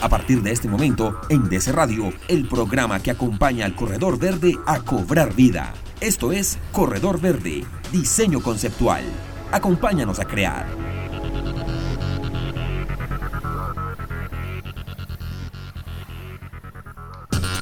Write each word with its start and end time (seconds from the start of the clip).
A 0.00 0.08
partir 0.08 0.42
de 0.42 0.50
este 0.50 0.66
momento, 0.68 1.20
en 1.28 1.48
DC 1.48 1.70
Radio, 1.70 2.12
el 2.26 2.48
programa 2.48 2.98
que 3.00 3.12
acompaña 3.12 3.66
al 3.66 3.76
Corredor 3.76 4.18
Verde 4.18 4.58
a 4.66 4.80
cobrar 4.80 5.32
vida. 5.32 5.74
Esto 6.00 6.30
es 6.30 6.58
Corredor 6.70 7.20
Verde, 7.20 7.64
diseño 7.90 8.40
conceptual. 8.40 9.02
Acompáñanos 9.50 10.20
a 10.20 10.24
crear. 10.24 10.64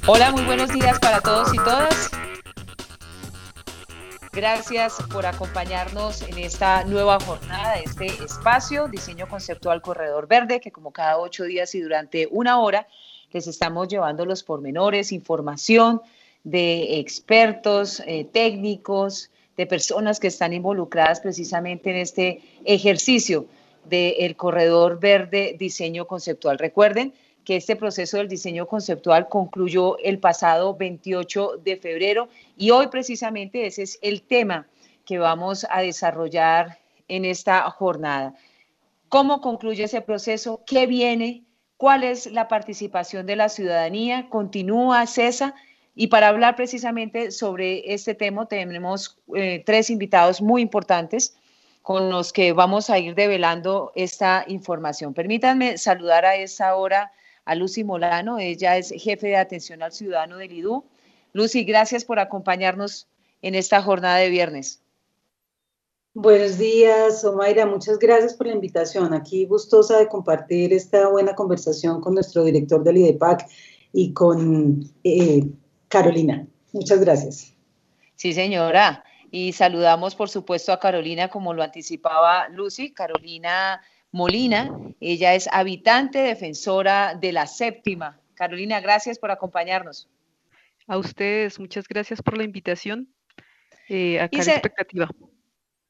Hola, 0.07 0.33
muy 0.33 0.43
buenos 0.45 0.71
días 0.71 0.99
para 0.99 1.23
todos 1.23 1.55
y 1.55 1.57
todas. 1.57 2.11
Gracias 4.35 4.99
por 5.11 5.25
acompañarnos 5.25 6.21
en 6.21 6.37
esta 6.37 6.85
nueva 6.85 7.19
jornada 7.19 7.77
este 7.77 8.23
espacio, 8.23 8.87
Diseño 8.89 9.27
Conceptual 9.29 9.81
Corredor 9.81 10.29
Verde, 10.29 10.61
que 10.61 10.71
como 10.71 10.93
cada 10.93 11.17
ocho 11.17 11.45
días 11.45 11.75
y 11.75 11.81
durante 11.81 12.29
una 12.31 12.61
hora 12.61 12.87
les 13.33 13.47
estamos 13.47 13.89
llevando 13.89 14.27
los 14.27 14.43
pormenores, 14.43 15.11
información 15.11 16.03
de 16.47 17.01
expertos, 17.01 18.01
eh, 18.07 18.25
técnicos, 18.25 19.33
de 19.57 19.67
personas 19.67 20.21
que 20.21 20.29
están 20.29 20.53
involucradas 20.53 21.19
precisamente 21.19 21.91
en 21.91 21.97
este 21.97 22.41
ejercicio 22.65 23.47
del 23.85 24.37
Corredor 24.37 25.01
Verde 25.01 25.57
Diseño 25.59 26.07
Conceptual. 26.07 26.59
Recuerden, 26.59 27.13
que 27.45 27.55
este 27.55 27.77
proceso 27.77 28.17
del 28.17 28.27
diseño 28.27 28.67
conceptual 28.67 29.29
concluyó 29.29 29.99
el 29.99 30.19
pasado 30.19 30.77
28 30.77 31.61
de 31.65 31.77
febrero 31.77 32.29
y 32.57 32.73
hoy 32.73 32.89
precisamente 32.89 33.67
ese 33.67 33.85
es 33.85 34.01
el 34.03 34.23
tema 34.23 34.67
que 35.05 35.19
vamos 35.19 35.65
a 35.71 35.81
desarrollar 35.81 36.81
en 37.07 37.25
esta 37.25 37.71
jornada. 37.71 38.35
¿Cómo 39.09 39.41
concluye 39.41 39.85
ese 39.85 40.01
proceso? 40.01 40.61
¿Qué 40.67 40.89
viene? 40.89 41.45
¿Cuál 41.77 42.03
es 42.03 42.27
la 42.33 42.49
participación 42.49 43.27
de 43.27 43.37
la 43.37 43.49
ciudadanía? 43.49 44.29
¿Continúa, 44.29 45.07
cesa? 45.07 45.55
Y 45.99 46.09
para 46.09 46.29
hablar 46.29 46.57
precisamente 46.57 47.31
sobre 47.31 47.95
este 47.95 48.15
tema 48.15 48.47
tenemos 48.47 49.19
eh, 49.35 49.63
tres 49.65 49.89
invitados 49.89 50.43
muy 50.43 50.61
importantes 50.61 51.35
con 51.81 52.11
los 52.11 52.35
que 52.35 52.53
vamos 52.53 52.91
a 52.91 52.99
ir 52.99 53.15
develando 53.15 53.93
esta 53.95 54.45
información. 54.47 55.15
Permítanme 55.15 55.79
saludar 55.79 56.27
a 56.27 56.37
esta 56.37 56.77
hora 56.77 57.13
a 57.47 57.55
Lucy 57.55 57.83
Molano. 57.83 58.39
Ella 58.39 58.77
es 58.77 58.91
jefe 58.91 59.29
de 59.29 59.37
atención 59.37 59.83
al 59.83 59.93
ciudadano 59.93 60.37
del 60.37 60.53
IDU. 60.53 60.85
Lucy, 61.33 61.65
gracias 61.65 62.05
por 62.05 62.19
acompañarnos 62.19 63.09
en 63.41 63.55
esta 63.55 63.81
jornada 63.81 64.19
de 64.19 64.29
viernes. 64.29 64.83
Buenos 66.13 66.59
días, 66.59 67.25
Omaira. 67.25 67.65
Muchas 67.65 67.99
gracias 67.99 68.35
por 68.35 68.49
la 68.49 68.55
invitación. 68.55 69.15
Aquí 69.15 69.47
gustosa 69.47 69.99
de 69.99 70.09
compartir 70.09 70.75
esta 70.75 71.09
buena 71.09 71.35
conversación 71.35 72.03
con 72.03 72.13
nuestro 72.13 72.45
director 72.45 72.85
del 72.85 72.99
IDEPAC 72.99 73.49
y 73.93 74.13
con 74.13 74.91
eh, 75.05 75.47
Carolina. 75.89 76.47
Muchas 76.73 77.01
gracias. 77.01 77.55
Sí, 78.15 78.33
señora. 78.33 79.05
Y 79.31 79.53
saludamos, 79.53 80.15
por 80.15 80.29
supuesto, 80.29 80.73
a 80.73 80.81
Carolina, 80.81 81.29
como 81.29 81.53
lo 81.53 81.63
anticipaba 81.63 82.49
Lucy. 82.49 82.93
Carolina 82.93 83.81
Molina. 84.13 84.71
Ella 85.01 85.35
es 85.35 85.49
habitante 85.53 86.19
defensora 86.19 87.15
de 87.15 87.33
la 87.33 87.47
séptima. 87.47 88.19
Carolina, 88.35 88.81
gracias 88.81 89.19
por 89.19 89.31
acompañarnos. 89.31 90.09
A 90.87 90.99
ustedes, 90.99 91.59
muchas 91.59 91.89
gracias 91.89 92.23
por 92.23 92.37
la 92.37 92.45
invitación. 92.45 93.09
Eh, 93.89 94.21
acá 94.21 94.39
la 94.39 94.53
expectativa. 94.53 95.09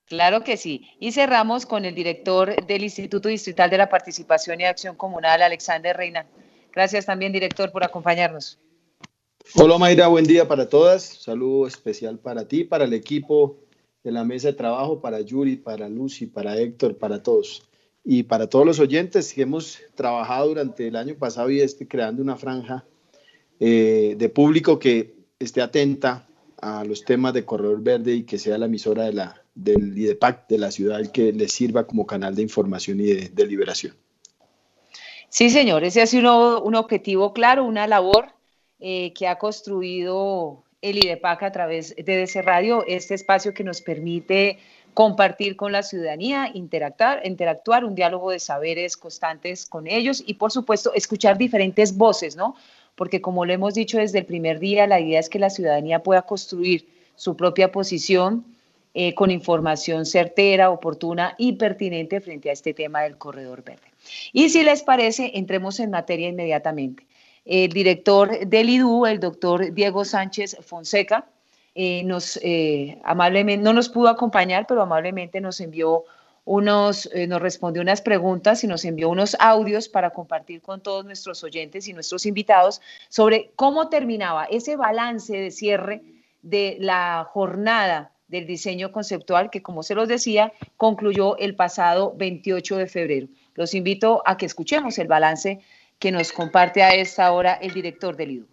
Claro 0.06 0.44
que 0.44 0.56
sí. 0.56 0.88
Y 1.00 1.12
cerramos 1.12 1.66
con 1.66 1.84
el 1.84 1.94
director 1.94 2.64
del 2.66 2.84
Instituto 2.84 3.28
Distrital 3.28 3.68
de 3.70 3.78
la 3.78 3.88
Participación 3.88 4.60
y 4.60 4.64
Acción 4.64 4.96
Comunal, 4.96 5.42
Alexander 5.42 5.96
Reina. 5.96 6.26
Gracias 6.72 7.06
también, 7.06 7.32
director, 7.32 7.72
por 7.72 7.84
acompañarnos. 7.84 8.58
Hola 9.54 9.78
Mayra, 9.78 10.08
buen 10.08 10.26
día 10.26 10.48
para 10.48 10.68
todas. 10.68 11.02
Saludo 11.02 11.66
especial 11.66 12.18
para 12.18 12.48
ti, 12.48 12.64
para 12.64 12.84
el 12.84 12.92
equipo 12.92 13.58
de 14.02 14.10
la 14.10 14.24
mesa 14.24 14.48
de 14.48 14.54
trabajo, 14.54 15.00
para 15.00 15.20
Yuri, 15.20 15.56
para 15.56 15.88
Lucy, 15.88 16.26
para 16.26 16.58
Héctor, 16.58 16.98
para 16.98 17.22
todos 17.22 17.62
y 18.04 18.24
para 18.24 18.48
todos 18.48 18.66
los 18.66 18.80
oyentes 18.80 19.32
que 19.32 19.42
hemos 19.42 19.78
trabajado 19.94 20.48
durante 20.48 20.88
el 20.88 20.96
año 20.96 21.14
pasado 21.14 21.48
y 21.50 21.60
este 21.60 21.86
creando 21.86 22.22
una 22.22 22.36
franja 22.36 22.84
eh, 23.60 24.16
de 24.18 24.28
público 24.28 24.78
que 24.78 25.14
esté 25.38 25.62
atenta 25.62 26.28
a 26.60 26.84
los 26.84 27.04
temas 27.04 27.32
de 27.32 27.44
Corredor 27.44 27.80
Verde 27.82 28.14
y 28.14 28.22
que 28.24 28.38
sea 28.38 28.58
la 28.58 28.66
emisora 28.66 29.04
de 29.04 29.28
del 29.54 29.96
IDEPAC 29.96 30.48
de 30.48 30.58
la 30.58 30.70
ciudad 30.70 31.06
que 31.10 31.32
le 31.32 31.48
sirva 31.48 31.86
como 31.86 32.06
canal 32.06 32.34
de 32.34 32.42
información 32.42 33.00
y 33.00 33.04
de, 33.04 33.30
deliberación. 33.32 33.94
Sí, 35.30 35.50
señor, 35.50 35.84
ese 35.84 36.02
ha 36.02 36.06
sido 36.06 36.62
un 36.62 36.74
objetivo 36.74 37.32
claro, 37.32 37.64
una 37.64 37.86
labor 37.86 38.35
eh, 38.80 39.12
que 39.14 39.26
ha 39.28 39.38
construido 39.38 40.62
el 40.82 40.98
IDEPAC 40.98 41.42
a 41.42 41.52
través 41.52 41.96
de 41.96 42.22
ese 42.22 42.42
radio, 42.42 42.84
este 42.86 43.14
espacio 43.14 43.54
que 43.54 43.64
nos 43.64 43.80
permite 43.80 44.58
compartir 44.94 45.56
con 45.56 45.72
la 45.72 45.82
ciudadanía, 45.82 46.50
interactuar, 46.54 47.20
interactuar, 47.26 47.84
un 47.84 47.94
diálogo 47.94 48.30
de 48.30 48.38
saberes 48.38 48.96
constantes 48.96 49.66
con 49.66 49.86
ellos 49.86 50.22
y, 50.26 50.34
por 50.34 50.52
supuesto, 50.52 50.94
escuchar 50.94 51.36
diferentes 51.36 51.96
voces, 51.96 52.34
¿no? 52.34 52.54
Porque 52.94 53.20
como 53.20 53.44
lo 53.44 53.52
hemos 53.52 53.74
dicho 53.74 53.98
desde 53.98 54.20
el 54.20 54.24
primer 54.24 54.58
día, 54.58 54.86
la 54.86 55.00
idea 55.00 55.20
es 55.20 55.28
que 55.28 55.38
la 55.38 55.50
ciudadanía 55.50 56.02
pueda 56.02 56.22
construir 56.22 56.88
su 57.14 57.36
propia 57.36 57.72
posición 57.72 58.44
eh, 58.94 59.14
con 59.14 59.30
información 59.30 60.06
certera, 60.06 60.70
oportuna 60.70 61.34
y 61.36 61.52
pertinente 61.52 62.22
frente 62.22 62.48
a 62.48 62.54
este 62.54 62.72
tema 62.72 63.02
del 63.02 63.18
corredor 63.18 63.62
verde. 63.62 63.88
Y 64.32 64.48
si 64.48 64.62
les 64.62 64.82
parece, 64.82 65.32
entremos 65.34 65.78
en 65.80 65.90
materia 65.90 66.28
inmediatamente. 66.28 67.06
El 67.46 67.72
director 67.72 68.46
del 68.46 68.68
IDU, 68.68 69.06
el 69.06 69.20
doctor 69.20 69.72
Diego 69.72 70.04
Sánchez 70.04 70.58
Fonseca, 70.60 71.26
eh, 71.76 72.02
nos 72.02 72.38
eh, 72.42 72.98
amablemente, 73.04 73.62
no 73.62 73.72
nos 73.72 73.88
pudo 73.88 74.08
acompañar, 74.08 74.66
pero 74.66 74.82
amablemente 74.82 75.40
nos 75.40 75.60
envió 75.60 76.04
unos, 76.44 77.08
eh, 77.12 77.26
nos 77.26 77.40
respondió 77.40 77.82
unas 77.82 78.00
preguntas 78.00 78.64
y 78.64 78.66
nos 78.66 78.84
envió 78.84 79.08
unos 79.10 79.36
audios 79.38 79.88
para 79.88 80.10
compartir 80.10 80.60
con 80.60 80.80
todos 80.80 81.04
nuestros 81.04 81.44
oyentes 81.44 81.86
y 81.86 81.92
nuestros 81.92 82.26
invitados 82.26 82.80
sobre 83.08 83.52
cómo 83.56 83.88
terminaba 83.90 84.46
ese 84.46 84.74
balance 84.74 85.36
de 85.36 85.50
cierre 85.50 86.02
de 86.42 86.78
la 86.80 87.28
jornada 87.30 88.12
del 88.28 88.46
diseño 88.46 88.90
conceptual 88.90 89.50
que, 89.50 89.62
como 89.62 89.82
se 89.82 89.94
los 89.94 90.08
decía, 90.08 90.52
concluyó 90.76 91.36
el 91.36 91.54
pasado 91.54 92.14
28 92.16 92.76
de 92.76 92.86
febrero. 92.86 93.28
Los 93.54 93.74
invito 93.74 94.22
a 94.24 94.36
que 94.36 94.46
escuchemos 94.46 94.98
el 94.98 95.06
balance 95.06 95.60
que 95.98 96.12
nos 96.12 96.32
comparte 96.32 96.82
a 96.82 96.94
esta 96.94 97.30
hora 97.32 97.54
el 97.54 97.72
director 97.72 98.16
del 98.16 98.30
IDU. 98.30 98.46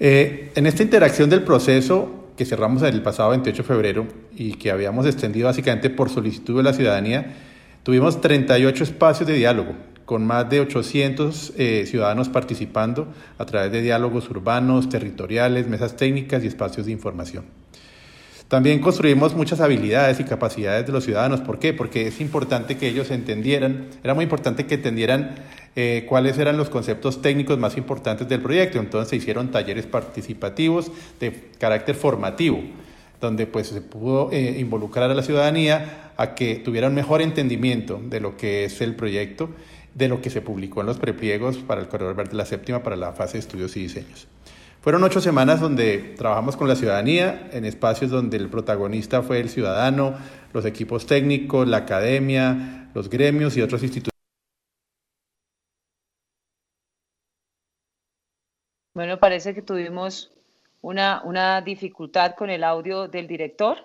Eh, 0.00 0.52
en 0.54 0.66
esta 0.66 0.82
interacción 0.82 1.28
del 1.28 1.42
proceso 1.42 2.28
que 2.36 2.44
cerramos 2.44 2.82
el 2.82 3.02
pasado 3.02 3.30
28 3.30 3.62
de 3.62 3.66
febrero 3.66 4.06
y 4.32 4.54
que 4.54 4.70
habíamos 4.70 5.06
extendido 5.06 5.46
básicamente 5.46 5.90
por 5.90 6.08
solicitud 6.08 6.58
de 6.58 6.62
la 6.62 6.72
ciudadanía, 6.72 7.34
tuvimos 7.82 8.20
38 8.20 8.84
espacios 8.84 9.26
de 9.26 9.34
diálogo 9.34 9.74
con 10.04 10.24
más 10.24 10.48
de 10.48 10.60
800 10.60 11.52
eh, 11.58 11.84
ciudadanos 11.86 12.30
participando 12.30 13.12
a 13.36 13.44
través 13.44 13.72
de 13.72 13.82
diálogos 13.82 14.30
urbanos, 14.30 14.88
territoriales, 14.88 15.66
mesas 15.66 15.96
técnicas 15.96 16.44
y 16.44 16.46
espacios 16.46 16.86
de 16.86 16.92
información. 16.92 17.44
También 18.48 18.80
construimos 18.80 19.34
muchas 19.34 19.60
habilidades 19.60 20.20
y 20.20 20.24
capacidades 20.24 20.86
de 20.86 20.92
los 20.92 21.04
ciudadanos. 21.04 21.42
¿Por 21.42 21.58
qué? 21.58 21.74
Porque 21.74 22.06
es 22.06 22.18
importante 22.18 22.78
que 22.78 22.88
ellos 22.88 23.10
entendieran, 23.10 23.88
era 24.02 24.14
muy 24.14 24.22
importante 24.24 24.64
que 24.64 24.76
entendieran 24.76 25.34
eh, 25.76 26.06
cuáles 26.08 26.38
eran 26.38 26.56
los 26.56 26.70
conceptos 26.70 27.20
técnicos 27.20 27.58
más 27.58 27.76
importantes 27.76 28.26
del 28.26 28.40
proyecto. 28.40 28.78
Entonces 28.78 29.10
se 29.10 29.16
hicieron 29.16 29.50
talleres 29.50 29.84
participativos 29.84 30.90
de 31.20 31.50
carácter 31.58 31.94
formativo, 31.94 32.62
donde 33.20 33.46
pues 33.46 33.66
se 33.66 33.82
pudo 33.82 34.30
eh, 34.32 34.56
involucrar 34.58 35.10
a 35.10 35.14
la 35.14 35.22
ciudadanía 35.22 36.12
a 36.16 36.34
que 36.34 36.54
tuviera 36.56 36.88
un 36.88 36.94
mejor 36.94 37.20
entendimiento 37.20 38.00
de 38.02 38.20
lo 38.20 38.38
que 38.38 38.64
es 38.64 38.80
el 38.80 38.94
proyecto, 38.94 39.50
de 39.94 40.08
lo 40.08 40.22
que 40.22 40.30
se 40.30 40.40
publicó 40.40 40.80
en 40.80 40.86
los 40.86 40.98
prepliegos 40.98 41.58
para 41.58 41.82
el 41.82 41.88
Corredor 41.88 42.16
Verde 42.16 42.30
de 42.30 42.38
la 42.38 42.46
Séptima 42.46 42.82
para 42.82 42.96
la 42.96 43.12
fase 43.12 43.34
de 43.34 43.40
estudios 43.40 43.76
y 43.76 43.80
diseños. 43.80 44.26
Fueron 44.80 45.02
ocho 45.02 45.20
semanas 45.20 45.60
donde 45.60 46.14
trabajamos 46.16 46.56
con 46.56 46.68
la 46.68 46.76
ciudadanía, 46.76 47.50
en 47.52 47.64
espacios 47.64 48.10
donde 48.10 48.36
el 48.36 48.48
protagonista 48.48 49.22
fue 49.22 49.40
el 49.40 49.48
ciudadano, 49.48 50.16
los 50.52 50.64
equipos 50.64 51.06
técnicos, 51.06 51.66
la 51.66 51.78
academia, 51.78 52.90
los 52.94 53.10
gremios 53.10 53.56
y 53.56 53.62
otras 53.62 53.82
instituciones. 53.82 54.12
Bueno, 58.94 59.18
parece 59.18 59.54
que 59.54 59.62
tuvimos 59.62 60.32
una, 60.80 61.22
una 61.24 61.60
dificultad 61.60 62.34
con 62.36 62.48
el 62.50 62.62
audio 62.62 63.08
del 63.08 63.26
director. 63.26 63.78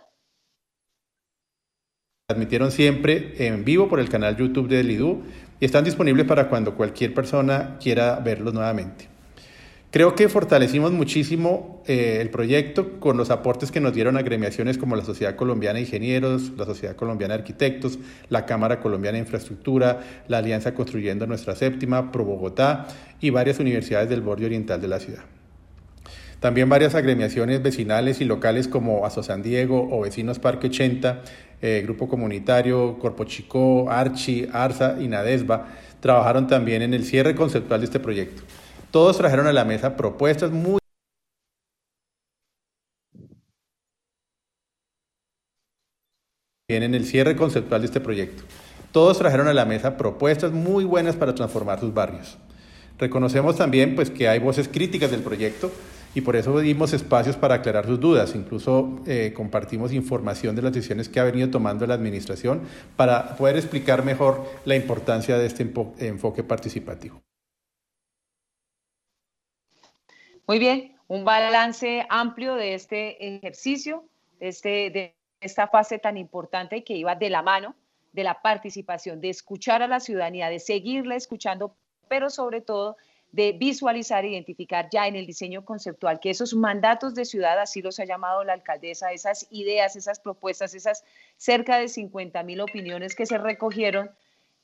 Transmitieron 2.28 2.72
siempre 2.72 3.48
en 3.48 3.66
vivo 3.66 3.90
por 3.90 4.00
el 4.00 4.10
canal 4.10 4.38
YouTube 4.38 4.70
de 4.70 4.84
Lidú 4.84 5.24
y 5.60 5.66
están 5.66 5.84
disponibles 5.84 6.26
para 6.26 6.50
cuando 6.50 6.76
cualquier 6.76 7.14
persona 7.14 7.78
quiera 7.80 8.20
verlos 8.20 8.54
nuevamente. 8.54 9.13
Creo 9.94 10.16
que 10.16 10.28
fortalecimos 10.28 10.92
muchísimo 10.92 11.84
eh, 11.86 12.18
el 12.20 12.32
proyecto 12.32 13.00
con 13.00 13.16
los 13.16 13.30
aportes 13.30 13.70
que 13.70 13.80
nos 13.80 13.94
dieron 13.94 14.18
agremiaciones 14.18 14.80
como 14.80 14.96
la 14.96 15.06
Sociedad 15.06 15.36
Colombiana 15.36 15.76
de 15.76 15.82
Ingenieros, 15.82 16.52
la 16.58 16.66
Sociedad 16.66 16.96
Colombiana 16.96 17.36
de 17.36 17.42
Arquitectos, 17.42 18.00
la 18.28 18.48
Cámara 18.48 18.80
Colombiana 18.80 19.18
de 19.18 19.26
Infraestructura, 19.26 20.00
la 20.28 20.40
Alianza 20.40 20.74
Construyendo 20.74 21.28
Nuestra 21.28 21.56
Séptima, 21.56 22.12
Pro 22.12 22.26
Bogotá 22.26 22.88
y 23.22 23.30
varias 23.30 23.60
universidades 23.60 24.10
del 24.10 24.22
borde 24.22 24.48
oriental 24.48 24.82
de 24.82 24.88
la 24.88 25.00
ciudad. 25.00 25.26
También 26.40 26.70
varias 26.70 26.96
agremiaciones 26.96 27.62
vecinales 27.62 28.20
y 28.20 28.26
locales 28.26 28.68
como 28.68 29.06
Aso 29.06 29.22
San 29.22 29.44
Diego 29.44 29.90
o 29.92 30.02
Vecinos 30.02 30.40
Parque 30.40 30.70
80, 30.70 31.22
eh, 31.62 31.82
Grupo 31.84 32.08
Comunitario, 32.08 32.98
Corpo 32.98 33.26
Chico, 33.26 33.92
Archi, 33.92 34.48
Arsa 34.52 34.98
y 35.00 35.08
Nadesba 35.08 35.68
trabajaron 36.00 36.48
también 36.48 36.82
en 36.82 36.96
el 36.96 37.04
cierre 37.04 37.36
conceptual 37.36 37.82
de 37.82 37.86
este 37.86 38.00
proyecto. 38.00 38.42
Todos 38.94 39.18
trajeron 39.18 39.48
a 39.48 39.54
la 39.54 39.66
mesa 39.66 39.98
propuestas 39.98 40.52
muy 40.52 40.78
bien 46.70 46.84
en 46.84 46.94
el 46.94 47.04
cierre 47.04 47.36
conceptual 47.36 47.82
de 47.82 47.88
este 47.88 48.00
proyecto. 48.00 48.44
Todos 48.92 49.18
trajeron 49.18 49.48
a 49.48 49.54
la 49.56 49.66
mesa 49.66 49.98
propuestas 49.98 50.52
muy 50.52 50.84
buenas 50.84 51.16
para 51.16 51.34
transformar 51.34 51.80
sus 51.80 51.92
barrios. 51.92 52.38
Reconocemos 53.00 53.56
también 53.56 53.96
pues, 53.96 54.12
que 54.12 54.28
hay 54.28 54.38
voces 54.38 54.68
críticas 54.68 55.10
del 55.10 55.22
proyecto 55.22 55.72
y 56.14 56.22
por 56.22 56.36
eso 56.36 56.60
dimos 56.60 56.94
espacios 56.94 57.36
para 57.36 57.56
aclarar 57.56 57.88
sus 57.88 58.00
dudas. 58.00 58.36
Incluso 58.36 59.02
eh, 59.08 59.34
compartimos 59.36 59.92
información 59.92 60.56
de 60.56 60.62
las 60.62 60.72
decisiones 60.72 61.10
que 61.10 61.20
ha 61.20 61.24
venido 61.24 61.50
tomando 61.50 61.88
la 61.88 61.96
Administración 61.96 62.62
para 62.96 63.38
poder 63.38 63.56
explicar 63.58 64.06
mejor 64.06 64.46
la 64.66 64.76
importancia 64.76 65.40
de 65.40 65.48
este 65.48 65.68
enfoque 65.98 66.44
participativo. 66.44 67.24
Muy 70.46 70.60
bien, 70.60 70.98
un 71.08 71.24
balance 71.24 72.06
amplio 72.10 72.56
de 72.56 72.74
este 72.74 73.36
ejercicio, 73.38 74.04
de, 74.42 74.50
este, 74.50 74.70
de 74.90 75.16
esta 75.40 75.70
fase 75.70 76.00
tan 76.00 76.18
importante 76.18 76.84
que 76.84 76.96
iba 76.96 77.16
de 77.16 77.30
la 77.30 77.42
mano 77.42 77.76
de 78.12 78.26
la 78.26 78.42
participación, 78.42 79.22
de 79.22 79.30
escuchar 79.30 79.82
a 79.82 79.88
la 79.88 80.02
ciudadanía, 80.02 80.50
de 80.50 80.60
seguirla 80.60 81.16
escuchando, 81.16 81.78
pero 82.10 82.30
sobre 82.30 82.60
todo 82.60 82.98
de 83.32 83.54
visualizar 83.54 84.26
e 84.26 84.32
identificar 84.32 84.90
ya 84.92 85.08
en 85.08 85.16
el 85.16 85.26
diseño 85.26 85.64
conceptual 85.64 86.20
que 86.20 86.30
esos 86.30 86.54
mandatos 86.54 87.16
de 87.16 87.24
ciudad, 87.24 87.58
así 87.58 87.82
los 87.82 88.00
ha 88.02 88.06
llamado 88.06 88.44
la 88.44 88.52
alcaldesa, 88.52 89.14
esas 89.14 89.48
ideas, 89.50 89.96
esas 89.96 90.20
propuestas, 90.20 90.76
esas 90.76 91.06
cerca 91.38 91.80
de 91.80 91.88
50 91.88 92.44
mil 92.44 92.60
opiniones 92.60 93.16
que 93.16 93.26
se 93.26 93.38
recogieron, 93.38 94.12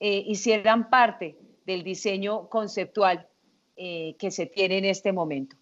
eh, 0.01 0.23
hicieran 0.27 0.89
parte 0.89 1.37
del 1.65 1.83
diseño 1.83 2.49
conceptual 2.49 3.29
eh, 3.77 4.17
que 4.19 4.29
se 4.29 4.45
tiene 4.45 4.79
en 4.79 4.85
este 4.85 5.13
momento. 5.13 5.55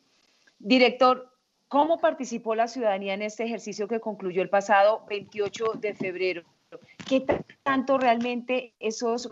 Director, 0.60 1.32
¿cómo 1.68 2.00
participó 2.00 2.56
la 2.56 2.68
ciudadanía 2.68 3.14
en 3.14 3.22
este 3.22 3.44
ejercicio 3.44 3.88
que 3.88 4.00
concluyó 4.00 4.42
el 4.42 4.50
pasado 4.50 5.06
28 5.10 5.74
de 5.80 5.94
febrero? 5.94 6.44
¿Qué 7.08 7.26
tanto 7.64 7.98
realmente 7.98 8.74
esos 8.80 9.30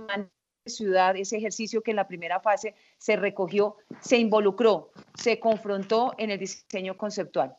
ciudad, 0.66 1.16
ese 1.16 1.38
ejercicio 1.38 1.81
que 1.81 1.92
en 1.92 1.98
la 1.98 2.07
primera 2.07 2.39
fase 2.39 2.75
se 2.98 3.16
recogió, 3.16 3.75
se 4.01 4.18
involucró, 4.18 4.92
se 5.16 5.39
confrontó 5.39 6.13
en 6.18 6.31
el 6.31 6.39
diseño 6.39 6.98
conceptual? 6.98 7.56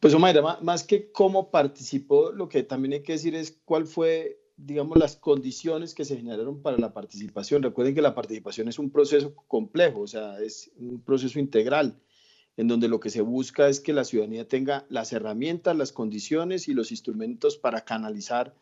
Pues 0.00 0.14
Omaira, 0.14 0.58
más 0.60 0.84
que 0.84 1.12
cómo 1.12 1.50
participó, 1.50 2.32
lo 2.32 2.48
que 2.48 2.64
también 2.64 2.94
hay 2.94 3.02
que 3.02 3.12
decir 3.12 3.34
es 3.34 3.60
cuál 3.64 3.86
fue 3.86 4.41
digamos, 4.64 4.98
las 4.98 5.16
condiciones 5.16 5.94
que 5.94 6.04
se 6.04 6.16
generaron 6.16 6.62
para 6.62 6.78
la 6.78 6.92
participación. 6.92 7.62
Recuerden 7.62 7.94
que 7.94 8.02
la 8.02 8.14
participación 8.14 8.68
es 8.68 8.78
un 8.78 8.90
proceso 8.90 9.34
complejo, 9.48 10.00
o 10.00 10.06
sea, 10.06 10.40
es 10.40 10.70
un 10.78 11.00
proceso 11.00 11.38
integral, 11.38 11.98
en 12.56 12.68
donde 12.68 12.88
lo 12.88 13.00
que 13.00 13.10
se 13.10 13.22
busca 13.22 13.68
es 13.68 13.80
que 13.80 13.92
la 13.92 14.04
ciudadanía 14.04 14.46
tenga 14.46 14.86
las 14.88 15.12
herramientas, 15.12 15.76
las 15.76 15.92
condiciones 15.92 16.68
y 16.68 16.74
los 16.74 16.90
instrumentos 16.90 17.56
para 17.56 17.84
canalizar 17.84 18.54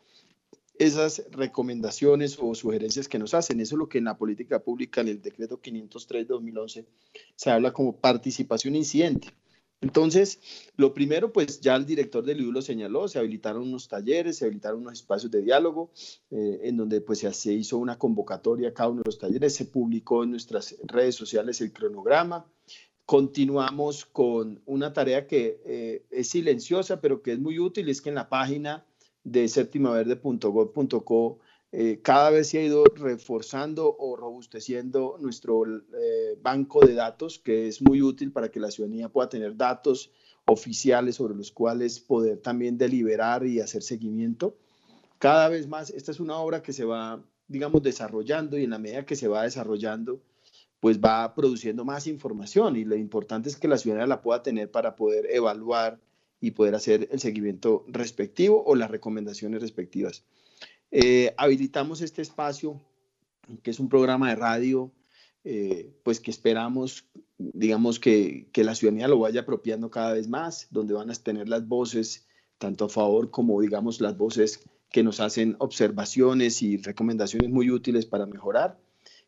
esas 0.79 1.23
recomendaciones 1.31 2.37
o 2.39 2.55
sugerencias 2.55 3.07
que 3.07 3.19
nos 3.19 3.35
hacen. 3.35 3.59
Eso 3.59 3.75
es 3.75 3.79
lo 3.79 3.89
que 3.89 3.99
en 3.99 4.05
la 4.05 4.17
política 4.17 4.59
pública, 4.59 5.01
en 5.01 5.09
el 5.09 5.21
decreto 5.21 5.61
503-2011, 5.61 6.85
se 7.35 7.49
habla 7.51 7.71
como 7.73 7.97
participación 7.97 8.75
incidente. 8.75 9.27
Entonces, 9.81 10.39
lo 10.77 10.93
primero, 10.93 11.33
pues 11.33 11.59
ya 11.59 11.75
el 11.75 11.87
director 11.87 12.23
del 12.23 12.39
IU 12.39 12.51
lo 12.51 12.61
señaló, 12.61 13.07
se 13.07 13.17
habilitaron 13.17 13.63
unos 13.63 13.87
talleres, 13.87 14.37
se 14.37 14.45
habilitaron 14.45 14.81
unos 14.81 14.93
espacios 14.93 15.31
de 15.31 15.41
diálogo, 15.41 15.91
eh, 16.29 16.59
en 16.63 16.77
donde 16.77 17.01
pues 17.01 17.19
se 17.19 17.53
hizo 17.53 17.79
una 17.79 17.97
convocatoria 17.97 18.69
a 18.69 18.73
cada 18.73 18.89
uno 18.89 19.01
de 19.01 19.07
los 19.07 19.17
talleres, 19.17 19.55
se 19.55 19.65
publicó 19.65 20.23
en 20.23 20.31
nuestras 20.31 20.75
redes 20.83 21.15
sociales 21.15 21.61
el 21.61 21.73
cronograma. 21.73 22.45
Continuamos 23.07 24.05
con 24.05 24.61
una 24.67 24.93
tarea 24.93 25.25
que 25.25 25.59
eh, 25.65 26.05
es 26.11 26.29
silenciosa, 26.29 27.01
pero 27.01 27.23
que 27.23 27.33
es 27.33 27.39
muy 27.39 27.57
útil, 27.57 27.89
es 27.89 28.01
que 28.01 28.09
en 28.09 28.15
la 28.15 28.29
página 28.29 28.85
de 29.23 29.47
septimaverde.gov.co 29.47 31.39
eh, 31.73 32.01
cada 32.03 32.29
vez 32.31 32.49
se 32.49 32.59
ha 32.59 32.63
ido 32.63 32.83
reforzando 32.83 33.95
o 33.97 34.17
robusteciendo 34.17 35.17
nuestro 35.19 35.65
eh, 35.65 36.37
banco 36.41 36.85
de 36.85 36.93
datos, 36.93 37.39
que 37.39 37.67
es 37.67 37.81
muy 37.81 38.01
útil 38.01 38.31
para 38.33 38.49
que 38.51 38.59
la 38.59 38.71
ciudadanía 38.71 39.07
pueda 39.07 39.29
tener 39.29 39.55
datos 39.55 40.11
oficiales 40.45 41.15
sobre 41.15 41.35
los 41.35 41.51
cuales 41.51 41.99
poder 41.99 42.39
también 42.39 42.77
deliberar 42.77 43.45
y 43.45 43.61
hacer 43.61 43.83
seguimiento. 43.83 44.57
Cada 45.17 45.47
vez 45.47 45.67
más, 45.67 45.91
esta 45.91 46.11
es 46.11 46.19
una 46.19 46.37
obra 46.37 46.61
que 46.61 46.73
se 46.73 46.83
va, 46.83 47.23
digamos, 47.47 47.81
desarrollando 47.83 48.57
y 48.57 48.65
en 48.65 48.71
la 48.71 48.79
medida 48.79 49.05
que 49.05 49.15
se 49.15 49.29
va 49.29 49.43
desarrollando, 49.43 50.19
pues 50.81 50.99
va 50.99 51.33
produciendo 51.35 51.85
más 51.85 52.05
información 52.07 52.75
y 52.75 52.83
lo 52.83 52.97
importante 52.97 53.47
es 53.47 53.55
que 53.55 53.69
la 53.69 53.77
ciudadanía 53.77 54.07
la 54.07 54.21
pueda 54.21 54.43
tener 54.43 54.69
para 54.71 54.95
poder 54.97 55.27
evaluar 55.29 55.99
y 56.41 56.51
poder 56.51 56.75
hacer 56.75 57.07
el 57.11 57.19
seguimiento 57.19 57.85
respectivo 57.87 58.61
o 58.65 58.75
las 58.75 58.91
recomendaciones 58.91 59.61
respectivas. 59.61 60.25
Eh, 60.91 61.33
habilitamos 61.37 62.01
este 62.01 62.21
espacio, 62.21 62.81
que 63.63 63.71
es 63.71 63.79
un 63.79 63.89
programa 63.89 64.29
de 64.29 64.35
radio, 64.35 64.91
eh, 65.43 65.89
pues 66.03 66.19
que 66.19 66.31
esperamos, 66.31 67.05
digamos, 67.37 67.99
que, 67.99 68.49
que, 68.51 68.63
la 68.63 68.75
ciudadanía 68.75 69.07
lo 69.07 69.19
vaya 69.19 69.41
apropiando 69.41 69.89
cada 69.89 70.13
vez 70.13 70.27
más, 70.27 70.67
donde 70.69 70.93
van 70.93 71.09
a 71.09 71.15
tener 71.15 71.49
las 71.49 71.67
voces, 71.67 72.27
tanto 72.57 72.85
a 72.85 72.89
favor 72.89 73.31
como, 73.31 73.59
digamos, 73.61 74.01
las 74.01 74.17
voces 74.17 74.59
que 74.91 75.03
nos 75.03 75.19
hacen 75.21 75.55
observaciones 75.59 76.61
y 76.61 76.77
recomendaciones 76.77 77.49
muy 77.49 77.71
útiles 77.71 78.05
para 78.05 78.25
mejorar. 78.25 78.77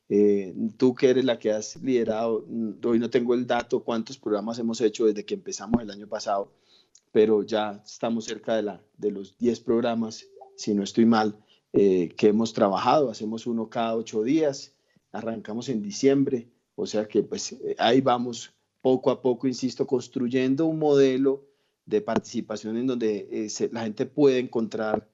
Eh, 0.09 0.53
tú 0.77 0.93
que 0.93 1.09
eres 1.09 1.23
la 1.23 1.39
que 1.39 1.51
has 1.51 1.81
liderado, 1.81 2.45
hoy 2.83 2.99
no 2.99 3.09
tengo 3.09 3.33
el 3.33 3.47
dato 3.47 3.83
cuántos 3.83 4.17
programas 4.17 4.59
hemos 4.59 4.81
hecho 4.81 5.05
desde 5.05 5.25
que 5.25 5.33
empezamos 5.33 5.81
el 5.81 5.89
año 5.89 6.07
pasado, 6.07 6.51
pero 7.11 7.41
ya 7.43 7.81
estamos 7.85 8.25
cerca 8.25 8.55
de, 8.55 8.63
la, 8.63 8.83
de 8.97 9.11
los 9.11 9.38
10 9.38 9.61
programas, 9.61 10.25
si 10.57 10.73
no 10.75 10.83
estoy 10.83 11.05
mal, 11.05 11.38
eh, 11.75 12.09
que 12.15 12.27
hemos 12.27 12.53
trabajado. 12.53 13.09
Hacemos 13.09 13.47
uno 13.47 13.67
cada 13.67 13.95
ocho 13.95 14.21
días, 14.21 14.75
arrancamos 15.11 15.69
en 15.69 15.81
diciembre, 15.81 16.47
o 16.75 16.85
sea 16.85 17.07
que 17.07 17.23
pues 17.23 17.53
eh, 17.53 17.75
ahí 17.79 17.99
vamos 17.99 18.53
poco 18.81 19.09
a 19.09 19.23
poco, 19.23 19.47
insisto, 19.47 19.87
construyendo 19.87 20.67
un 20.67 20.77
modelo 20.77 21.43
de 21.87 22.01
participación 22.01 22.77
en 22.77 22.85
donde 22.85 23.27
eh, 23.31 23.69
la 23.71 23.81
gente 23.81 24.05
puede 24.05 24.37
encontrar 24.37 25.09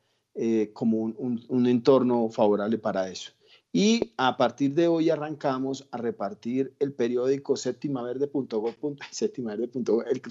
como 0.74 1.00
un, 1.02 1.68
entorno 1.68 2.30
favorable 2.30 2.78
para 2.78 3.10
eso. 3.10 3.34
Y 3.74 4.14
a 4.16 4.38
partir 4.38 4.74
de 4.74 4.88
hoy 4.88 5.10
arrancamos 5.10 5.88
a 5.92 5.98
repartir 5.98 6.74
el 6.80 6.94
periódico 6.94 7.58
septimaverde.gov, 7.58 8.76
el, 10.10 10.22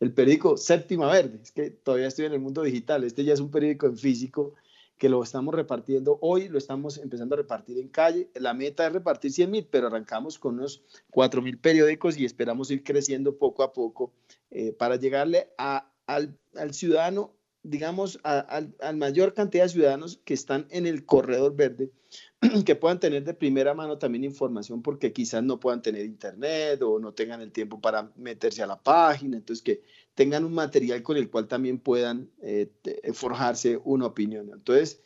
el 0.00 0.12
periódico 0.12 0.56
Séptima 0.56 1.06
Verde, 1.06 1.38
es 1.40 1.52
que 1.52 1.70
todavía 1.70 2.08
estoy 2.08 2.24
en 2.24 2.32
el 2.32 2.40
mundo 2.40 2.62
digital, 2.62 3.04
este 3.04 3.22
ya 3.22 3.32
es 3.34 3.40
un 3.40 3.50
periódico 3.50 3.86
en 3.86 3.96
físico 3.96 4.54
que 4.98 5.08
lo 5.08 5.22
estamos 5.22 5.54
repartiendo 5.54 6.18
hoy, 6.20 6.48
lo 6.48 6.58
estamos 6.58 6.98
empezando 6.98 7.34
a 7.34 7.38
repartir 7.38 7.78
en 7.78 7.88
calle. 7.88 8.30
La 8.34 8.54
meta 8.54 8.86
es 8.86 8.92
repartir 8.92 9.32
100 9.32 9.50
mil, 9.50 9.66
pero 9.70 9.88
arrancamos 9.88 10.38
con 10.38 10.54
unos 10.54 10.82
4 11.10 11.42
mil 11.42 11.58
periódicos 11.58 12.16
y 12.16 12.24
esperamos 12.24 12.70
ir 12.70 12.82
creciendo 12.84 13.36
poco 13.36 13.62
a 13.62 13.72
poco 13.72 14.12
eh, 14.50 14.72
para 14.72 14.96
llegarle 14.96 15.48
a, 15.58 15.90
al, 16.06 16.38
al, 16.54 16.74
ciudadano, 16.74 17.32
digamos, 17.64 18.20
a, 18.22 18.62
a, 18.80 18.92
mayor 18.92 19.34
cantidad 19.34 19.64
de 19.64 19.70
ciudadanos 19.70 20.20
que 20.24 20.34
están 20.34 20.66
en 20.70 20.86
el 20.86 21.04
corredor 21.04 21.56
verde, 21.56 21.90
que 22.64 22.76
puedan 22.76 23.00
tener 23.00 23.24
de 23.24 23.34
primera 23.34 23.74
mano 23.74 23.98
también 23.98 24.22
información 24.22 24.82
porque 24.82 25.12
quizás 25.12 25.42
no 25.42 25.58
puedan 25.58 25.82
tener 25.82 26.04
internet 26.04 26.80
o 26.82 27.00
no 27.00 27.12
tengan 27.12 27.40
el 27.40 27.50
tiempo 27.50 27.80
para 27.80 28.12
meterse 28.14 28.62
a 28.62 28.66
la 28.66 28.80
página, 28.80 29.36
entonces 29.36 29.64
que 29.64 29.82
tengan 30.14 30.44
un 30.44 30.54
material 30.54 31.02
con 31.02 31.16
el 31.16 31.28
cual 31.28 31.48
también 31.48 31.80
puedan 31.80 32.30
eh, 32.40 32.70
forjarse 33.12 33.80
una 33.82 34.06
opinión. 34.06 34.50
Entonces, 34.52 35.00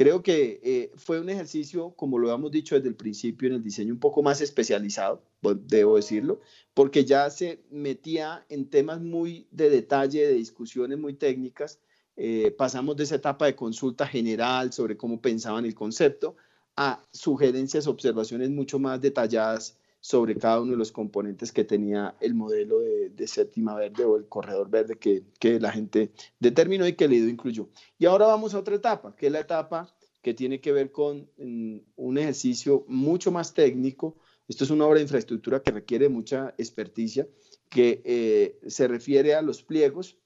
Creo 0.00 0.22
que 0.22 0.60
eh, 0.62 0.92
fue 0.96 1.20
un 1.20 1.28
ejercicio, 1.28 1.90
como 1.90 2.18
lo 2.18 2.32
hemos 2.32 2.50
dicho 2.50 2.74
desde 2.74 2.88
el 2.88 2.94
principio, 2.94 3.48
en 3.48 3.56
el 3.56 3.62
diseño 3.62 3.92
un 3.92 4.00
poco 4.00 4.22
más 4.22 4.40
especializado, 4.40 5.22
debo 5.42 5.96
decirlo, 5.96 6.40
porque 6.72 7.04
ya 7.04 7.28
se 7.28 7.62
metía 7.70 8.46
en 8.48 8.70
temas 8.70 9.02
muy 9.02 9.46
de 9.50 9.68
detalle, 9.68 10.26
de 10.26 10.32
discusiones 10.32 10.98
muy 10.98 11.12
técnicas. 11.12 11.80
Eh, 12.22 12.50
pasamos 12.50 12.96
de 12.96 13.04
esa 13.04 13.14
etapa 13.14 13.46
de 13.46 13.56
consulta 13.56 14.06
general 14.06 14.74
sobre 14.74 14.94
cómo 14.94 15.22
pensaban 15.22 15.64
el 15.64 15.74
concepto 15.74 16.36
a 16.76 17.02
sugerencias, 17.10 17.86
observaciones 17.86 18.50
mucho 18.50 18.78
más 18.78 19.00
detalladas 19.00 19.78
sobre 20.00 20.36
cada 20.36 20.60
uno 20.60 20.72
de 20.72 20.76
los 20.76 20.92
componentes 20.92 21.50
que 21.50 21.64
tenía 21.64 22.14
el 22.20 22.34
modelo 22.34 22.80
de, 22.80 23.26
séptima 23.26 23.74
verde 23.74 24.04
o 24.04 24.18
el 24.18 24.28
corredor 24.28 24.68
verde 24.68 24.98
que, 24.98 25.60
la 25.60 25.72
gente 25.72 26.12
determinó 26.38 26.86
y 26.86 26.92
que 26.92 27.06
el 27.06 27.14
IDO 27.14 27.26
incluyó. 27.26 27.70
Y 27.98 28.04
ahora 28.04 28.26
vamos 28.26 28.52
a 28.52 28.58
otra 28.58 28.74
etapa, 28.74 29.16
que 29.16 29.28
es 29.28 29.32
la 29.32 29.40
etapa 29.40 29.90
que 30.20 30.34
tiene 30.34 30.60
que 30.60 30.72
ver 30.72 30.92
con 30.92 31.26
mm, 31.38 31.78
un 31.96 32.18
ejercicio 32.18 32.84
mucho 32.86 33.32
más 33.32 33.54
técnico. 33.54 34.18
Esto 34.46 34.64
es 34.64 34.70
una 34.70 34.84
obra 34.84 34.96
de 34.96 35.04
infraestructura 35.04 35.62
que 35.62 35.70
requiere 35.70 36.10
mucha 36.10 36.54
experticia, 36.58 37.26
que 37.70 38.02
eh, 38.04 38.60
se 38.66 38.88
refiere 38.88 39.34
a 39.34 39.40
los 39.40 39.62
pliegos 39.62 40.18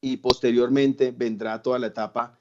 y 0.00 0.18
posteriormente 0.18 1.10
vendrá 1.10 1.60
toda 1.62 1.78
la 1.78 1.88
etapa 1.88 2.38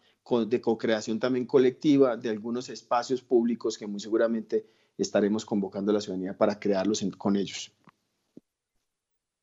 de 0.47 0.59
co-creación 0.61 1.19
también 1.19 1.45
colectiva 1.45 2.17
de 2.17 2.29
algunos 2.29 2.67
espacios 2.69 3.21
públicos 3.21 3.77
que 3.77 3.87
muy 3.87 3.99
seguramente 3.99 4.65
estaremos 4.97 5.45
convocando 5.45 5.91
a 5.91 5.93
la 5.93 6.01
ciudadanía 6.01 6.37
para 6.37 6.59
crearlos 6.59 7.05
con 7.17 7.37
ellos. 7.37 7.71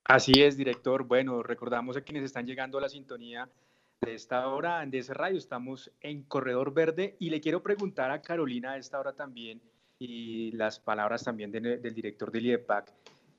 Así 0.05 0.33
es, 0.37 0.59
director. 0.59 1.05
Bueno, 1.05 1.43
recordamos 1.43 1.97
a 1.97 2.03
quienes 2.03 2.25
están 2.25 2.47
llegando 2.47 2.77
a 2.77 2.83
la 2.83 2.91
sintonía 2.91 3.49
de 4.03 4.15
esta 4.15 4.47
hora 4.49 4.85
de 4.85 4.99
ese 4.99 5.15
radio. 5.15 5.39
Estamos 5.39 5.91
en 6.03 6.25
Corredor 6.25 6.75
Verde 6.75 7.17
y 7.19 7.31
le 7.31 7.41
quiero 7.41 7.63
preguntar 7.63 8.11
a 8.11 8.21
Carolina 8.21 8.73
a 8.73 8.79
esta 8.79 9.01
hora 9.01 9.15
también 9.15 9.63
y 9.99 10.53
las 10.53 10.79
palabras 10.79 11.25
también 11.25 11.51
del 11.51 11.95
director 11.95 12.31
del 12.31 12.47
IEPAC. 12.47 12.93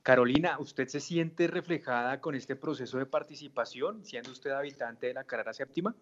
Carolina, 0.05 0.59
¿usted 0.59 0.87
se 0.87 0.99
siente 0.99 1.47
reflejada 1.47 2.21
con 2.21 2.35
este 2.35 2.55
proceso 2.55 2.99
de 2.99 3.07
participación, 3.07 4.05
siendo 4.05 4.29
usted 4.29 4.51
habitante 4.51 5.07
de 5.07 5.15
la 5.15 5.23
carrera 5.23 5.51
séptima? 5.51 5.95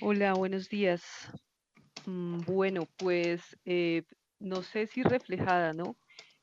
Hola, 0.00 0.34
buenos 0.34 0.68
días. 0.68 1.02
Mm, 2.06 2.42
bueno, 2.42 2.86
pues 2.98 3.58
eh, 3.64 4.04
no 4.38 4.62
sé 4.62 4.86
si 4.86 5.02
reflejada, 5.02 5.72
¿no? 5.72 5.96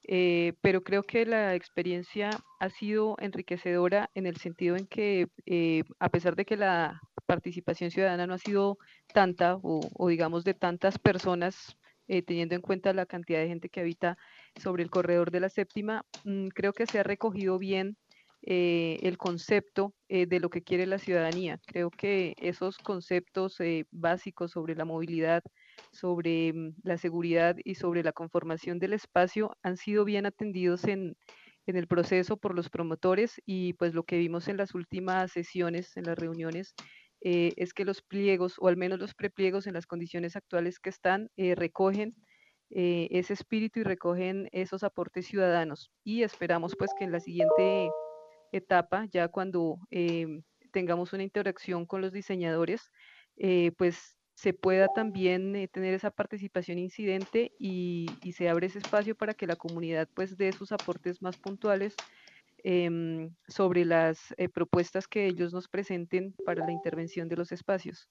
Eh, 0.04 0.52
pero 0.60 0.84
creo 0.84 1.04
que 1.04 1.26
la 1.26 1.56
experiencia 1.56 2.42
ha 2.60 2.70
sido 2.70 3.16
enriquecedora 3.20 4.10
en 4.14 4.26
el 4.26 4.36
sentido 4.36 4.76
en 4.76 4.86
que, 4.86 5.30
eh, 5.46 5.84
a 5.98 6.10
pesar 6.10 6.36
de 6.36 6.44
que 6.44 6.58
la 6.58 7.00
participación 7.26 7.90
ciudadana 7.90 8.28
no 8.28 8.34
ha 8.34 8.38
sido 8.38 8.78
tanta 9.14 9.58
o, 9.62 10.10
digamos 10.10 10.44
de 10.44 10.56
tantas 10.56 11.00
personas, 11.00 11.78
eh, 12.10 12.22
teniendo 12.22 12.56
en 12.56 12.62
cuenta 12.62 12.92
la 12.94 13.06
cantidad 13.06 13.40
de 13.40 13.48
gente 13.48 13.70
que 13.70 13.80
habita 13.80 14.18
sobre 14.58 14.84
el 14.84 14.90
corredor 14.90 15.32
de 15.32 15.40
la 15.40 15.50
séptima, 15.50 16.06
mm, 16.26 16.50
creo 16.50 16.74
que 16.74 16.86
se 16.86 17.00
ha 17.00 17.04
recogido 17.04 17.58
bien 17.58 17.98
el 18.42 19.18
concepto 19.18 19.94
de 20.08 20.40
lo 20.40 20.50
que 20.50 20.64
quiere 20.64 20.88
la 20.88 20.98
ciudadanía. 20.98 21.60
Creo 21.68 21.92
que 21.92 22.36
esos 22.38 22.78
conceptos 22.78 23.58
básicos 23.92 24.52
sobre 24.52 24.76
la 24.76 24.86
movilidad, 24.86 25.44
sobre 25.92 26.54
mm, 26.54 26.76
la 26.84 26.98
seguridad 26.98 27.56
y 27.64 27.76
sobre 27.76 28.04
la 28.04 28.12
conformación 28.12 28.80
del 28.80 28.94
espacio 28.94 29.56
han 29.64 29.78
sido 29.78 30.06
bien 30.06 30.26
atendidos 30.26 30.86
en, 30.86 31.16
el 31.66 31.86
proceso 31.86 32.36
por 32.36 32.56
los 32.56 32.72
promotores 32.72 33.40
y 33.46 33.74
pues 33.74 33.94
lo 33.94 34.02
que 34.02 34.18
vimos 34.18 34.48
en 34.48 34.58
las 34.58 34.74
últimas 34.74 35.32
sesiones, 35.32 35.96
en 35.98 36.06
las 36.06 36.18
reuniones, 36.18 36.74
eh, 37.22 37.54
es 37.58 37.74
que 37.74 37.86
los 37.86 38.02
pliegos, 38.02 38.56
o 38.60 38.68
al 38.68 38.78
menos 38.78 39.00
los 39.00 39.14
prepliegos 39.14 39.68
en 39.68 39.74
las 39.74 39.86
condiciones 39.86 40.36
actuales 40.36 40.80
que 40.80 40.90
están, 40.90 41.30
eh, 41.38 41.56
recogen 41.56 42.16
eh, 42.70 43.08
ese 43.12 43.34
espíritu 43.34 43.80
y 43.80 43.84
recogen 43.84 44.48
esos 44.52 44.84
aportes 44.84 45.28
ciudadanos. 45.28 45.92
Y 46.04 46.24
esperamos 46.24 46.76
pues 46.78 46.92
que 46.98 47.04
en 47.04 47.12
la 47.12 47.20
siguiente 47.20 47.90
etapa, 48.52 49.06
ya 49.12 49.28
cuando 49.28 49.78
tengamos 50.72 51.14
una 51.14 51.24
interacción 51.24 51.86
con 51.86 52.02
los 52.02 52.14
diseñadores, 52.14 52.92
pues 53.78 54.18
se 54.36 54.54
pueda 54.54 54.88
también 54.96 55.68
tener 55.72 55.94
esa 55.94 56.12
participación 56.12 56.80
incidente 56.80 57.52
y, 57.60 58.08
se 58.34 58.50
abre 58.50 58.68
ese 58.68 58.80
espacio 58.80 59.16
para 59.16 59.34
que 59.34 59.48
la 59.48 59.56
comunidad 59.56 60.08
pues 60.14 60.38
dé 60.38 60.52
sus 60.52 60.72
aportes 60.72 61.22
más 61.22 61.38
puntuales 61.38 61.96
em, 62.64 63.34
sobre 63.48 63.86
las 63.86 64.34
eh, 64.38 64.50
propuestas 64.50 65.08
que 65.08 65.28
ellos 65.28 65.54
nos 65.54 65.68
presenten 65.68 66.34
para 66.46 66.66
la 66.66 66.72
intervención 66.72 67.28
de 67.30 67.36
los 67.36 67.52
espacios. 67.52 68.10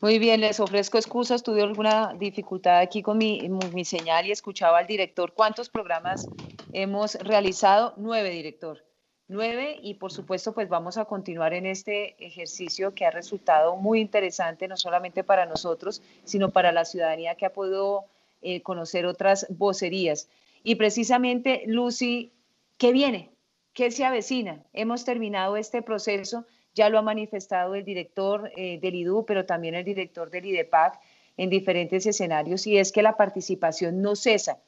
Muy 0.00 0.18
bien, 0.18 0.40
les 0.42 0.60
ofrezco 0.60 0.98
excusas. 0.98 1.42
Tuve 1.42 1.62
alguna 1.62 2.12
dificultad 2.18 2.80
aquí 2.80 3.00
con 3.00 3.16
mi, 3.16 3.84
señal 3.84 4.26
y 4.26 4.32
escuchaba 4.32 4.78
al 4.78 4.86
director. 4.86 5.32
¿Cuántos 5.32 5.70
programas 5.70 6.28
hemos 6.72 7.14
realizado? 7.14 7.94
Nueve, 7.96 8.30
director. 8.30 8.84
9 9.28 9.78
y 9.82 9.94
por 9.94 10.12
supuesto 10.12 10.52
pues 10.52 10.68
vamos 10.68 10.98
a 10.98 11.06
continuar 11.06 11.54
en 11.54 11.64
este 11.64 12.14
ejercicio 12.22 12.94
que 12.94 13.06
ha 13.06 13.10
resultado 13.10 13.74
muy 13.74 14.00
interesante 14.00 14.68
no 14.68 14.76
solamente 14.76 15.24
para 15.24 15.46
nosotros 15.46 16.02
sino 16.24 16.50
para 16.50 16.72
la 16.72 16.84
ciudadanía 16.84 17.34
que 17.34 17.46
ha 17.46 17.52
podido 17.54 18.04
eh, 18.42 18.60
conocer 18.60 19.06
otras 19.06 19.46
vocerías 19.48 20.28
y 20.62 20.74
precisamente 20.74 21.62
Lucy 21.66 22.32
¿qué 22.78 22.92
viene? 22.92 23.32
¿qué 23.72 23.90
se 23.90 24.04
avecina? 24.04 24.64
hemos 24.72 25.04
terminado 25.04 25.56
este 25.56 25.82
proceso 25.82 26.46
ya 26.74 26.88
lo 26.88 26.98
ha 26.98 27.02
manifestado 27.02 27.74
el 27.74 27.84
director 27.84 28.50
eh, 28.56 28.78
del 28.80 28.94
IDU 28.94 29.24
pero 29.26 29.46
también 29.46 29.74
el 29.74 29.84
director 29.84 30.30
del 30.30 30.46
IDEPAC 30.46 31.00
en 31.36 31.50
diferentes 31.50 32.06
escenarios 32.06 32.66
y 32.66 32.78
es 32.78 32.92
que 32.92 33.02
la 33.02 33.16
participación 33.16 34.00
no 34.00 34.16
cesa 34.16 34.58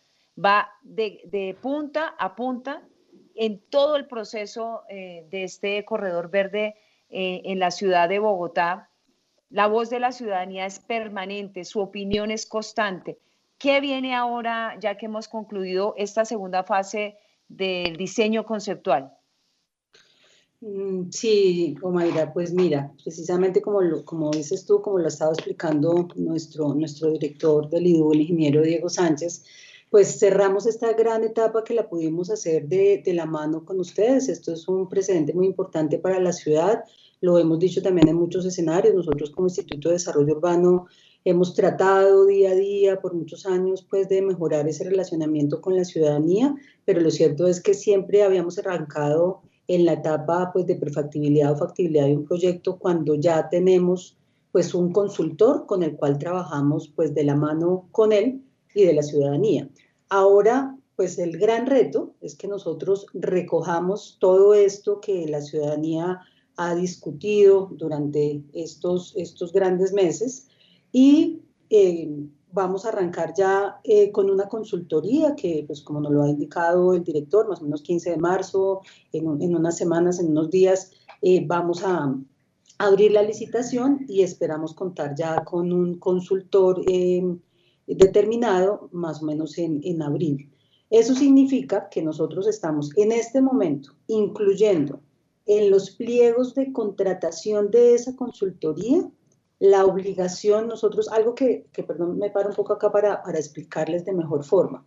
va 0.42 0.68
de, 0.82 1.56
punta 1.60 2.14
a 2.18 2.34
punta 2.34 2.82
en 3.34 3.60
todo 3.70 3.96
el 3.96 4.06
proceso 4.06 4.82
eh, 4.88 5.26
de 5.30 5.44
este 5.44 5.84
corredor 5.84 6.30
verde 6.30 6.76
eh, 7.08 7.42
en 7.44 7.58
la 7.58 7.70
ciudad 7.70 8.08
de 8.08 8.18
Bogotá. 8.18 8.90
La 9.50 9.66
voz 9.66 9.90
de 9.90 10.00
la 10.00 10.12
ciudadanía 10.12 10.66
es 10.66 10.78
permanente, 10.78 11.64
su 11.64 11.80
opinión 11.80 12.30
es 12.30 12.46
constante. 12.46 13.18
¿Qué 13.58 13.80
viene 13.80 14.14
ahora, 14.14 14.76
ya 14.80 14.96
que 14.96 15.06
hemos 15.06 15.28
concluido 15.28 15.94
esta 15.96 16.24
segunda 16.24 16.64
fase 16.64 17.16
del 17.48 17.96
diseño 17.96 18.44
conceptual? 18.44 19.12
Mm, 20.60 21.10
sí, 21.10 21.76
Omaira, 21.82 22.32
pues 22.32 22.52
mira, 22.52 22.92
precisamente 23.04 23.60
como, 23.60 23.82
lo, 23.82 24.04
como 24.04 24.30
dices 24.30 24.64
tú, 24.64 24.80
como 24.80 24.98
lo 24.98 25.04
ha 25.04 25.08
estado 25.08 25.32
explicando 25.32 26.08
nuestro, 26.16 26.74
nuestro 26.74 27.10
director 27.12 27.68
del 27.68 27.86
IDU, 27.86 28.12
el 28.12 28.22
ingeniero 28.22 28.62
Diego 28.62 28.88
Sánchez, 28.88 29.44
pues 29.90 30.18
cerramos 30.18 30.66
esta 30.66 30.92
gran 30.94 31.24
etapa 31.24 31.62
que 31.62 31.74
la 31.74 31.88
pudimos 31.88 32.30
hacer 32.30 32.66
de, 32.68 33.02
de, 33.04 33.14
la 33.14 33.26
mano 33.26 33.64
con 33.64 33.78
ustedes. 33.78 34.28
Esto 34.28 34.52
es 34.52 34.66
un 34.66 34.88
precedente 34.88 35.32
muy 35.32 35.46
importante 35.46 35.98
para 35.98 36.18
la 36.20 36.32
ciudad. 36.32 36.84
Lo 37.20 37.38
hemos 37.38 37.58
dicho 37.58 37.82
también 37.82 38.08
en 38.08 38.16
muchos 38.16 38.44
escenarios. 38.44 38.94
Nosotros 38.94 39.30
como 39.30 39.46
Instituto 39.46 39.88
de 39.88 39.94
Desarrollo 39.94 40.34
Urbano 40.34 40.86
hemos 41.26 41.54
tratado 41.54 42.24
día 42.24 42.52
a 42.52 42.54
día 42.54 43.00
por 43.00 43.12
muchos 43.12 43.46
años 43.46 43.84
pues 43.90 44.08
de 44.08 44.22
mejorar 44.22 44.68
ese 44.68 44.84
relacionamiento 44.84 45.60
con 45.60 45.74
la 45.74 45.84
ciudadanía, 45.84 46.54
pero 46.84 47.00
lo 47.00 47.10
cierto 47.10 47.48
es 47.48 47.60
que 47.60 47.74
siempre 47.74 48.22
habíamos 48.22 48.58
arrancado 48.58 49.42
en 49.66 49.84
la 49.84 49.94
etapa 49.94 50.52
pues 50.52 50.66
de 50.66 50.76
prefactibilidad 50.76 51.50
o 51.50 51.56
factibilidad 51.56 52.06
de 52.06 52.16
un 52.16 52.26
proyecto 52.26 52.78
cuando 52.78 53.16
ya 53.16 53.48
tenemos 53.48 54.16
pues 54.52 54.72
un 54.72 54.92
consultor 54.92 55.66
con 55.66 55.82
el 55.82 55.96
cual 55.96 56.16
trabajamos 56.16 56.92
pues 56.94 57.12
de 57.12 57.24
la 57.24 57.34
mano 57.34 57.88
con 57.90 58.12
él 58.12 58.40
y 58.72 58.84
de 58.84 58.92
la 58.92 59.02
ciudadanía. 59.02 59.68
Ahora, 60.08 60.78
pues 60.94 61.18
el 61.18 61.38
gran 61.38 61.66
reto 61.66 62.14
es 62.20 62.36
que 62.36 62.46
nosotros 62.46 63.08
recojamos 63.14 64.16
todo 64.20 64.54
esto 64.54 65.00
que 65.00 65.26
la 65.26 65.42
ciudadanía 65.42 66.20
ha 66.56 66.74
discutido 66.76 67.68
durante 67.72 68.44
estos, 68.52 69.12
estos 69.16 69.52
grandes 69.52 69.92
meses 69.92 70.46
y 70.98 71.42
eh, 71.68 72.08
vamos 72.52 72.86
a 72.86 72.88
arrancar 72.88 73.34
ya 73.36 73.80
eh, 73.84 74.10
con 74.10 74.30
una 74.30 74.48
consultoría 74.48 75.36
que, 75.36 75.62
pues 75.66 75.82
como 75.82 76.00
nos 76.00 76.10
lo 76.10 76.22
ha 76.22 76.30
indicado 76.30 76.94
el 76.94 77.04
director, 77.04 77.46
más 77.46 77.60
o 77.60 77.64
menos 77.64 77.82
15 77.82 78.12
de 78.12 78.16
marzo, 78.16 78.80
en, 79.12 79.42
en 79.42 79.54
unas 79.54 79.76
semanas, 79.76 80.20
en 80.20 80.30
unos 80.30 80.50
días, 80.50 80.92
eh, 81.20 81.44
vamos 81.46 81.84
a 81.84 82.16
abrir 82.78 83.12
la 83.12 83.22
licitación 83.22 84.06
y 84.08 84.22
esperamos 84.22 84.72
contar 84.72 85.14
ya 85.14 85.44
con 85.44 85.70
un 85.70 85.98
consultor 85.98 86.82
determinado 87.86 88.88
más 88.90 89.22
o 89.22 89.26
menos 89.26 89.58
en, 89.58 89.82
en 89.84 90.00
abril. 90.00 90.50
Eso 90.88 91.14
significa 91.14 91.90
que 91.90 92.00
nosotros 92.00 92.46
estamos 92.46 92.90
en 92.96 93.12
este 93.12 93.42
momento 93.42 93.92
incluyendo 94.06 95.00
en 95.44 95.70
los 95.70 95.90
pliegos 95.90 96.54
de 96.54 96.72
contratación 96.72 97.70
de 97.70 97.94
esa 97.94 98.16
consultoría 98.16 99.10
la 99.58 99.84
obligación, 99.84 100.68
nosotros, 100.68 101.08
algo 101.08 101.34
que, 101.34 101.66
perdón, 101.86 102.18
me 102.18 102.30
paro 102.30 102.50
un 102.50 102.54
poco 102.54 102.74
acá 102.74 102.90
para, 102.90 103.22
para 103.22 103.38
explicarles 103.38 104.04
de 104.04 104.12
mejor 104.12 104.44
forma, 104.44 104.86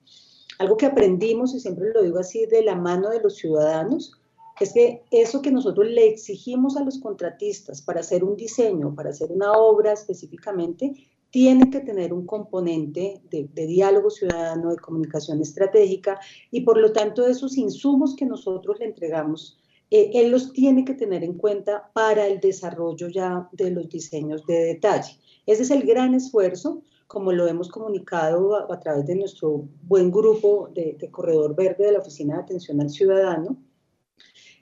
algo 0.60 0.78
que 0.78 0.86
aprendimos, 0.86 1.54
y 1.56 1.60
siempre 1.60 1.92
lo 1.94 2.04
digo 2.04 2.20
así, 2.20 2.46
de 2.46 2.64
la 2.64 2.76
mano 2.76 3.10
de 3.10 3.22
los 3.22 3.36
ciudadanos, 3.36 4.20
es 4.60 4.74
que 4.74 5.04
eso 5.12 5.42
que 5.42 5.52
nosotros 5.52 5.88
le 5.88 6.08
exigimos 6.08 6.76
a 6.76 6.84
los 6.84 7.00
contratistas 7.00 7.82
para 7.82 8.02
hacer 8.02 8.24
un 8.24 8.36
diseño, 8.36 8.94
para 8.94 9.12
hacer 9.12 9.32
una 9.32 9.54
obra 9.54 9.94
específicamente, 9.94 10.94
tiene 11.32 11.70
que 11.70 11.80
tener 11.80 12.12
un 12.12 12.26
componente 12.26 13.22
de, 13.30 13.48
diálogo 13.54 14.10
ciudadano, 14.10 14.72
de 14.72 14.78
comunicación 14.78 15.42
estratégica 15.42 16.20
y 16.50 16.62
por 16.62 16.78
lo 16.78 16.92
tanto 16.92 17.26
esos 17.26 17.58
insumos 17.58 18.16
que 18.16 18.26
nosotros 18.26 18.80
le 18.80 18.86
entregamos, 18.86 19.60
eh, 19.92 20.12
él 20.14 20.32
los 20.32 20.54
tiene 20.54 20.86
que 20.86 20.94
tener 20.94 21.24
en 21.24 21.34
cuenta 21.34 21.90
para 21.94 22.28
el 22.28 22.40
desarrollo 22.40 23.08
ya 23.08 23.50
de 23.54 23.72
los 23.72 23.90
diseños 23.90 24.46
de 24.46 24.66
detalle. 24.66 25.18
Ese 25.46 25.64
es 25.64 25.72
el 25.72 25.84
gran 25.84 26.14
esfuerzo, 26.14 26.84
como 27.08 27.32
lo 27.32 27.48
hemos 27.48 27.70
comunicado 27.70 28.72
a, 28.72 28.80
través 28.80 29.08
de 29.08 29.16
nuestro 29.16 29.68
buen 29.82 30.12
grupo 30.12 30.70
de, 30.76 30.96
Corredor 31.12 31.56
Verde 31.56 31.86
de 31.86 31.94
la 31.94 32.00
Oficina 32.00 32.36
de 32.36 32.44
Atención 32.44 32.80
al 32.82 32.90
Ciudadano. 32.92 33.58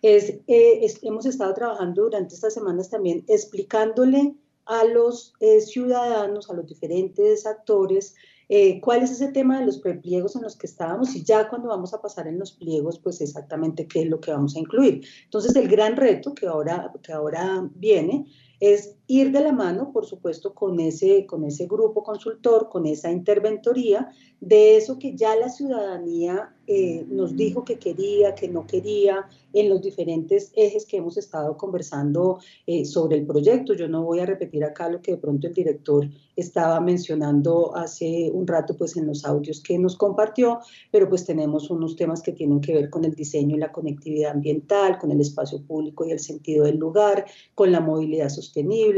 Eh, 0.02 0.42
es, 0.48 1.04
hemos 1.04 1.26
estado 1.26 1.54
trabajando 1.54 2.04
durante 2.04 2.36
estas 2.36 2.54
semanas 2.54 2.90
también 2.90 3.26
explicándole 3.28 4.36
a 4.66 4.86
los 4.86 5.34
eh, 5.40 5.60
ciudadanos, 5.60 6.50
a 6.50 6.54
los 6.54 6.68
diferentes 6.68 7.46
actores, 7.46 8.16
eh, 8.50 8.80
cuál 8.82 9.04
es 9.04 9.12
ese 9.12 9.30
tema 9.30 9.60
de 9.60 9.66
los 9.66 9.80
pliegos 9.80 10.36
en 10.36 10.44
los 10.44 10.56
que 10.56 10.68
estábamos 10.68 11.16
y 11.16 11.24
ya 11.24 11.50
cuando 11.50 11.70
vamos 11.70 11.94
a 11.94 12.02
pasar 12.02 12.28
en 12.28 12.40
los 12.40 12.54
pliegos, 12.54 13.00
pues 13.00 13.22
exactamente 13.22 13.88
qué 13.88 14.02
es 14.02 14.08
lo 14.08 14.20
que 14.20 14.32
vamos 14.32 14.56
a 14.56 14.60
incluir. 14.60 15.06
Entonces, 15.26 15.56
el 15.56 15.68
gran 15.68 15.96
reto 15.96 16.34
que 16.34 16.48
ahora, 16.48 16.92
que 17.02 17.12
ahora 17.12 17.70
viene 17.76 18.26
es 18.60 18.97
ir 19.08 19.32
de 19.32 19.42
la 19.42 19.54
mano, 19.54 19.92
por 19.92 20.06
supuesto, 20.06 20.54
con 20.54 20.80
ese, 20.80 21.26
con 21.26 21.46
ese 21.46 21.66
grupo 21.66 22.04
consultor, 22.04 22.70
con 22.70 22.86
esa 22.86 23.10
interventoría, 23.10 24.12
de 24.40 24.78
eso 24.78 25.00
que 25.00 25.16
ya 25.16 25.36
la 25.36 25.50
ciudadanía 25.50 26.54
eh, 26.68 27.06
nos 27.10 27.36
dijo 27.36 27.64
que 27.64 27.80
quería, 27.80 28.36
que 28.36 28.50
no 28.50 28.68
quería, 28.68 29.26
en 29.54 29.70
los 29.70 29.82
diferentes 29.82 30.52
ejes 30.56 30.86
que 30.86 30.98
hemos 30.98 31.18
estado 31.18 31.58
conversando 31.58 32.40
eh, 32.68 32.86
sobre 32.86 33.18
el 33.18 33.26
proyecto. 33.26 33.74
Yo 33.74 33.88
no 33.88 34.04
voy 34.04 34.20
a 34.20 34.26
repetir 34.26 34.64
acá 34.64 34.90
lo 34.90 35.02
que 35.02 35.12
de 35.12 35.18
pronto 35.18 35.48
el 35.48 35.54
director 35.54 36.08
estaba 36.36 36.80
mencionando 36.82 37.76
hace 37.76 38.30
un 38.32 38.46
rato, 38.46 38.76
pues 38.78 38.96
en 38.98 39.08
los 39.08 39.26
audios 39.26 39.62
que 39.62 39.80
nos 39.80 39.96
compartió, 39.96 40.60
pero 40.92 41.10
pues 41.10 41.26
tenemos 41.26 41.72
unos 41.72 41.96
temas 41.96 42.22
que 42.22 42.34
tienen 42.34 42.62
que 42.62 42.74
ver 42.74 42.90
con 42.90 43.06
el 43.06 43.16
diseño 43.16 43.56
y 43.56 43.60
la 43.60 43.72
conectividad 43.72 44.32
ambiental, 44.32 45.00
con 45.00 45.12
el 45.12 45.22
espacio 45.22 45.62
público 45.64 46.06
y 46.06 46.12
el 46.12 46.20
sentido 46.20 46.66
del 46.66 46.78
lugar, 46.78 47.26
con 47.56 47.72
la 47.72 47.80
movilidad 47.80 48.30
sostenible 48.30 48.97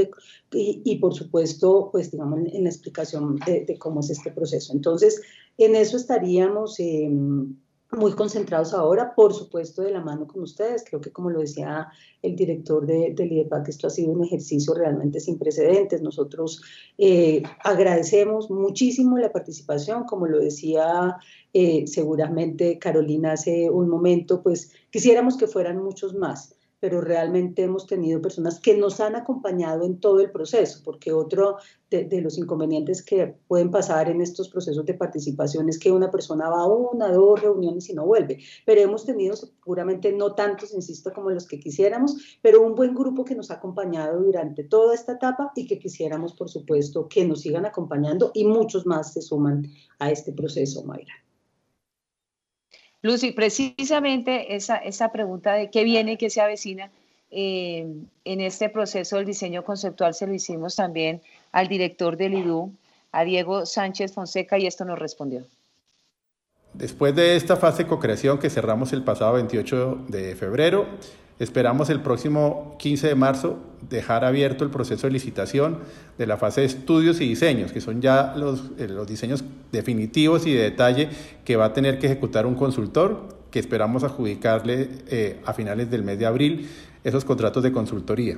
y, 0.52 0.98
por 0.98 1.14
supuesto, 1.14 1.90
pues 1.92 2.12
digamos, 2.12 2.40
en 2.52 2.64
la 2.64 2.70
explicación 2.70 3.38
de, 3.46 3.78
cómo 3.78 4.00
es 4.02 4.10
este 4.10 4.32
proceso. 4.32 4.74
Entonces, 4.74 5.22
en 5.58 5.76
eso 5.76 5.98
estaríamos 5.98 6.80
eh, 6.80 7.10
muy 7.92 8.12
concentrados 8.14 8.74
ahora, 8.74 9.16
por 9.16 9.34
supuesto, 9.34 9.82
de 9.82 9.92
la 9.92 10.02
mano 10.02 10.28
con 10.28 10.44
ustedes. 10.44 10.84
Creo 10.88 11.02
que, 11.02 11.12
como 11.12 11.32
lo 11.32 11.40
decía 11.40 11.88
el 12.22 12.36
director 12.36 12.86
de, 12.86 13.14
del 13.16 13.32
IDEPAC, 13.32 13.70
esto 13.70 13.88
ha 13.88 13.90
sido 13.90 14.12
un 14.12 14.24
ejercicio 14.24 14.74
realmente 14.74 15.20
sin 15.20 15.40
precedentes. 15.40 16.02
Nosotros 16.02 16.62
eh, 16.98 17.42
agradecemos 17.64 18.52
muchísimo 18.52 19.18
la 19.18 19.32
participación, 19.32 20.04
como 20.04 20.28
lo 20.28 20.40
decía 20.40 21.18
eh, 21.54 21.88
seguramente 21.88 22.78
Carolina 22.78 23.32
hace 23.32 23.70
un 23.72 23.90
momento, 23.90 24.44
pues 24.44 24.72
quisiéramos 24.92 25.36
que 25.38 25.48
fueran 25.48 25.84
muchos 25.84 26.14
más 26.14 26.59
pero 26.80 27.02
realmente 27.02 27.64
hemos 27.64 27.86
tenido 27.86 28.22
personas 28.22 28.60
que 28.60 28.78
nos 28.78 29.00
han 29.00 29.16
acompañado 29.16 29.86
en 29.86 30.00
todo 30.00 30.20
el 30.20 30.32
proceso, 30.32 30.82
porque 30.84 31.12
otro 31.12 31.58
de, 31.90 32.22
los 32.22 32.38
inconvenientes 32.38 33.04
que 33.04 33.36
pueden 33.48 33.72
pasar 33.72 34.10
en 34.10 34.22
estos 34.22 34.50
procesos 34.50 34.86
de 34.86 34.94
participación 34.94 35.70
es 35.70 35.80
que 35.80 35.92
una 35.92 36.12
persona 36.12 36.50
va 36.50 36.62
a 36.62 36.68
una, 36.68 37.12
dos 37.12 37.42
reuniones 37.42 37.90
y 37.90 37.94
no 37.94 38.06
vuelve, 38.06 38.40
pero 38.66 38.82
hemos 38.82 39.06
tenido 39.06 39.36
seguramente 39.36 40.12
no 40.12 40.36
tantos, 40.36 40.74
insisto, 40.74 41.12
como 41.14 41.32
los 41.32 41.48
que 41.48 41.60
quisiéramos, 41.60 42.40
pero 42.42 42.62
un 42.62 42.76
buen 42.76 42.94
grupo 42.94 43.26
que 43.26 43.36
nos 43.36 43.52
ha 43.52 43.56
acompañado 43.56 44.22
durante 44.22 44.64
toda 44.64 44.94
esta 44.94 45.14
etapa 45.14 45.52
y 45.56 45.66
que 45.68 45.80
quisiéramos, 45.80 46.34
por 46.34 46.50
supuesto, 46.50 47.08
que 47.08 47.26
nos 47.26 47.42
sigan 47.42 47.66
acompañando 47.66 48.32
y 48.34 48.46
muchos 48.46 48.86
más 48.86 49.14
se 49.14 49.22
suman 49.22 49.68
a 50.00 50.12
este 50.12 50.32
proceso, 50.32 50.84
Mayra. 50.84 51.14
Lucy, 53.02 53.32
precisamente 53.32 54.56
esa, 54.56 54.78
esa 54.78 55.12
pregunta 55.12 55.54
de 55.54 55.70
qué 55.70 55.84
viene 55.84 56.14
y 56.14 56.18
qué 56.18 56.30
se 56.30 56.42
avecina, 56.42 56.92
eh, 57.32 57.86
en 58.26 58.42
este 58.42 58.70
proceso 58.70 59.18
del 59.18 59.26
diseño 59.26 59.64
conceptual 59.64 60.14
se 60.14 60.26
lo 60.26 60.34
hicimos 60.34 60.76
también 60.76 61.22
al 61.52 61.68
director 61.68 62.18
del 62.18 62.34
IDU, 62.34 62.74
a 63.12 63.24
Diego 63.24 63.66
Sánchez 63.66 64.14
Fonseca, 64.14 64.58
y 64.58 64.66
esto 64.66 64.84
nos 64.84 64.98
respondió. 64.98 65.44
Después 66.74 67.16
de 67.16 67.36
esta 67.36 67.56
fase 67.56 67.84
de 67.84 67.90
co-creación 67.90 68.38
que 68.38 68.50
cerramos 68.50 68.94
el 68.94 69.04
pasado 69.04 69.34
28 69.34 70.06
de 70.08 70.36
febrero, 70.36 70.88
Esperamos 71.40 71.90
el 71.90 72.02
próximo 72.02 72.76
15 72.80 73.08
de 73.08 73.16
marzo 73.16 73.60
dejar 73.90 74.26
abierto 74.26 74.66
el 74.66 74.70
proceso 74.70 75.08
de 75.08 75.14
licitación 75.14 75.80
de 76.18 76.28
la 76.28 76.36
fase 76.36 76.62
de 76.62 76.68
estudios 76.68 77.22
y 77.22 77.30
diseños, 77.30 77.72
que 77.72 77.80
son 77.80 78.02
ya 78.02 78.34
los, 78.36 78.72
eh, 78.78 78.90
los 78.90 79.08
diseños 79.08 79.46
definitivos 79.72 80.46
y 80.46 80.54
de 80.54 80.64
detalle 80.64 81.10
que 81.46 81.56
va 81.56 81.66
a 81.66 81.74
tener 81.74 81.98
que 81.98 82.08
ejecutar 82.08 82.46
un 82.46 82.56
consultor, 82.56 83.40
que 83.52 83.60
esperamos 83.60 84.04
adjudicarle 84.04 84.90
eh, 85.08 85.42
a 85.46 85.54
finales 85.54 85.90
del 85.90 86.04
mes 86.04 86.20
de 86.20 86.26
abril 86.26 86.70
esos 87.06 87.24
contratos 87.24 87.64
de 87.64 87.72
consultoría. 87.72 88.38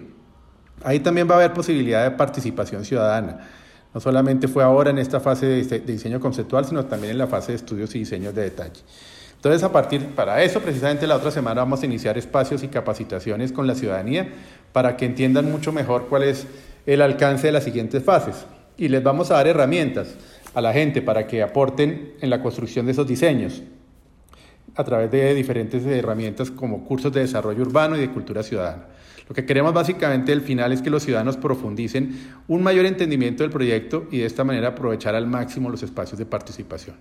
Ahí 0.84 1.00
también 1.00 1.28
va 1.28 1.34
a 1.34 1.38
haber 1.38 1.54
posibilidad 1.54 2.04
de 2.04 2.12
participación 2.12 2.86
ciudadana. 2.86 3.48
No 3.96 4.00
solamente 4.00 4.48
fue 4.48 4.64
ahora 4.64 4.92
en 4.92 5.00
esta 5.00 5.20
fase 5.20 5.48
de 5.48 5.80
diseño 5.80 6.20
conceptual, 6.20 6.66
sino 6.66 6.86
también 6.86 7.12
en 7.12 7.18
la 7.18 7.28
fase 7.28 7.52
de 7.52 7.58
estudios 7.58 7.94
y 7.96 8.00
diseños 8.00 8.34
de 8.36 8.44
detalle. 8.44 8.82
Entonces, 9.42 9.64
a 9.64 9.72
partir, 9.72 10.06
para 10.10 10.44
eso, 10.44 10.60
precisamente 10.60 11.08
la 11.08 11.16
otra 11.16 11.32
semana 11.32 11.62
vamos 11.62 11.82
a 11.82 11.88
iniciar 11.88 12.16
espacios 12.16 12.62
y 12.62 12.68
capacitaciones 12.68 13.52
con 13.52 13.66
la 13.66 13.74
ciudadanía 13.74 14.30
para 14.72 14.96
que 14.96 15.08
entiendan 15.08 15.52
mucho 15.52 15.72
mejor 15.72 16.06
cuál 16.10 16.22
es 16.22 16.46
el 16.86 17.02
alcance 17.02 17.48
de 17.48 17.52
las 17.52 17.64
siguientes 17.64 18.04
fases. 18.04 18.46
Y 18.78 18.90
les 18.90 19.02
vamos 19.02 19.32
a 19.32 19.38
dar 19.38 19.48
herramientas 19.48 20.14
a 20.54 20.62
la 20.62 20.72
gente 20.74 21.02
para 21.02 21.26
que 21.26 21.42
aporten 21.42 22.14
en 22.22 22.30
la 22.30 22.40
construcción 22.44 22.86
de 22.86 22.92
esos 22.92 23.08
diseños 23.08 23.64
a 24.76 24.84
través 24.84 25.10
de 25.10 25.34
diferentes 25.34 25.84
herramientas 25.88 26.52
como 26.52 26.86
cursos 26.86 27.12
de 27.12 27.22
desarrollo 27.22 27.64
urbano 27.64 27.98
y 27.98 28.02
de 28.02 28.12
cultura 28.12 28.44
ciudadana. 28.44 28.84
Lo 29.28 29.34
que 29.34 29.48
queremos 29.48 29.74
básicamente 29.74 30.34
al 30.34 30.42
final 30.42 30.72
es 30.72 30.84
que 30.84 30.92
los 30.92 31.02
ciudadanos 31.02 31.38
profundicen 31.38 32.16
un 32.48 32.62
mayor 32.62 32.86
entendimiento 32.86 33.42
del 33.42 33.52
proyecto 33.52 34.06
y 34.12 34.20
de 34.20 34.28
esta 34.28 34.44
manera 34.44 34.68
aprovechar 34.68 35.16
al 35.16 35.26
máximo 35.26 35.72
los 35.72 35.82
espacios 35.82 36.20
de 36.20 36.28
participación. 36.28 36.96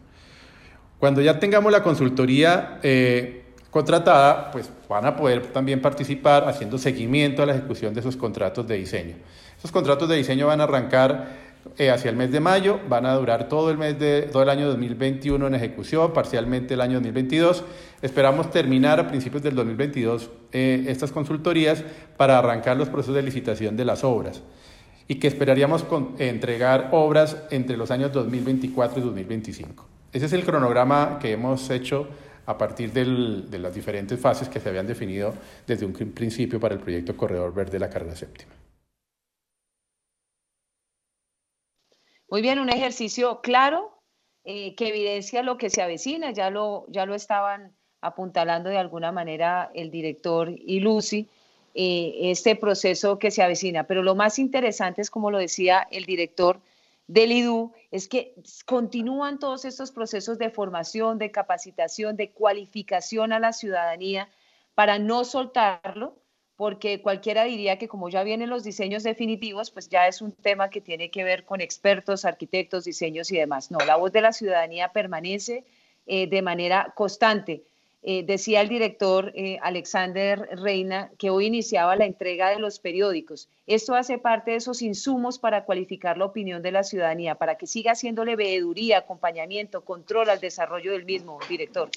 Cuando 1.00 1.22
ya 1.22 1.40
tengamos 1.40 1.72
la 1.72 1.82
consultoría 1.82 2.78
eh, 2.82 3.44
contratada, 3.70 4.50
pues 4.50 4.70
van 4.86 5.06
a 5.06 5.16
poder 5.16 5.46
también 5.46 5.80
participar 5.80 6.46
haciendo 6.46 6.76
seguimiento 6.76 7.42
a 7.42 7.46
la 7.46 7.52
ejecución 7.54 7.94
de 7.94 8.00
esos 8.00 8.18
contratos 8.18 8.68
de 8.68 8.76
diseño. 8.76 9.14
Esos 9.56 9.72
contratos 9.72 10.10
de 10.10 10.16
diseño 10.16 10.48
van 10.48 10.60
a 10.60 10.64
arrancar 10.64 11.50
eh, 11.78 11.88
hacia 11.88 12.10
el 12.10 12.16
mes 12.16 12.30
de 12.30 12.40
mayo, 12.40 12.80
van 12.86 13.06
a 13.06 13.14
durar 13.14 13.48
todo 13.48 13.70
el 13.70 13.78
mes 13.78 13.98
de 13.98 14.28
todo 14.30 14.42
el 14.42 14.50
año 14.50 14.68
2021 14.68 15.46
en 15.46 15.54
ejecución, 15.54 16.12
parcialmente 16.12 16.74
el 16.74 16.82
año 16.82 16.96
2022. 16.96 17.64
Esperamos 18.02 18.50
terminar 18.50 19.00
a 19.00 19.08
principios 19.08 19.42
del 19.42 19.54
2022 19.54 20.28
eh, 20.52 20.84
estas 20.86 21.12
consultorías 21.12 21.82
para 22.18 22.38
arrancar 22.38 22.76
los 22.76 22.90
procesos 22.90 23.14
de 23.14 23.22
licitación 23.22 23.74
de 23.74 23.86
las 23.86 24.04
obras 24.04 24.42
y 25.08 25.14
que 25.14 25.28
esperaríamos 25.28 25.86
entregar 26.18 26.90
obras 26.92 27.38
entre 27.50 27.78
los 27.78 27.90
años 27.90 28.12
2024 28.12 29.00
y 29.00 29.02
2025. 29.02 29.99
Ese 30.12 30.26
es 30.26 30.32
el 30.32 30.44
cronograma 30.44 31.18
que 31.20 31.32
hemos 31.32 31.70
hecho 31.70 32.08
a 32.46 32.58
partir 32.58 32.92
de 32.92 33.58
las 33.58 33.74
diferentes 33.74 34.18
fases 34.18 34.48
que 34.48 34.58
se 34.58 34.68
habían 34.68 34.86
definido 34.86 35.32
desde 35.66 35.86
un 35.86 35.92
principio 35.92 36.58
para 36.58 36.74
el 36.74 36.80
proyecto 36.80 37.16
Corredor 37.16 37.54
Verde 37.54 37.72
de 37.72 37.78
la 37.78 37.90
Carrera 37.90 38.16
Séptima. 38.16 38.52
Muy 42.28 42.42
bien, 42.42 42.58
un 42.58 42.70
ejercicio 42.70 43.40
claro 43.40 44.02
eh, 44.44 44.74
que 44.74 44.88
evidencia 44.88 45.42
lo 45.42 45.56
que 45.58 45.70
se 45.70 45.82
avecina, 45.82 46.32
ya 46.32 46.50
lo, 46.50 46.86
ya 46.88 47.06
lo 47.06 47.14
estaban 47.14 47.72
apuntalando 48.00 48.70
de 48.70 48.78
alguna 48.78 49.12
manera 49.12 49.70
el 49.74 49.90
director 49.90 50.50
y 50.50 50.80
Lucy, 50.80 51.28
eh, 51.74 52.30
este 52.30 52.56
proceso 52.56 53.18
que 53.18 53.30
se 53.30 53.42
avecina. 53.42 53.84
Pero 53.84 54.02
lo 54.02 54.14
más 54.14 54.38
interesante 54.38 55.02
es, 55.02 55.10
como 55.10 55.30
lo 55.30 55.38
decía 55.38 55.86
el 55.90 56.04
director, 56.04 56.60
del 57.10 57.32
IDU 57.32 57.72
es 57.90 58.06
que 58.06 58.36
continúan 58.66 59.40
todos 59.40 59.64
estos 59.64 59.90
procesos 59.90 60.38
de 60.38 60.48
formación, 60.48 61.18
de 61.18 61.32
capacitación, 61.32 62.16
de 62.16 62.30
cualificación 62.30 63.32
a 63.32 63.40
la 63.40 63.52
ciudadanía 63.52 64.28
para 64.76 65.00
no 65.00 65.24
soltarlo, 65.24 66.22
porque 66.54 67.02
cualquiera 67.02 67.44
diría 67.44 67.78
que 67.78 67.88
como 67.88 68.10
ya 68.10 68.22
vienen 68.22 68.48
los 68.48 68.62
diseños 68.62 69.02
definitivos, 69.02 69.72
pues 69.72 69.88
ya 69.88 70.06
es 70.06 70.22
un 70.22 70.30
tema 70.30 70.70
que 70.70 70.80
tiene 70.80 71.10
que 71.10 71.24
ver 71.24 71.44
con 71.44 71.60
expertos, 71.60 72.24
arquitectos, 72.24 72.84
diseños 72.84 73.32
y 73.32 73.38
demás. 73.38 73.72
No, 73.72 73.78
la 73.78 73.96
voz 73.96 74.12
de 74.12 74.20
la 74.20 74.32
ciudadanía 74.32 74.92
permanece 74.92 75.64
eh, 76.06 76.28
de 76.28 76.42
manera 76.42 76.92
constante. 76.94 77.64
Eh, 78.02 78.24
decía 78.24 78.62
el 78.62 78.70
director 78.70 79.30
eh, 79.34 79.58
Alexander 79.62 80.48
Reina 80.52 81.10
que 81.18 81.28
hoy 81.28 81.46
iniciaba 81.46 81.96
la 81.96 82.06
entrega 82.06 82.48
de 82.48 82.58
los 82.58 82.78
periódicos. 82.78 83.50
Esto 83.66 83.94
hace 83.94 84.16
parte 84.16 84.52
de 84.52 84.56
esos 84.56 84.80
insumos 84.80 85.38
para 85.38 85.66
cualificar 85.66 86.16
la 86.16 86.24
opinión 86.24 86.62
de 86.62 86.72
la 86.72 86.82
ciudadanía, 86.82 87.34
para 87.34 87.56
que 87.56 87.66
siga 87.66 87.92
haciéndole 87.92 88.36
veeduría, 88.36 88.98
acompañamiento, 88.98 89.84
control 89.84 90.30
al 90.30 90.40
desarrollo 90.40 90.92
del 90.92 91.04
mismo, 91.04 91.38
director. 91.48 91.90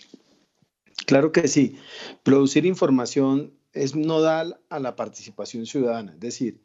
Claro 1.05 1.31
que 1.31 1.47
sí. 1.47 1.77
Producir 2.23 2.65
información 2.65 3.53
es 3.71 3.95
nodal 3.95 4.59
a 4.69 4.79
la 4.79 4.95
participación 4.97 5.65
ciudadana. 5.65 6.11
Es 6.13 6.19
decir, 6.19 6.61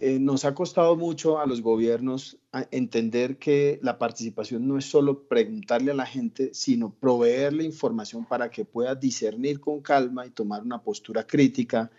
eh, 0.00 0.20
nos 0.20 0.44
ha 0.44 0.54
costado 0.54 0.94
mucho 0.94 1.40
a 1.40 1.46
los 1.46 1.60
gobiernos 1.60 2.38
entender 2.70 3.36
que 3.36 3.80
la 3.82 3.98
participación 3.98 4.68
no 4.68 4.78
es 4.78 4.84
solo 4.84 5.26
preguntarle 5.26 5.90
a 5.90 5.94
la 5.94 6.06
gente, 6.06 6.54
sino 6.54 6.94
proveerle 6.94 7.64
información 7.64 8.24
para 8.24 8.48
que 8.48 8.64
pueda 8.64 8.94
discernir 8.94 9.58
con 9.58 9.80
calma 9.80 10.24
y 10.24 10.30
tomar 10.30 10.62
una 10.62 10.80
postura 10.82 11.26
crítica 11.26 11.90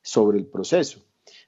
sobre 0.00 0.38
el 0.38 0.46
proceso. 0.46 1.02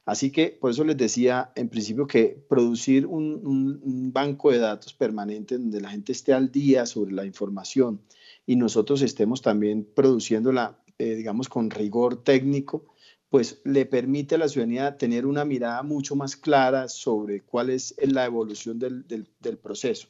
Así 0.05 0.33
que 0.33 0.49
por 0.49 0.73
eso 0.73 0.83
les 0.83 0.97
decía 0.97 1.53
en 1.55 1.69
principio 1.69 2.09
que 2.09 2.45
producir 2.49 3.07
un, 3.07 4.11
banco 4.13 4.51
de 4.51 4.59
datos 4.59 4.93
permanente 4.93 5.57
donde 5.57 5.81
la 5.81 5.91
gente 5.91 6.11
esté 6.11 6.33
al 6.33 6.51
día 6.51 6.87
sobre 6.87 7.13
la 7.13 7.25
información 7.25 8.01
y 8.45 8.57
nosotros 8.57 9.03
estemos 9.03 9.43
también 9.43 9.87
produciéndola, 9.95 10.77
eh, 10.99 11.15
digamos, 11.15 11.49
con 11.49 11.71
rigor 11.71 12.25
técnico, 12.25 12.85
pues 13.31 13.61
le 13.65 13.87
permite 13.87 14.35
a 14.35 14.39
la 14.39 14.49
ciudadanía 14.49 14.99
tener 14.99 15.25
una 15.25 15.45
mirada 15.45 15.83
mucho 15.85 16.17
más 16.17 16.37
clara 16.37 16.89
sobre 16.89 17.43
cuál 17.43 17.71
es 17.71 17.95
la 18.03 18.25
evolución 18.25 18.79
del, 18.81 19.59
proceso. 19.63 20.09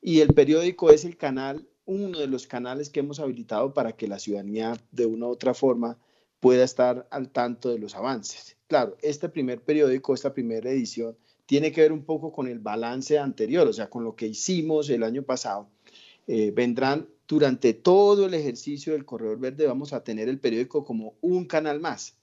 Y 0.00 0.20
el 0.20 0.32
periódico 0.32 0.90
es 0.90 1.04
el 1.04 1.18
canal, 1.18 1.68
uno 1.84 2.18
de 2.18 2.26
los 2.26 2.46
canales 2.46 2.88
que 2.88 3.00
hemos 3.00 3.20
habilitado 3.20 3.74
para 3.74 3.92
que 3.92 4.08
la 4.08 4.18
ciudadanía 4.18 4.74
de 4.90 5.04
una 5.04 5.26
u 5.26 5.30
otra 5.30 5.52
forma 5.52 5.98
pueda 6.40 6.64
estar 6.64 7.06
al 7.10 7.30
tanto 7.30 7.68
de 7.68 7.78
los 7.78 7.94
avances. 7.94 8.56
Claro, 8.68 8.96
este 9.02 9.28
primer 9.28 9.60
periódico, 9.60 10.14
esta 10.14 10.32
primera 10.32 10.70
edición, 10.70 11.16
tiene 11.44 11.72
que 11.72 11.82
ver 11.82 11.92
un 11.92 12.04
poco 12.04 12.32
con 12.32 12.48
el 12.48 12.58
balance 12.58 13.18
anterior, 13.18 13.68
o 13.68 13.72
sea, 13.72 13.90
con 13.90 14.02
lo 14.02 14.16
que 14.16 14.28
hicimos 14.28 14.88
el 14.88 15.02
año 15.02 15.22
pasado. 15.22 15.68
Eh, 16.26 16.52
vendrán 16.52 17.06
durante 17.28 17.74
todo 17.74 18.26
el 18.26 18.34
ejercicio 18.34 18.94
del 18.94 19.04
Corredor 19.04 19.38
Verde, 19.38 19.66
vamos 19.66 19.92
a 19.92 20.02
tener 20.02 20.28
el 20.28 20.40
periódico 20.40 20.84
como 20.84 21.14
un 21.20 21.44
canal 21.44 21.80
más, 21.80 22.16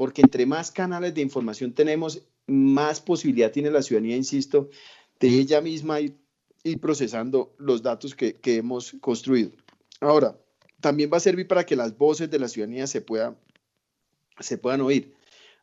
porque 0.00 0.22
entre 0.22 0.46
más 0.46 0.70
canales 0.70 1.12
de 1.12 1.20
información 1.20 1.74
tenemos, 1.74 2.22
más 2.46 3.02
posibilidad 3.02 3.52
tiene 3.52 3.70
la 3.70 3.82
ciudadanía, 3.82 4.16
insisto, 4.16 4.70
de 5.18 5.28
ella 5.28 5.60
misma 5.60 6.00
ir, 6.00 6.16
procesando 6.80 7.54
los 7.58 7.82
datos 7.82 8.14
que, 8.14 8.36
que 8.36 8.56
hemos 8.56 8.92
construido. 9.02 9.50
Ahora, 10.00 10.38
también 10.80 11.10
va 11.12 11.18
a 11.18 11.20
servir 11.20 11.46
para 11.46 11.66
que 11.66 11.76
las 11.76 11.98
voces 11.98 12.30
de 12.30 12.38
la 12.38 12.48
ciudadanía 12.48 12.86
se 12.86 13.02
puedan 13.02 13.36
se 14.38 14.56
puedan 14.56 14.80
oír. 14.80 15.12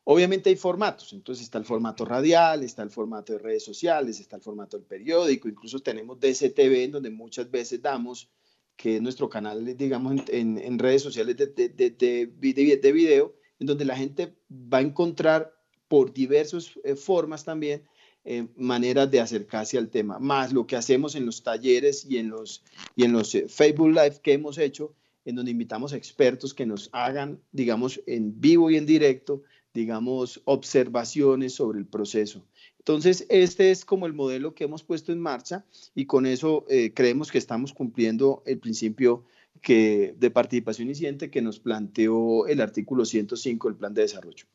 Obviamente 0.04 0.50
hay 0.50 0.56
formatos, 0.56 1.12
entonces 1.12 1.42
está 1.42 1.58
el 1.58 1.64
formato 1.64 2.04
radial, 2.04 2.62
está 2.62 2.84
el 2.84 2.90
formato 2.90 3.32
de 3.32 3.40
redes 3.40 3.64
sociales, 3.64 4.20
está 4.20 4.36
el 4.36 4.42
formato 4.42 4.76
del 4.76 4.86
periódico, 4.86 5.48
incluso 5.48 5.80
tenemos 5.80 6.20
DCTV 6.20 6.84
en 6.84 6.92
donde 6.92 7.10
muchas 7.10 7.50
veces 7.50 7.82
damos, 7.82 8.30
que 8.76 8.98
es 8.98 9.02
nuestro 9.02 9.28
canal, 9.28 9.76
digamos, 9.76 10.22
en, 10.28 10.78
redes 10.78 11.02
sociales 11.02 11.36
de, 11.36 11.48
de, 11.48 12.76
de, 12.76 12.92
video, 12.92 13.34
en 13.58 13.66
donde 13.66 13.84
la 13.84 13.96
gente 13.96 14.34
va 14.50 14.78
a 14.78 14.82
encontrar 14.82 15.52
por 15.88 16.12
diversas 16.12 16.72
eh, 16.84 16.94
formas 16.94 17.44
también 17.44 17.82
eh, 18.30 18.46
maneras 18.56 19.10
de 19.10 19.20
acercarse 19.20 19.78
al 19.78 19.88
tema, 19.88 20.18
más 20.18 20.52
lo 20.52 20.66
que 20.66 20.76
hacemos 20.76 21.14
en 21.14 21.24
los 21.24 21.42
talleres 21.42 22.04
y 22.04 22.18
en 22.18 22.28
los, 22.28 22.62
y 22.94 23.04
en 23.04 23.12
los 23.12 23.34
eh, 23.34 23.48
Facebook 23.48 23.88
Live 23.88 24.20
que 24.22 24.34
hemos 24.34 24.58
hecho, 24.58 24.94
en 25.24 25.36
donde 25.36 25.50
invitamos 25.50 25.92
a 25.92 25.96
expertos 25.96 26.52
que 26.52 26.66
nos 26.66 26.90
hagan, 26.92 27.40
digamos, 27.52 28.02
en 28.06 28.38
vivo 28.38 28.70
y 28.70 28.76
en 28.76 28.84
directo, 28.84 29.44
digamos, 29.72 30.42
observaciones 30.44 31.54
sobre 31.54 31.78
el 31.78 31.86
proceso. 31.86 32.44
Entonces, 32.78 33.24
este 33.30 33.70
es 33.70 33.86
como 33.86 34.04
el 34.04 34.12
modelo 34.12 34.54
que 34.54 34.64
hemos 34.64 34.82
puesto 34.82 35.10
en 35.12 35.20
marcha 35.20 35.64
y 35.94 36.04
con 36.04 36.26
eso 36.26 36.66
eh, 36.68 36.92
creemos 36.92 37.30
que 37.30 37.38
estamos 37.38 37.72
cumpliendo 37.72 38.42
el 38.44 38.58
principio 38.58 39.24
que, 39.60 40.14
de 40.16 40.30
participación 40.30 40.88
incidente 40.88 41.30
que 41.30 41.42
nos 41.42 41.60
planteó 41.60 42.46
el 42.46 42.60
artículo 42.60 43.04
105 43.04 43.68
del 43.68 43.76
Plan 43.76 43.94
de 43.94 44.02
Desarrollo. 44.02 44.46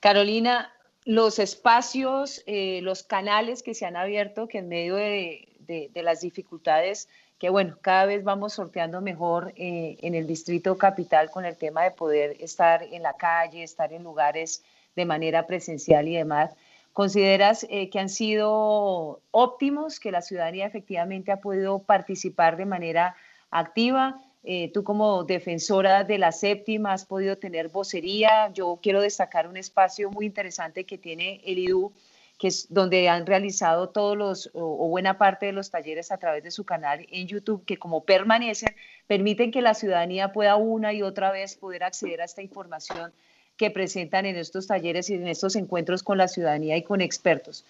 Carolina, 0.00 0.72
los 1.04 1.38
espacios, 1.38 2.42
eh, 2.46 2.80
los 2.82 3.02
canales 3.02 3.62
que 3.62 3.74
se 3.74 3.86
han 3.86 3.96
abierto, 3.96 4.46
que 4.46 4.58
en 4.58 4.68
medio 4.68 4.96
de, 4.96 5.48
de 5.66 6.02
las 6.02 6.20
dificultades 6.20 7.08
que 7.38 7.50
bueno, 7.50 7.78
cada 7.80 8.04
vez 8.06 8.24
vamos 8.24 8.54
sorteando 8.54 9.00
mejor 9.00 9.52
eh, 9.56 9.96
en 10.00 10.14
el 10.14 10.26
distrito 10.26 10.76
capital 10.76 11.30
con 11.30 11.44
el 11.44 11.56
tema 11.56 11.84
de 11.84 11.92
poder 11.92 12.36
estar 12.40 12.82
en 12.82 13.02
la 13.02 13.14
calle, 13.14 13.62
estar 13.62 13.92
en 13.92 14.02
lugares 14.02 14.64
de 14.96 15.04
manera 15.04 15.46
presencial 15.46 16.08
y 16.08 16.16
demás. 16.16 16.56
¿Consideras 16.98 17.64
eh, 17.70 17.90
que 17.90 18.00
han 18.00 18.08
sido 18.08 19.22
óptimos, 19.30 20.00
que 20.00 20.10
la 20.10 20.20
ciudadanía 20.20 20.66
efectivamente 20.66 21.30
ha 21.30 21.40
podido 21.40 21.78
participar 21.84 22.56
de 22.56 22.66
manera 22.66 23.14
activa? 23.52 24.20
Eh, 24.42 24.72
tú 24.74 24.82
como 24.82 25.22
defensora 25.22 26.02
de 26.02 26.18
la 26.18 26.32
séptima 26.32 26.92
has 26.92 27.04
podido 27.04 27.38
tener 27.38 27.68
vocería. 27.68 28.52
Yo 28.52 28.80
quiero 28.82 29.00
destacar 29.00 29.46
un 29.46 29.56
espacio 29.56 30.10
muy 30.10 30.26
interesante 30.26 30.86
que 30.86 30.98
tiene 30.98 31.40
el 31.44 31.60
IDU, 31.60 31.92
que 32.36 32.48
es 32.48 32.66
donde 32.68 33.08
han 33.08 33.26
realizado 33.26 33.90
todos 33.90 34.16
los 34.16 34.50
o, 34.52 34.88
buena 34.88 35.18
parte 35.18 35.46
de 35.46 35.52
los 35.52 35.70
talleres 35.70 36.10
a 36.10 36.18
través 36.18 36.42
de 36.42 36.50
su 36.50 36.64
canal 36.64 37.06
en 37.12 37.28
YouTube, 37.28 37.64
que 37.64 37.76
como 37.76 38.02
permanecen, 38.02 38.74
permiten 39.06 39.52
que 39.52 39.62
la 39.62 39.74
ciudadanía 39.74 40.32
pueda 40.32 40.56
una 40.56 40.92
y 40.92 41.02
otra 41.02 41.30
vez 41.30 41.54
poder 41.54 41.84
acceder 41.84 42.22
a 42.22 42.24
esta 42.24 42.42
información 42.42 43.12
que 43.58 43.70
presentan 43.70 44.24
en 44.24 44.36
estos 44.36 44.68
talleres 44.68 45.10
y 45.10 45.14
en 45.14 45.28
estos 45.28 45.56
encuentros 45.56 46.02
con 46.02 46.16
la 46.16 46.28
ciudadanía 46.28 46.76
y 46.76 46.82
con 46.82 47.02
expertos. 47.02 47.64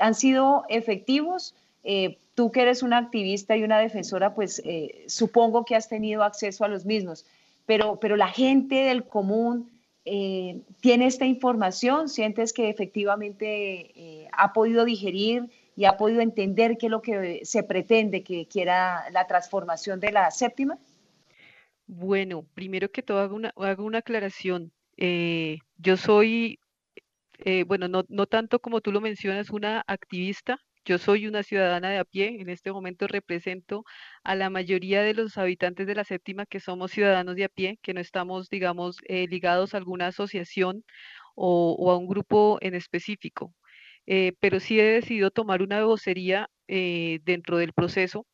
¿Han 0.00 0.14
sido 0.14 0.64
efectivos? 0.68 1.54
Eh, 1.84 2.18
tú 2.34 2.50
que 2.50 2.62
eres 2.62 2.82
una 2.82 2.98
activista 2.98 3.56
y 3.56 3.62
una 3.62 3.78
defensora, 3.78 4.34
pues 4.34 4.60
eh, 4.64 5.04
supongo 5.06 5.64
que 5.64 5.76
has 5.76 5.88
tenido 5.88 6.24
acceso 6.24 6.64
a 6.64 6.68
los 6.68 6.84
mismos, 6.84 7.24
pero, 7.64 7.98
pero 8.00 8.16
la 8.16 8.28
gente 8.28 8.74
del 8.74 9.04
común, 9.04 9.70
eh, 10.04 10.60
tiene 10.80 11.06
esta 11.06 11.24
información, 11.24 12.08
sientes 12.08 12.52
que 12.52 12.68
efectivamente 12.68 14.28
ha 14.32 14.52
podido 14.52 14.84
digerir 14.84 15.48
y 15.76 15.86
ha 15.86 15.96
podido 15.96 16.20
entender 16.20 16.76
qué 16.76 16.86
es 16.86 16.90
lo 16.90 17.00
que 17.00 17.40
se 17.44 17.62
pretende 17.62 18.22
que 18.22 18.46
quiera 18.46 19.08
la 19.10 19.26
transformación 19.26 20.00
de 20.00 20.12
la 20.12 20.30
séptima? 20.30 20.76
Bueno, 21.86 22.44
primero 22.54 22.90
que 22.90 23.02
todo 23.02 23.20
hago 23.20 23.36
una, 23.36 23.52
hago 23.56 23.84
una 23.84 23.98
aclaración. 23.98 24.72
Eh, 24.96 25.58
yo 25.76 25.96
soy, 25.96 26.58
bueno, 27.66 27.88
no, 27.88 28.04
no 28.08 28.26
tanto 28.26 28.60
como 28.60 28.80
tú 28.80 28.92
lo 28.92 29.00
mencionas, 29.00 29.50
una 29.50 29.84
activista, 29.86 30.58
yo 30.84 30.98
soy 30.98 31.26
una 31.26 31.42
ciudadana 31.42 31.90
de 31.90 31.98
a 31.98 32.04
pie, 32.04 32.40
en 32.40 32.50
este 32.50 32.70
momento 32.72 33.06
represento 33.06 33.84
a 34.22 34.34
la 34.34 34.50
mayoría 34.50 35.02
de 35.02 35.14
los 35.14 35.38
habitantes 35.38 35.86
de 35.86 35.94
la 35.94 36.04
séptima 36.04 36.44
que 36.46 36.60
somos 36.60 36.90
ciudadanos 36.92 37.36
de 37.36 37.44
a 37.44 37.48
pie, 37.48 37.78
que 37.82 37.94
no 37.94 38.00
estamos, 38.00 38.50
digamos, 38.50 38.98
eh, 39.08 39.26
ligados 39.28 39.74
a 39.74 39.78
alguna 39.78 40.08
asociación 40.08 40.84
o, 41.34 41.90
a 41.90 41.96
un 41.96 42.06
grupo 42.06 42.58
en 42.60 42.74
específico. 42.74 43.54
Eh, 44.06 44.34
pero 44.40 44.60
sí 44.60 44.78
he 44.80 44.84
decidido 44.84 45.30
tomar 45.30 45.62
una 45.62 45.82
vocería 45.84 46.50
eh, 46.68 47.20
dentro 47.24 47.56
del 47.58 47.72
proceso 47.72 48.26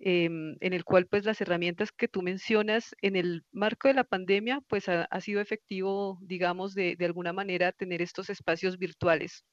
em, 0.00 0.56
en 0.60 0.72
el 0.72 0.84
cual 0.84 1.06
pues 1.06 1.24
las 1.24 1.40
herramientas 1.40 1.92
que 1.92 2.08
tú 2.08 2.22
mencionas 2.22 2.94
en 3.02 3.16
el 3.16 3.44
marco 3.52 3.88
de 3.88 3.94
la 3.94 4.04
pandemia 4.04 4.60
pues 4.68 4.88
ha, 4.88 5.20
sido 5.20 5.40
efectivo 5.40 6.18
digamos 6.22 6.74
de, 6.74 6.96
de, 6.96 7.04
alguna 7.06 7.32
manera 7.32 7.72
tener 7.72 8.02
estos 8.02 8.30
espacios 8.30 8.78
virtuales 8.78 9.44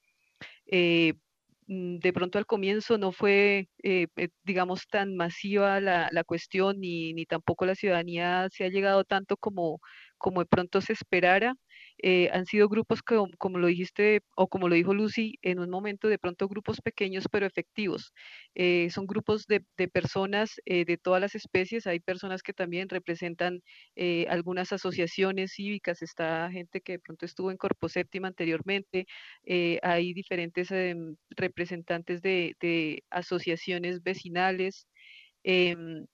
Mm, 1.67 1.99
de 1.99 2.13
pronto 2.13 2.37
al 2.37 2.45
comienzo 2.45 2.97
no 2.97 3.11
fue, 3.11 3.67
eh, 3.83 4.07
eh, 4.15 4.29
digamos, 4.43 4.87
tan 4.87 5.15
masiva 5.17 5.81
la, 5.81 6.07
la 6.11 6.23
cuestión, 6.23 6.79
ni, 6.79 7.13
ni, 7.13 7.25
tampoco 7.25 7.65
la 7.65 7.75
ciudadanía 7.75 8.47
se 8.51 8.63
ha 8.63 8.69
llegado 8.69 9.03
tanto 9.03 9.35
como, 9.35 9.81
como 10.17 10.39
de 10.41 10.45
pronto 10.45 10.79
se 10.81 10.93
esperara. 10.93 11.55
Eh, 11.99 12.29
han 12.31 12.45
sido 12.45 12.69
grupos 12.69 13.01
que, 13.01 13.17
como 13.37 13.57
lo 13.59 13.67
dijiste 13.67 14.21
o 14.35 14.47
como 14.47 14.69
lo 14.69 14.75
dijo 14.75 14.93
Lucy, 14.93 15.37
en 15.41 15.59
un 15.59 15.69
momento 15.69 16.07
de 16.07 16.19
pronto 16.19 16.47
grupos 16.47 16.81
pequeños 16.81 17.25
pero 17.31 17.45
efectivos. 17.45 18.13
Eh, 18.55 18.89
son 18.91 19.07
grupos 19.07 19.45
de, 19.47 19.65
de 19.77 19.87
personas 19.87 20.61
eh, 20.65 20.85
de 20.85 20.97
todas 20.97 21.21
las 21.21 21.35
especies. 21.35 21.87
Hay 21.87 21.99
personas 21.99 22.43
que 22.43 22.53
también 22.53 22.89
representan 22.89 23.61
algunas 24.29 24.71
asociaciones 24.73 25.53
cívicas. 25.53 26.01
Está 26.01 26.49
gente 26.51 26.81
que 26.81 26.93
de 26.93 26.99
pronto 26.99 27.25
estuvo 27.25 27.51
en 27.51 27.57
Corpo 27.57 27.89
Séptima 27.89 28.27
anteriormente. 28.27 29.05
hay 29.81 30.13
diferentes 30.13 30.71
em, 30.71 31.15
representantes 31.29 32.21
de, 32.21 32.55
de 32.59 33.03
asociaciones 33.09 34.03
vecinales. 34.03 34.87
Em, 35.43 36.05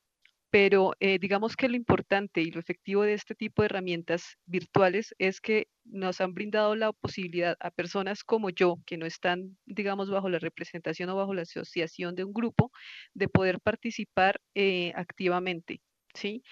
pero 0.54 0.94
eh, 1.00 1.18
digamos 1.18 1.56
que 1.56 1.68
lo 1.68 1.76
importante 1.76 2.42
y 2.42 2.52
lo 2.52 2.60
efectivo 2.60 3.02
de 3.02 3.14
este 3.16 3.34
tipo 3.34 3.64
de 3.64 3.66
herramientas 3.66 4.38
virtuales 4.46 5.16
es 5.18 5.42
que 5.42 5.68
nos 5.84 6.22
han 6.22 6.36
brindado 6.36 6.76
la 6.76 6.94
posibilidad 6.94 7.58
a 7.60 7.72
personas 7.72 8.24
como 8.24 8.52
yo, 8.52 8.78
que 8.86 8.98
no 8.98 9.08
están, 9.08 9.58
digamos, 9.66 10.12
bajo 10.12 10.30
la 10.30 10.38
representación 10.38 11.10
o 11.10 11.16
bajo 11.16 11.34
la 11.34 11.42
asociación 11.42 12.14
de 12.14 12.24
un 12.26 12.34
grupo, 12.34 12.72
de 13.16 13.30
poder 13.30 13.62
participar 13.62 14.42
eh, 14.54 14.94
activamente. 14.96 15.82
¿Sí? 16.14 16.44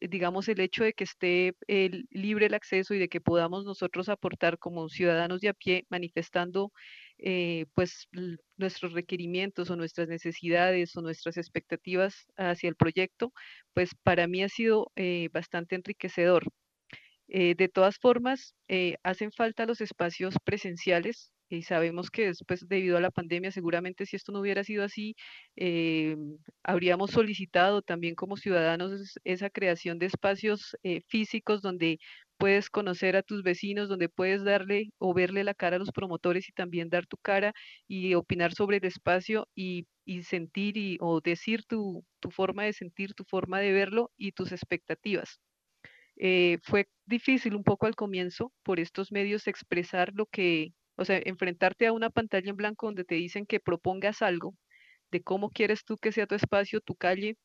digamos, 0.00 0.48
el 0.48 0.60
hecho 0.60 0.84
de 0.84 0.92
que 0.92 1.04
esté 1.04 1.54
libre 2.10 2.46
el 2.46 2.54
acceso 2.54 2.94
y 2.94 2.98
de 2.98 3.08
que 3.08 3.20
podamos 3.20 3.64
nosotros 3.64 4.08
aportar 4.08 4.58
como 4.58 4.88
ciudadanos 4.88 5.40
de 5.40 5.48
a 5.50 5.54
pie 5.54 5.86
manifestando 5.90 6.72
eh, 7.22 7.66
pues 7.74 8.08
nuestros 8.56 8.94
requerimientos 8.94 9.70
o 9.70 9.76
nuestras 9.76 10.08
necesidades 10.08 10.96
o 10.96 11.02
nuestras 11.02 11.36
expectativas 11.36 12.26
hacia 12.36 12.68
el 12.68 12.76
proyecto, 12.76 13.32
pues 13.74 13.90
para 14.02 14.26
mí 14.26 14.42
ha 14.42 14.48
sido 14.48 14.90
eh, 14.96 15.28
bastante 15.32 15.74
enriquecedor. 15.74 16.44
Eh, 17.28 17.54
de 17.56 17.68
todas 17.68 17.98
formas, 17.98 18.54
hacen 19.02 19.32
falta 19.32 19.66
los 19.66 19.80
espacios 19.80 20.34
presenciales 20.44 21.32
y 21.50 21.62
sabemos 21.62 22.10
que 22.10 22.26
después, 22.26 22.66
debido 22.68 22.96
a 22.96 23.00
la 23.00 23.10
pandemia, 23.10 23.50
seguramente 23.50 24.06
si 24.06 24.16
esto 24.16 24.32
no 24.32 24.40
hubiera 24.40 24.64
sido 24.64 24.84
así, 24.84 25.16
eh, 25.56 26.16
habríamos 26.62 27.10
solicitado 27.10 27.82
también 27.82 28.14
como 28.14 28.36
ciudadanos 28.36 29.18
esa 29.24 29.50
creación 29.50 29.98
de 29.98 30.06
espacios 30.06 30.76
físicos 31.08 31.62
donde 31.62 31.98
puedes 32.40 32.70
conocer 32.70 33.16
a 33.16 33.22
tus 33.22 33.42
vecinos, 33.42 33.88
donde 33.88 34.08
puedes 34.08 34.42
darle 34.44 34.90
o 34.98 35.12
verle 35.14 35.44
la 35.44 35.54
cara 35.54 35.76
a 35.76 35.78
los 35.78 35.92
promotores 35.92 36.48
y 36.48 36.52
también 36.52 36.88
dar 36.88 37.06
tu 37.06 37.18
cara 37.18 37.52
y 37.86 38.14
opinar 38.14 38.54
sobre 38.54 38.78
el 38.78 38.84
espacio 38.86 39.46
y, 39.54 39.86
sentir 40.22 40.76
y, 40.76 40.96
o 41.00 41.20
decir 41.20 41.64
tu, 41.66 42.04
tu 42.18 42.30
forma 42.30 42.64
de 42.64 42.72
sentir, 42.72 43.14
tu 43.14 43.24
forma 43.24 43.60
de 43.60 43.72
verlo 43.72 44.10
y 44.16 44.32
tus 44.32 44.52
expectativas. 44.52 45.38
Eh, 46.16 46.58
fue 46.62 46.88
difícil 47.06 47.54
un 47.54 47.62
poco 47.62 47.86
al 47.86 47.94
comienzo 47.94 48.52
por 48.62 48.80
estos 48.80 49.12
medios 49.12 49.46
expresar 49.46 50.12
lo 50.14 50.26
que, 50.26 50.72
o 51.00 51.04
sea, 51.04 51.20
enfrentarte 51.24 51.86
a 51.86 51.92
una 51.92 52.10
pantalla 52.10 52.50
en 52.50 52.56
blanco 52.56 52.86
donde 52.86 53.04
te 53.04 53.14
dicen 53.16 53.46
que 53.46 53.60
propongas 53.60 54.22
algo 54.22 54.54
de 55.10 55.22
cómo 55.22 55.50
quieres 55.50 55.84
tú 55.84 55.96
que 55.96 56.12
sea 56.12 56.26
tu 56.26 56.34
espacio, 56.34 56.80
tu 56.80 56.94
calle, 56.94 57.36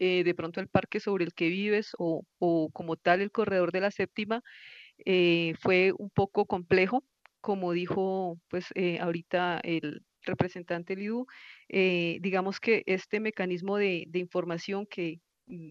eh, 0.00 0.24
de 0.24 0.34
pronto 0.34 0.60
el 0.60 0.68
parque 0.68 1.00
sobre 1.00 1.24
el 1.24 1.34
que 1.34 1.48
vives 1.48 1.92
o, 1.98 2.24
como 2.72 2.96
tal 2.96 3.22
el 3.22 3.32
corredor 3.32 3.72
de 3.72 3.80
la 3.80 3.90
séptima, 3.90 4.42
eh, 5.06 5.54
fue 5.60 5.92
un 5.98 6.10
poco 6.10 6.46
complejo, 6.46 7.04
como 7.40 7.72
dijo 7.72 8.38
pues 8.48 8.66
ahorita 9.00 9.60
el 9.64 10.02
representante 10.22 10.96
Lidu, 10.96 11.26
digamos 11.68 12.60
que 12.60 12.82
este 12.86 13.20
mecanismo 13.20 13.78
de, 13.78 14.04
de 14.08 14.18
información 14.20 14.86
que, 14.86 15.20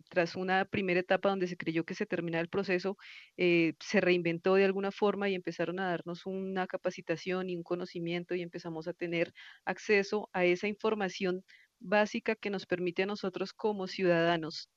tras 0.09 0.35
una 0.35 0.65
primera 0.65 0.99
etapa 0.99 1.29
donde 1.29 1.47
se 1.47 1.57
creyó 1.57 1.83
que 1.83 1.95
se 1.95 2.05
terminaba 2.05 2.41
el 2.41 2.49
proceso, 2.49 2.97
eh, 3.37 3.73
se 3.79 4.01
reinventó 4.01 4.55
de 4.55 4.65
alguna 4.65 4.91
forma 4.91 5.29
y 5.29 5.35
empezaron 5.35 5.79
a 5.79 5.87
darnos 5.89 6.25
una 6.25 6.67
capacitación 6.67 7.49
y 7.49 7.55
un 7.55 7.63
conocimiento 7.63 8.35
y 8.35 8.41
empezamos 8.41 8.87
a 8.87 8.93
tener 8.93 9.33
acceso 9.65 10.29
a 10.33 10.45
esa 10.45 10.67
información 10.67 11.43
básica 11.79 12.35
que 12.35 12.49
nos 12.49 12.65
permite 12.65 13.03
a 13.03 13.07
nosotros 13.07 13.53
como 13.53 13.87
ciudadanos 13.87 14.69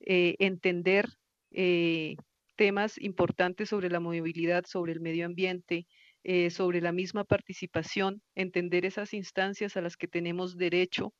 eh, 0.00 0.36
entender 0.38 1.06
eh, 1.50 2.16
temas 2.56 2.98
importantes 2.98 3.68
sobre 3.68 3.90
la 3.90 4.00
movilidad, 4.00 4.64
sobre 4.66 4.92
el 4.92 5.00
medio 5.00 5.26
ambiente, 5.26 5.86
sobre 6.50 6.80
la 6.80 6.90
misma 6.90 7.22
participación, 7.22 8.20
entender 8.34 8.84
esas 8.84 9.14
instancias 9.14 9.76
a 9.76 9.80
las 9.80 9.96
que 9.96 10.08
tenemos 10.08 10.56
derecho 10.56 11.14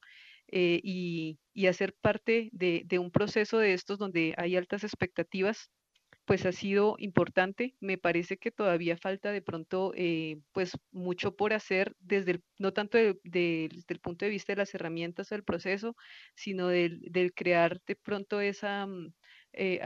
eh, 0.48 0.80
y, 0.82 1.38
hacer 1.66 1.94
parte 2.00 2.50
de, 2.52 2.98
un 2.98 3.10
proceso 3.10 3.58
de 3.58 3.74
estos 3.74 3.98
donde 3.98 4.34
hay 4.36 4.56
altas 4.56 4.84
expectativas, 4.84 5.70
pues 6.26 6.46
ha 6.46 6.52
sido 6.52 6.96
importante. 6.98 7.76
Me 7.80 7.98
parece 7.98 8.36
que 8.38 8.50
todavía 8.52 8.96
falta 8.96 9.32
de 9.32 9.42
pronto 9.42 9.92
eh, 9.96 10.38
pues 10.52 10.72
mucho 10.92 11.36
por 11.36 11.52
hacer 11.52 11.94
desde 12.00 12.32
el, 12.32 12.42
no 12.58 12.72
tanto 12.72 12.98
desde 12.98 13.68
el 13.88 14.00
punto 14.00 14.24
de 14.24 14.30
vista 14.32 14.52
de 14.52 14.58
las 14.58 14.74
herramientas 14.74 15.28
del 15.30 15.44
proceso, 15.44 15.96
sino 16.34 16.68
del, 16.68 17.32
crear 17.34 17.80
de 17.86 17.96
pronto 17.96 18.40
esa, 18.40 18.86
mm, 18.86 19.12
eh, 19.52 19.80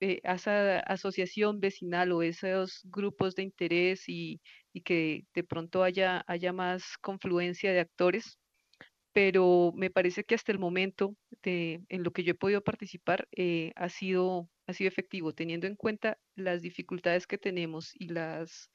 esa 0.00 0.80
asociación 0.80 1.60
vecinal 1.60 2.12
o 2.12 2.22
esos 2.22 2.80
grupos 2.84 3.34
de 3.34 3.42
interés 3.44 4.08
y, 4.08 4.40
y, 4.72 4.82
que 4.82 5.24
de 5.34 5.44
pronto 5.44 5.82
haya, 5.84 6.24
haya 6.28 6.52
más 6.52 6.98
confluencia 7.00 7.72
de 7.72 7.80
actores 7.80 8.38
pero 9.18 9.72
me 9.74 9.90
parece 9.90 10.22
que 10.22 10.36
hasta 10.36 10.52
el 10.52 10.60
momento 10.60 11.16
en 11.42 12.04
lo 12.04 12.12
que 12.12 12.22
yo 12.22 12.30
he 12.30 12.34
podido 12.36 12.62
participar 12.62 13.26
eh, 13.32 13.72
ha, 13.74 13.88
sido, 13.88 14.48
ha 14.68 14.72
sido 14.72 14.86
efectivo, 14.86 15.34
teniendo 15.34 15.66
en 15.66 15.74
cuenta 15.74 16.18
las 16.36 16.62
dificultades 16.62 17.26
que 17.26 17.36
tenemos 17.36 17.90
y 17.96 18.10
las, 18.10 18.70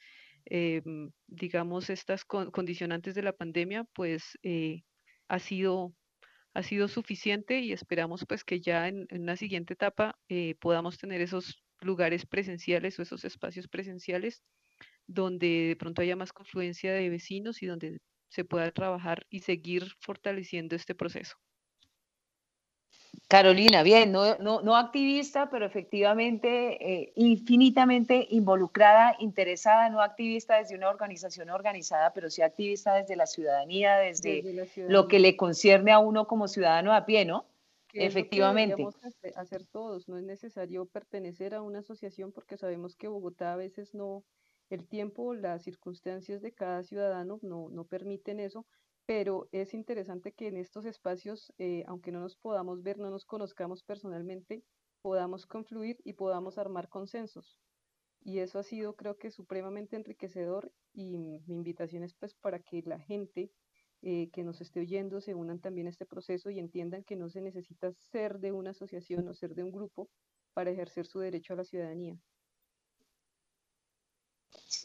eh, 0.48 0.82
digamos, 1.28 1.90
estas 1.90 2.26
condicionantes 2.26 3.16
de 3.16 3.22
la 3.22 3.32
pandemia, 3.32 3.86
pues 3.94 4.38
eh, 4.44 4.84
ha, 5.30 5.40
sido, 5.40 5.96
ha 6.54 6.62
sido 6.62 6.90
suficiente 6.90 7.62
y 7.62 7.72
esperamos 7.72 8.26
pues 8.28 8.44
que 8.44 8.60
ya 8.60 8.90
en, 8.90 9.06
en 9.12 9.22
una 9.22 9.38
siguiente 9.38 9.76
etapa 9.76 10.20
podamos 10.60 10.98
tener 10.98 11.22
esos 11.22 11.64
lugares 11.80 12.26
presenciales 12.26 13.00
o 13.00 13.04
esos 13.04 13.24
espacios 13.24 13.70
presenciales 13.70 14.44
donde 15.08 15.70
de 15.70 15.76
pronto 15.78 16.02
haya 16.02 16.18
más 16.18 16.34
confluencia 16.34 16.92
de 16.92 17.10
vecinos 17.10 17.64
y 17.64 17.68
donde 17.68 18.02
se 18.34 18.44
pueda 18.44 18.72
trabajar 18.72 19.28
y 19.30 19.42
seguir 19.42 19.84
fortaleciendo 20.00 20.76
este 20.76 20.96
proceso. 20.96 21.36
Carolina, 23.28 23.84
bien, 23.84 24.12
no, 24.12 24.38
no, 24.40 24.76
activista, 24.76 25.52
pero 25.52 25.68
efectivamente 25.68 26.50
eh, 26.82 27.14
infinitamente 27.16 28.28
involucrada, 28.32 29.16
interesada, 29.20 29.88
no 29.90 30.02
activista 30.02 30.58
desde 30.58 30.76
una 30.76 30.90
organización 30.90 31.52
organizada, 31.52 32.12
pero 32.14 32.32
sí 32.32 32.42
activista 32.42 32.96
desde 32.96 33.16
la 33.16 33.28
ciudadanía, 33.28 33.98
desde, 33.98 34.44
lo 34.88 35.08
que 35.08 35.20
le 35.20 35.38
concierne 35.38 35.92
a 35.92 36.00
uno 36.00 36.26
como 36.26 36.48
ciudadano 36.48 36.92
a 36.92 37.06
pie, 37.06 37.26
¿no? 37.26 37.46
efectivamente. 37.94 38.84
hacer 39.36 39.64
todos, 39.66 40.10
no 40.10 40.18
es 40.18 40.24
necesario 40.24 40.86
pertenecer 40.86 41.54
a 41.54 41.62
una 41.62 41.80
asociación 41.80 42.32
porque 42.32 42.58
sabemos 42.58 42.96
que 42.96 43.08
Bogotá 43.08 43.54
a 43.54 43.58
veces 43.58 43.94
no, 43.94 44.24
el 44.74 44.88
tiempo, 44.88 45.34
las 45.34 45.64
circunstancias 45.64 46.42
de 46.42 46.54
cada 46.54 46.84
ciudadano 46.84 47.40
no, 47.42 47.70
no 47.70 47.86
permiten 47.86 48.40
eso, 48.40 48.66
pero 49.06 49.50
es 49.52 49.74
interesante 49.74 50.32
que 50.32 50.48
en 50.48 50.58
estos 50.58 50.86
espacios, 50.86 51.54
eh, 51.58 51.84
aunque 51.88 52.12
no 52.12 52.22
nos 52.22 52.36
podamos 52.36 52.84
ver, 52.84 52.98
no 53.00 53.10
nos 53.10 53.26
conozcamos 53.26 53.84
personalmente, 53.84 54.64
podamos 55.02 55.46
confluir 55.46 56.00
y 56.04 56.14
podamos 56.14 56.58
armar 56.58 56.88
consensos. 56.90 57.60
Y 58.22 58.40
eso 58.40 58.60
ha 58.60 58.64
sido, 58.64 58.96
creo 58.96 59.18
que, 59.18 59.32
supremamente 59.32 59.98
enriquecedor 59.98 60.72
y 60.94 61.42
mi 61.46 61.56
invitación 61.56 62.04
es 62.04 62.14
pues 62.14 62.34
para 62.34 62.60
que 62.60 62.82
la 62.86 63.00
gente 63.00 63.52
eh, 64.02 64.30
que 64.32 64.44
nos 64.44 64.62
esté 64.62 64.80
oyendo 64.80 65.20
se 65.20 65.36
unan 65.36 65.60
también 65.60 65.88
a 65.88 65.90
este 65.90 66.06
proceso 66.06 66.50
y 66.50 66.60
entiendan 66.60 67.04
que 67.04 67.18
no 67.18 67.30
se 67.30 67.42
necesita 67.42 67.92
ser 67.94 68.40
de 68.40 68.54
una 68.54 68.72
asociación 68.72 69.28
o 69.28 69.34
ser 69.34 69.56
de 69.56 69.64
un 69.64 69.72
grupo 69.72 70.10
para 70.54 70.72
ejercer 70.72 71.06
su 71.06 71.20
derecho 71.20 71.54
a 71.54 71.58
la 71.58 71.66
ciudadanía. 71.66 72.18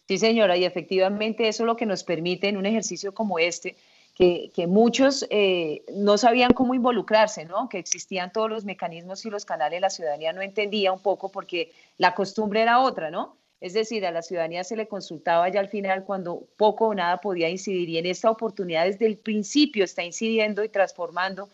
Sí, 0.09 0.17
señora, 0.17 0.57
y 0.57 0.65
efectivamente 0.65 1.49
eso 1.49 1.65
es 1.65 1.67
lo 1.67 1.77
que 1.77 1.85
nos 1.85 2.03
permite 2.03 2.49
en 2.49 2.57
un 2.57 2.65
ejercicio 2.65 3.13
como 3.13 3.39
este, 3.39 3.77
que, 4.15 4.67
muchos 4.67 5.27
eh, 5.29 5.83
no 5.93 6.17
sabían 6.17 6.55
cómo 6.55 6.75
involucrarse, 6.75 7.45
¿no? 7.45 7.69
Que 7.69 7.79
existían 7.79 8.33
todos 8.33 8.49
los 8.49 8.65
mecanismos 8.65 9.27
y 9.27 9.31
los 9.31 9.45
canales, 9.45 9.83
la 9.83 9.91
ciudadanía 9.91 10.33
no 10.33 10.41
entendía 10.41 10.93
un 10.93 11.01
poco 11.01 11.29
porque 11.29 11.73
la 11.99 12.15
costumbre 12.15 12.63
era 12.63 12.81
otra, 12.81 13.11
¿no? 13.11 13.37
Es 13.61 13.75
decir, 13.75 14.07
a 14.07 14.11
la 14.11 14.23
ciudadanía 14.23 14.65
se 14.65 14.77
le 14.77 14.89
consultaba 14.89 15.47
ya 15.51 15.61
al 15.61 15.69
final 15.69 16.05
cuando 16.05 16.43
poco 16.57 16.87
o 16.87 16.95
nada 16.95 17.19
podía 17.19 17.51
incidir 17.51 17.91
y 17.91 17.99
en 17.99 18.07
esta 18.07 18.31
oportunidad 18.31 18.87
desde 18.87 19.05
el 19.05 19.19
principio 19.19 19.85
está 19.85 20.03
incidiendo 20.05 20.65
y 20.65 20.71
transformando. 20.71 21.51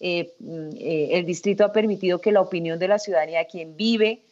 Eh, 0.00 0.32
mm, 0.38 0.68
eh, 0.78 1.08
el 1.12 1.26
distrito 1.26 1.62
ha 1.62 1.72
permitido 1.72 2.22
que 2.22 2.32
la 2.32 2.40
opinión 2.40 2.78
de 2.78 2.88
la 2.88 2.98
ciudadanía, 2.98 3.44
quien 3.44 3.76
vive, 3.76 4.22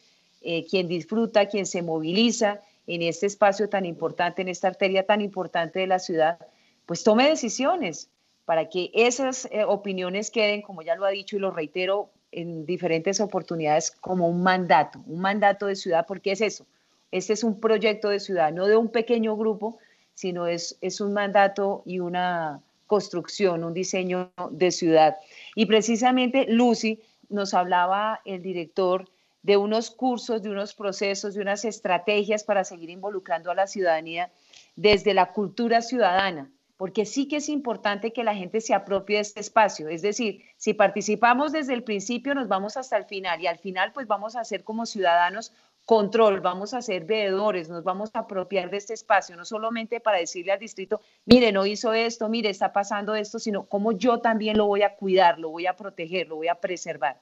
quien 0.69 0.87
disfruta, 0.87 1.47
quien 1.47 1.65
se 1.65 1.81
moviliza, 1.81 2.61
en 2.87 3.01
este 3.01 3.25
espacio 3.25 3.69
tan 3.69 3.85
importante, 3.85 4.41
en 4.41 4.47
esta 4.47 4.69
arteria 4.69 5.05
tan 5.05 5.21
importante 5.21 5.79
de 5.79 5.87
la 5.87 5.99
ciudad, 5.99 6.39
pues 6.85 7.03
tome 7.03 7.29
decisiones 7.29 8.09
para 8.45 8.69
que 8.69 8.89
esas 8.93 9.45
eh, 9.51 9.65
opiniones 9.65 10.31
queden, 10.31 10.61
como 10.61 10.81
ya 10.81 10.95
lo 10.95 11.05
ha 11.05 11.09
dicho 11.09 11.35
y 11.35 11.39
lo 11.39 11.51
reitero 11.51 12.09
en 12.31 12.65
diferentes 12.65 13.19
oportunidades, 13.19 13.91
como 13.91 14.29
un 14.29 14.41
mandato, 14.41 15.03
un 15.05 15.19
mandato 15.19 15.65
de 15.65 15.75
ciudad, 15.75 16.05
porque 16.07 16.31
es 16.31 16.41
eso, 16.41 16.65
este 17.11 17.33
es 17.33 17.43
un 17.43 17.59
proyecto 17.59 18.09
de 18.09 18.19
ciudad, 18.19 18.51
no 18.53 18.65
de 18.67 18.77
un 18.77 18.89
pequeño 18.89 19.35
grupo, 19.35 19.79
sino 20.13 20.47
es, 20.47 20.77
es 20.81 21.01
un 21.01 21.13
mandato 21.13 21.83
y 21.85 21.99
una 21.99 22.61
construcción, 22.85 23.63
un 23.63 23.73
diseño 23.73 24.31
de 24.49 24.71
ciudad. 24.71 25.17
Y 25.55 25.65
precisamente 25.65 26.45
Lucy 26.47 27.01
nos 27.29 27.53
hablaba 27.53 28.21
el 28.25 28.41
director 28.41 29.09
de 29.47 29.55
unos 29.55 29.91
cursos, 29.91 30.43
de 30.43 30.49
unos 30.49 30.73
procesos, 30.73 31.33
de 31.33 31.41
unas 31.41 31.63
estrategias 31.63 32.43
para 32.43 32.65
seguir 32.65 32.89
involucrando 32.89 33.49
a 33.49 33.55
la 33.55 33.65
ciudadanía 33.65 34.29
desde 34.75 35.13
la 35.13 35.31
cultura 35.31 35.81
ciudadana, 35.81 36.51
porque 36.75 37.05
sí 37.05 37.29
que 37.29 37.37
es 37.37 37.47
importante 37.47 38.11
que 38.11 38.25
la 38.25 38.35
gente 38.35 38.59
se 38.59 38.73
apropie 38.73 39.15
de 39.15 39.21
este 39.21 39.39
espacio. 39.39 39.87
Es 39.87 40.01
decir, 40.01 40.43
si 40.57 40.73
participamos 40.73 41.53
desde 41.53 41.73
el 41.73 41.83
principio, 41.85 42.35
nos 42.35 42.49
vamos 42.49 42.75
hasta 42.75 42.97
el 42.97 43.05
final 43.05 43.39
y 43.39 43.47
al 43.47 43.57
final 43.57 43.93
pues 43.93 44.05
vamos 44.05 44.35
a 44.35 44.41
hacer 44.41 44.65
como 44.65 44.85
ciudadanos 44.85 45.53
control, 45.85 46.41
vamos 46.41 46.73
a 46.73 46.81
ser 46.81 47.05
veedores, 47.05 47.69
nos 47.69 47.85
vamos 47.85 48.09
a 48.15 48.19
apropiar 48.19 48.69
de 48.69 48.75
este 48.75 48.95
espacio, 48.95 49.37
no 49.37 49.45
solamente 49.45 50.01
para 50.01 50.17
decirle 50.17 50.51
al 50.51 50.59
distrito, 50.59 50.99
mire, 51.23 51.53
no 51.53 51.65
hizo 51.65 51.93
esto, 51.93 52.27
mire, 52.27 52.49
está 52.49 52.73
pasando 52.73 53.15
esto, 53.15 53.39
sino 53.39 53.63
como 53.63 53.93
yo 53.93 54.19
también 54.19 54.57
lo 54.57 54.65
voy 54.65 54.81
a 54.81 54.97
cuidar, 54.97 55.39
lo 55.39 55.51
voy 55.51 55.67
a 55.67 55.77
proteger, 55.77 56.27
lo 56.27 56.35
voy 56.35 56.49
a 56.49 56.55
preservar. 56.55 57.21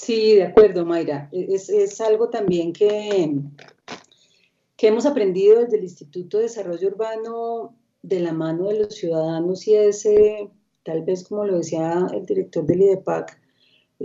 Sí, 0.00 0.36
de 0.36 0.44
acuerdo, 0.44 0.86
Mayra. 0.86 1.28
E-, 1.32 1.54
es, 1.54 2.00
algo 2.00 2.30
también 2.30 2.72
que, 2.72 3.34
que 4.76 4.86
hemos 4.86 5.06
aprendido 5.06 5.60
desde 5.60 5.76
el 5.76 5.84
Instituto 5.84 6.38
de 6.38 6.44
Desarrollo 6.44 6.88
Urbano 6.88 7.74
de 8.02 8.20
la 8.20 8.32
mano 8.32 8.68
de 8.68 8.78
los 8.80 8.94
ciudadanos 8.94 9.66
y 9.66 9.74
ese, 9.74 10.50
tal 10.84 11.02
vez 11.02 11.26
como 11.28 11.44
lo 11.44 11.58
decía 11.58 12.06
el 12.14 12.24
director 12.24 12.64
del 12.64 12.82
IDEPAC, 12.82 13.40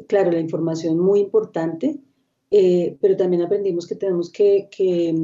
claro, 0.08 0.32
la 0.32 0.40
información 0.40 0.98
muy 0.98 1.20
importante, 1.20 2.00
eh, 2.50 2.98
pero 3.00 3.16
también 3.16 3.44
aprendimos 3.44 3.88
que 3.88 3.96
tenemos 3.96 4.32
que, 4.32 4.68
que, 4.76 5.16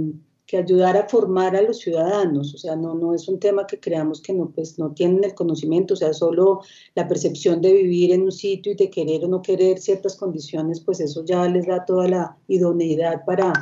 ayudar 0.57 0.97
a 0.97 1.07
formar 1.07 1.55
a 1.55 1.62
los 1.62 1.79
ciudadanos, 1.79 2.53
o 2.53 2.57
sea, 2.57 2.75
no, 2.75 2.95
no 2.95 3.13
es 3.13 3.27
un 3.27 3.39
tema 3.39 3.67
que 3.67 3.79
creamos 3.79 4.21
que 4.21 4.33
no, 4.33 4.49
pues, 4.49 4.79
no 4.79 4.91
tienen 4.93 5.23
el 5.23 5.33
conocimiento, 5.33 5.93
o 5.93 5.97
sea, 5.97 6.13
solo 6.13 6.62
la 6.95 7.07
percepción 7.07 7.62
de 7.62 7.73
vivir 7.73 8.12
en 8.12 8.23
un 8.23 8.31
sitio 8.31 8.71
y 8.71 8.75
de 8.75 8.89
querer 8.89 9.25
o 9.25 9.27
no 9.27 9.41
querer 9.41 9.79
ciertas 9.79 10.15
condiciones, 10.15 10.79
pues 10.79 10.99
eso 10.99 11.23
ya 11.25 11.47
les 11.47 11.67
da 11.67 11.85
toda 11.85 12.07
la 12.07 12.38
idoneidad 12.47 13.25
para, 13.25 13.53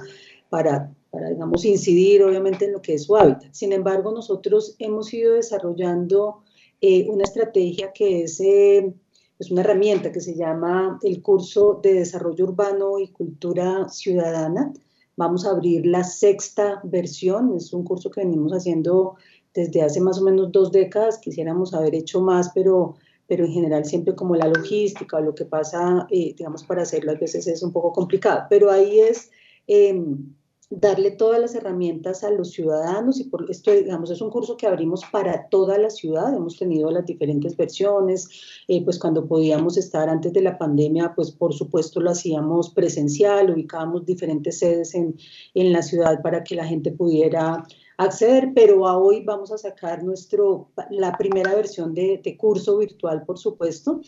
para, 0.49 0.93
para 1.11 1.29
digamos, 1.29 1.65
incidir 1.65 2.23
obviamente 2.23 2.65
en 2.65 2.73
lo 2.73 2.81
que 2.81 2.93
es 2.95 3.03
su 3.03 3.15
hábitat. 3.15 3.53
Sin 3.53 3.73
embargo, 3.73 4.11
nosotros 4.11 4.75
hemos 4.79 5.13
ido 5.13 5.33
desarrollando 5.33 6.43
eh, 6.81 7.07
una 7.09 7.23
estrategia 7.23 7.91
que 7.93 8.23
es... 8.23 8.39
Eh, 8.39 8.93
es 9.39 9.51
una 9.51 9.61
herramienta 9.61 10.11
que 10.11 10.19
se 10.19 10.35
llama 10.35 10.99
el 11.03 11.21
curso 11.21 11.79
de 11.83 11.93
desarrollo 11.93 12.45
urbano 12.45 12.97
y 12.97 13.09
cultura 13.09 13.87
ciudadana. 13.87 14.73
Vamos 15.17 15.45
a 15.45 15.49
abrir 15.49 15.85
la 15.85 16.03
sexta 16.03 16.79
versión, 16.83 17.55
es 17.55 17.73
un 17.73 17.83
curso 17.83 18.09
que 18.09 18.21
venimos 18.21 18.53
haciendo 18.53 19.15
desde 19.53 19.81
hace 19.81 19.99
más 19.99 20.19
o 20.19 20.23
menos 20.23 20.51
dos 20.51 20.71
décadas, 20.71 21.17
quisiéramos 21.17 21.73
haber 21.73 21.95
hecho 21.95 22.21
más, 22.21 22.51
pero, 22.53 22.95
pero 23.27 23.43
en 23.43 23.51
general 23.51 23.83
siempre 23.83 24.15
como 24.15 24.35
la 24.35 24.47
logística 24.47 25.17
o 25.17 25.21
lo 25.21 25.33
que 25.33 25.45
pasa, 25.45 26.07
eh, 26.11 26.35
digamos, 26.37 26.63
para 26.63 26.83
hacerlo 26.83 27.11
a 27.11 27.15
veces 27.15 27.47
es 27.47 27.63
un 27.63 27.73
poco 27.73 27.91
complicado, 27.91 28.45
pero 28.49 28.71
ahí 28.71 28.99
es... 28.99 29.31
Em, 29.65 30.33
darle 30.69 31.11
todas 31.11 31.39
las 31.39 31.55
herramientas 31.55 32.23
a 32.23 32.31
los 32.31 32.51
ciudadanos 32.51 33.19
y 33.19 33.25
por 33.25 33.49
esto, 33.49 33.71
digamos, 33.71 34.11
es 34.11 34.19
un 34.19 34.29
curso 34.29 34.57
que 34.57 34.67
abrimos 34.67 35.03
para 35.11 35.47
toda 35.47 35.77
la 35.77 35.89
ciudad, 35.89 36.35
hemos 36.35 36.57
tenido 36.57 36.91
las 36.91 37.05
diferentes 37.05 37.55
versiones, 37.55 38.29
eh, 38.67 38.83
pues 38.83 38.99
cuando 38.99 39.25
podíamos 39.27 39.77
estar 39.77 40.09
antes 40.09 40.33
de 40.33 40.41
la 40.41 40.57
pandemia, 40.57 41.13
pues 41.15 41.31
por 41.31 41.53
supuesto 41.53 42.01
lo 42.01 42.11
hacíamos 42.11 42.71
presencial, 42.71 43.49
ubicábamos 43.49 44.05
diferentes 44.05 44.59
sedes 44.59 44.93
en, 44.93 45.15
en 45.53 45.71
la 45.71 45.81
ciudad 45.81 46.21
para 46.21 46.43
que 46.43 46.55
la 46.55 46.65
gente 46.65 46.91
pudiera 46.91 47.63
acceder, 47.97 48.51
pero 48.53 48.87
a 48.87 48.97
hoy 48.97 49.23
vamos 49.23 49.51
a 49.51 49.57
sacar 49.57 50.03
nuestro, 50.03 50.69
la 50.91 51.17
primera 51.17 51.55
versión 51.55 51.93
de, 51.93 52.21
de 52.23 52.37
curso 52.37 52.77
virtual, 52.77 53.23
por 53.25 53.39
supuesto, 53.39 54.01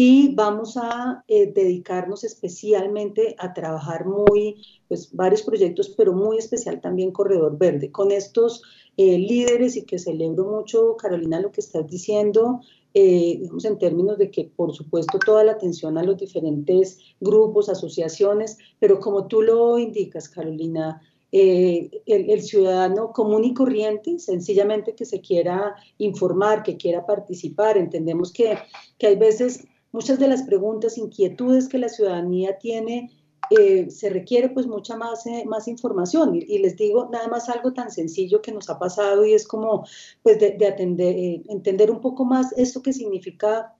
y 0.00 0.32
vamos 0.32 0.76
a 0.76 1.24
eh, 1.26 1.50
dedicarnos 1.52 2.22
especialmente 2.22 3.34
a 3.36 3.52
trabajar 3.52 4.06
muy, 4.06 4.64
pues 4.86 5.12
varios 5.12 5.42
proyectos, 5.42 5.88
pero 5.88 6.12
muy 6.12 6.38
especial 6.38 6.80
también 6.80 7.10
Corredor 7.10 7.58
Verde. 7.58 7.90
Con 7.90 8.12
estos 8.12 8.62
eh, 8.96 9.18
líderes 9.18 9.76
y 9.76 9.82
que 9.82 9.98
celebro 9.98 10.44
mucho, 10.44 10.96
Carolina, 10.96 11.40
lo 11.40 11.50
que 11.50 11.60
estás 11.60 11.88
diciendo, 11.88 12.60
eh, 12.94 13.38
digamos 13.40 13.64
en 13.64 13.76
términos 13.76 14.18
de 14.18 14.30
que 14.30 14.44
por 14.44 14.72
supuesto 14.72 15.18
toda 15.18 15.42
la 15.42 15.50
atención 15.50 15.98
a 15.98 16.04
los 16.04 16.16
diferentes 16.16 17.00
grupos, 17.18 17.68
asociaciones, 17.68 18.56
pero 18.78 19.00
como 19.00 19.26
tú 19.26 19.42
lo 19.42 19.80
indicas, 19.80 20.28
Carolina, 20.28 21.02
el, 21.32 21.90
el, 22.06 22.42
ciudadano 22.42 23.12
común 23.12 23.44
y 23.44 23.52
corriente, 23.52 24.20
sencillamente 24.20 24.94
que 24.94 25.04
se 25.04 25.20
quiera 25.20 25.74
informar, 25.98 26.62
que 26.62 26.76
quiera 26.76 27.04
participar. 27.04 27.76
Entendemos 27.76 28.32
que, 28.32 28.56
que 28.96 29.08
hay 29.08 29.16
veces 29.16 29.66
muchas 29.92 30.18
de 30.18 30.28
las 30.28 30.42
preguntas, 30.42 30.98
inquietudes 30.98 31.68
que 31.68 31.78
la 31.78 31.88
ciudadanía 31.88 32.58
tiene, 32.58 33.10
eh, 33.50 33.90
se 33.90 34.10
requiere 34.10 34.50
pues 34.50 34.66
mucha 34.66 34.96
más, 34.96 35.26
eh, 35.26 35.44
más 35.46 35.68
información. 35.68 36.34
Y, 36.34 36.58
les 36.58 36.76
digo 36.76 37.08
nada 37.10 37.28
más 37.28 37.48
algo 37.48 37.72
tan 37.72 37.90
sencillo 37.90 38.42
que 38.42 38.52
nos 38.52 38.68
ha 38.68 38.78
pasado 38.78 39.24
y 39.24 39.32
es 39.32 39.46
como 39.46 39.86
pues 40.22 40.38
de, 40.38 40.66
atender, 40.66 41.16
eh, 41.16 41.42
entender 41.48 41.90
un 41.90 42.00
poco 42.00 42.24
más 42.24 42.52
esto 42.56 42.82
que 42.82 42.92
significa 42.92 43.74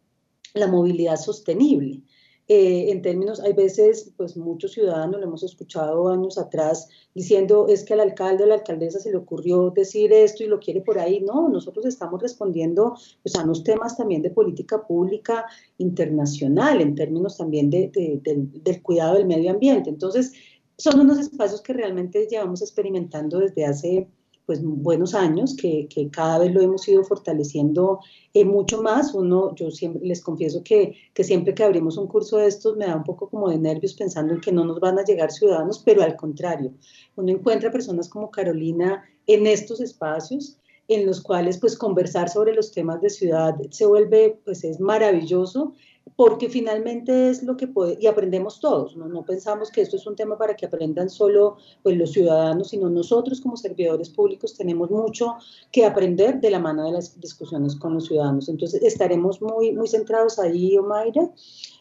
la 0.54 0.66
movilidad 0.66 1.16
sostenible. 1.16 2.02
Eh, 2.50 2.90
en 2.90 3.02
términos, 3.02 3.40
hay 3.40 3.52
veces, 3.52 4.10
pues 4.16 4.34
muchos 4.34 4.72
ciudadanos, 4.72 5.20
lo 5.20 5.26
hemos 5.26 5.42
escuchado 5.42 6.08
años 6.08 6.38
atrás, 6.38 6.88
diciendo 7.14 7.66
es 7.68 7.84
que 7.84 7.92
al 7.92 8.00
alcalde 8.00 8.44
o 8.44 8.46
la 8.46 8.54
alcaldesa 8.54 8.98
se 9.00 9.10
le 9.10 9.18
ocurrió 9.18 9.70
decir 9.70 10.10
esto 10.14 10.42
y 10.42 10.46
lo 10.46 10.58
quiere 10.58 10.80
por 10.80 10.98
ahí. 10.98 11.20
No, 11.20 11.50
nosotros 11.50 11.84
estamos 11.84 12.22
respondiendo 12.22 12.94
pues, 13.22 13.36
a 13.36 13.44
unos 13.44 13.62
temas 13.64 13.98
también 13.98 14.22
de 14.22 14.30
política 14.30 14.86
pública 14.86 15.44
internacional, 15.76 16.80
en 16.80 16.94
términos 16.94 17.36
también 17.36 17.68
de, 17.68 17.90
del 18.24 18.82
cuidado 18.82 19.16
del 19.16 19.26
medio 19.26 19.50
ambiente. 19.50 19.90
Entonces, 19.90 20.32
son 20.78 21.00
unos 21.00 21.18
espacios 21.18 21.60
que 21.60 21.74
realmente 21.74 22.26
llevamos 22.30 22.62
experimentando 22.62 23.40
desde 23.40 23.66
hace 23.66 24.08
pues 24.48 24.62
buenos 24.64 25.14
años, 25.14 25.54
que, 25.54 25.86
que, 25.90 26.08
cada 26.08 26.38
vez 26.38 26.54
lo 26.54 26.62
hemos 26.62 26.88
ido 26.88 27.04
fortaleciendo 27.04 28.00
eh, 28.32 28.46
mucho 28.46 28.80
más. 28.80 29.12
Uno, 29.12 29.54
yo 29.54 29.70
siempre 29.70 30.08
les 30.08 30.22
confieso 30.22 30.62
que, 30.64 30.96
que, 31.12 31.22
siempre 31.22 31.52
que 31.52 31.64
abrimos 31.64 31.98
un 31.98 32.06
curso 32.06 32.38
de 32.38 32.46
estos 32.46 32.74
me 32.78 32.86
da 32.86 32.96
un 32.96 33.04
poco 33.04 33.28
como 33.28 33.50
de 33.50 33.58
nervios 33.58 33.92
pensando 33.92 34.32
en 34.32 34.40
que 34.40 34.50
no 34.50 34.64
nos 34.64 34.80
van 34.80 34.98
a 34.98 35.04
llegar 35.04 35.30
ciudadanos, 35.30 35.82
pero 35.84 36.02
al 36.02 36.16
contrario, 36.16 36.72
uno 37.16 37.30
encuentra 37.30 37.70
personas 37.70 38.08
como 38.08 38.30
Carolina 38.30 39.04
en 39.26 39.46
estos 39.46 39.82
espacios 39.82 40.56
en 40.88 41.04
los 41.04 41.20
cuales 41.20 41.58
pues 41.58 41.76
conversar 41.76 42.30
sobre 42.30 42.54
los 42.54 42.72
temas 42.72 43.02
de 43.02 43.10
ciudad 43.10 43.54
se 43.68 43.84
vuelve 43.84 44.40
pues 44.46 44.64
es 44.64 44.80
maravilloso 44.80 45.74
porque 46.16 46.48
finalmente 46.48 47.30
es 47.30 47.42
lo 47.42 47.56
que 47.56 47.66
puede, 47.66 47.98
y 48.00 48.06
aprendemos 48.06 48.60
todos, 48.60 48.96
¿no? 48.96 49.08
no 49.08 49.24
pensamos 49.24 49.70
que 49.70 49.80
esto 49.80 49.96
es 49.96 50.06
un 50.06 50.16
tema 50.16 50.36
para 50.36 50.54
que 50.54 50.66
aprendan 50.66 51.10
solo 51.10 51.56
pues, 51.82 51.96
los 51.96 52.12
ciudadanos, 52.12 52.68
sino 52.68 52.88
nosotros 52.88 53.40
como 53.40 53.56
servidores 53.56 54.10
públicos 54.10 54.54
tenemos 54.54 54.90
mucho 54.90 55.36
que 55.72 55.84
aprender 55.84 56.40
de 56.40 56.50
la 56.50 56.58
mano 56.58 56.84
de 56.84 56.92
las 56.92 57.20
discusiones 57.20 57.76
con 57.76 57.94
los 57.94 58.06
ciudadanos. 58.06 58.48
Entonces 58.48 58.82
estaremos 58.82 59.40
muy, 59.42 59.72
muy 59.72 59.88
centrados 59.88 60.38
ahí, 60.38 60.76
Omaira, 60.76 61.30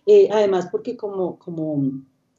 eh, 0.06 0.30
además 0.32 0.68
porque 0.72 0.96
como, 0.96 1.38
como 1.38 1.82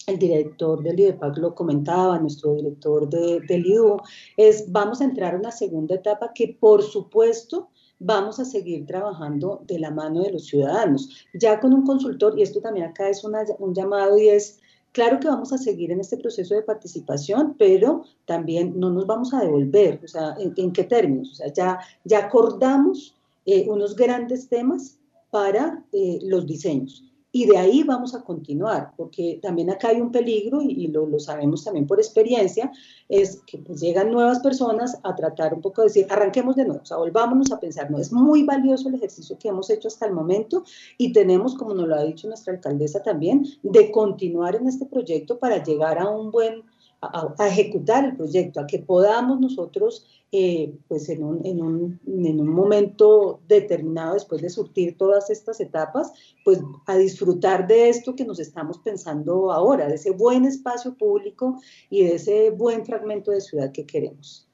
el 0.09 0.19
director 0.19 0.83
del 0.83 0.99
IDEPAC 0.99 1.37
lo 1.39 1.55
comentaba, 1.55 2.19
nuestro 2.19 2.55
director 2.55 3.09
de, 3.09 3.41
del 3.41 3.67
IDU, 3.67 3.99
es 4.37 4.71
vamos 4.73 5.01
a 5.01 5.05
entrar 5.05 5.35
a 5.35 5.39
una 5.39 5.53
segunda 5.53 5.95
etapa 5.95 6.33
que 6.35 6.57
por 6.59 6.83
supuesto 6.83 7.69
vamos 7.99 8.39
a 8.39 8.45
seguir 8.45 8.87
trabajando 8.87 9.63
de 9.67 9.79
la 9.79 9.91
mano 9.91 10.23
de 10.23 10.33
los 10.33 10.47
ciudadanos. 10.47 11.27
Ya 11.35 11.61
con 11.61 11.75
un 11.75 11.85
consultor, 11.85 12.39
y 12.39 12.43
esto 12.43 12.61
también 12.61 12.87
acá 12.87 13.09
es 13.09 13.23
un 13.25 13.75
llamado 13.75 14.19
y 14.19 14.29
es, 14.29 14.61
claro 14.93 15.21
que 15.21 15.29
vamos 15.29 15.53
a 15.53 15.59
seguir 15.59 15.91
en 15.91 16.01
este 16.01 16.17
proceso 16.17 16.55
de 16.55 16.63
participación, 16.63 17.55
pero 17.59 18.05
también 18.27 18.79
no 18.79 18.91
nos 18.91 19.07
vamos 19.07 19.35
a 19.35 19.41
devolver. 19.41 20.01
O 20.05 20.09
sea, 20.09 20.35
¿en, 20.39 20.73
qué 20.73 20.85
términos? 20.85 21.43
Ya, 21.55 21.79
ya 22.05 22.27
acordamos 22.27 23.15
eh, 23.47 23.67
unos 23.69 23.97
grandes 23.97 24.49
temas 24.49 24.99
para 25.31 25.85
eh, 25.93 26.21
los 26.23 26.47
diseños 26.47 27.05
y 27.39 27.47
de 27.47 27.57
ahí 27.57 27.85
vamos 27.85 28.17
a 28.17 28.23
continuar, 28.23 28.93
porque 28.97 29.39
también 29.41 29.71
acá 29.71 29.91
hay 29.91 30.01
un 30.01 30.11
peligro, 30.11 30.61
y, 30.61 30.89
lo, 30.89 31.07
sabemos 31.21 31.63
también 31.63 31.87
por 31.87 32.01
experiencia, 32.01 32.73
es 33.09 33.43
que 33.47 33.59
pues, 33.59 33.81
llegan 33.81 34.11
nuevas 34.11 34.41
personas 34.41 34.99
a 35.05 35.15
tratar 35.15 35.55
un 35.55 35.61
poco 35.61 35.83
de 35.83 35.87
decir, 35.87 36.07
arranquemos 36.11 36.57
de 36.57 36.65
nuevo, 36.65 36.83
o 36.83 36.85
sea, 36.85 36.97
volvámonos 36.97 37.53
a 37.53 37.61
pensar, 37.61 37.93
no, 37.93 37.99
es 38.01 38.13
muy 38.13 38.43
valioso 38.43 38.89
el 38.89 38.97
ejercicio 38.97 39.39
que 39.39 39.51
hemos 39.51 39.71
hecho 39.71 39.87
hasta 39.87 40.07
el 40.07 40.15
momento 40.15 40.65
y 40.97 41.13
tenemos, 41.13 41.55
como 41.55 41.75
nos 41.75 41.87
lo 41.87 41.95
ha 41.95 42.03
dicho 42.03 42.27
nuestra 42.27 42.55
alcaldesa 42.55 43.05
también, 43.05 43.47
de 43.63 43.93
continuar 43.93 44.57
en 44.57 44.67
este 44.67 44.87
proyecto 44.87 45.39
para 45.39 45.63
llegar 45.63 46.01
a 46.01 46.09
un 46.09 46.33
buen 46.33 46.65
a, 47.01 47.47
ejecutar 47.47 48.05
el 48.05 48.17
proyecto, 48.17 48.61
a 48.61 48.67
que 48.67 48.81
podamos 48.81 49.41
nosotros, 49.41 50.05
eh, 50.33 50.75
pues 50.89 51.09
en 51.09 51.23
un, 51.23 51.47
en, 51.47 51.63
un, 51.63 52.01
en 52.07 52.41
un, 52.41 52.49
momento 52.49 53.41
determinado, 53.47 54.15
después 54.15 54.43
de 54.43 54.51
surtir 54.51 54.97
todas 54.99 55.31
estas 55.31 55.61
etapas, 55.61 56.13
pues 56.45 56.61
a 56.87 56.97
disfrutar 56.97 57.67
de 57.67 57.89
esto 57.89 58.17
que 58.17 58.25
nos 58.25 58.41
estamos 58.41 58.79
pensando 58.79 59.53
ahora, 59.53 59.87
de 59.87 59.95
ese 59.95 60.11
buen 60.11 60.45
espacio 60.45 60.95
público 60.95 61.61
y 61.89 62.05
de 62.05 62.17
ese 62.17 62.51
buen 62.51 62.85
fragmento 62.85 63.31
de 63.31 63.41
ciudad 63.41 63.73
que 63.73 63.87
queremos. 63.87 64.47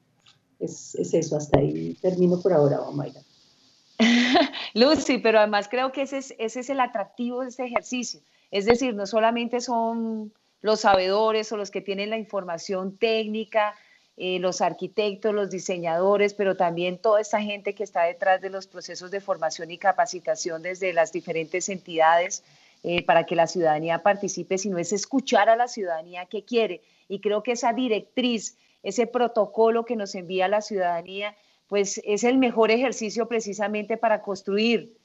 Es, 0.60 0.94
es 0.94 1.14
eso, 1.14 1.36
hasta 1.36 1.58
ahí 1.58 1.94
termino 2.00 2.40
por 2.40 2.52
ahora, 2.52 2.78
Mayra. 2.92 3.20
Lucy, 4.74 5.18
pero 5.18 5.38
además 5.38 5.68
creo 5.68 5.92
que 5.92 6.02
ese 6.02 6.18
es, 6.18 6.34
ese 6.38 6.60
es 6.60 6.70
el 6.70 6.80
atractivo 6.80 7.40
de 7.40 7.48
este 7.48 7.64
ejercicio. 7.64 8.20
Es 8.50 8.66
decir, 8.66 8.94
no 8.94 9.06
solamente 9.06 9.60
son 9.60 10.32
los 10.64 10.80
sabedores 10.80 11.52
o 11.52 11.58
los 11.58 11.70
que 11.70 11.82
tienen 11.82 12.08
la 12.08 12.16
información 12.16 12.96
técnica, 12.96 13.74
eh, 14.16 14.38
los 14.38 14.62
arquitectos, 14.62 15.34
los 15.34 15.50
diseñadores, 15.50 16.32
pero 16.32 16.56
también 16.56 16.96
toda 16.96 17.20
esa 17.20 17.42
gente 17.42 17.74
que 17.74 17.84
está 17.84 18.04
detrás 18.04 18.40
de 18.40 18.48
los 18.48 18.66
procesos 18.66 19.10
de 19.10 19.20
formación 19.20 19.70
y 19.70 19.76
capacitación 19.76 20.62
desde 20.62 20.94
las 20.94 21.12
diferentes 21.12 21.68
entidades 21.68 22.42
eh, 22.82 23.04
para 23.04 23.24
que 23.24 23.36
la 23.36 23.46
ciudadanía 23.46 24.02
participe, 24.02 24.56
sino 24.56 24.78
es 24.78 24.94
escuchar 24.94 25.50
a 25.50 25.56
la 25.56 25.68
ciudadanía 25.68 26.24
que 26.24 26.46
quiere. 26.46 26.80
Y 27.08 27.20
creo 27.20 27.42
que 27.42 27.52
esa 27.52 27.74
directriz, 27.74 28.56
ese 28.82 29.06
protocolo 29.06 29.84
que 29.84 29.96
nos 29.96 30.14
envía 30.14 30.48
la 30.48 30.62
ciudadanía, 30.62 31.36
pues 31.68 32.00
es 32.06 32.24
el 32.24 32.38
mejor 32.38 32.70
ejercicio 32.70 33.28
precisamente 33.28 33.98
para 33.98 34.22
construir 34.22 34.96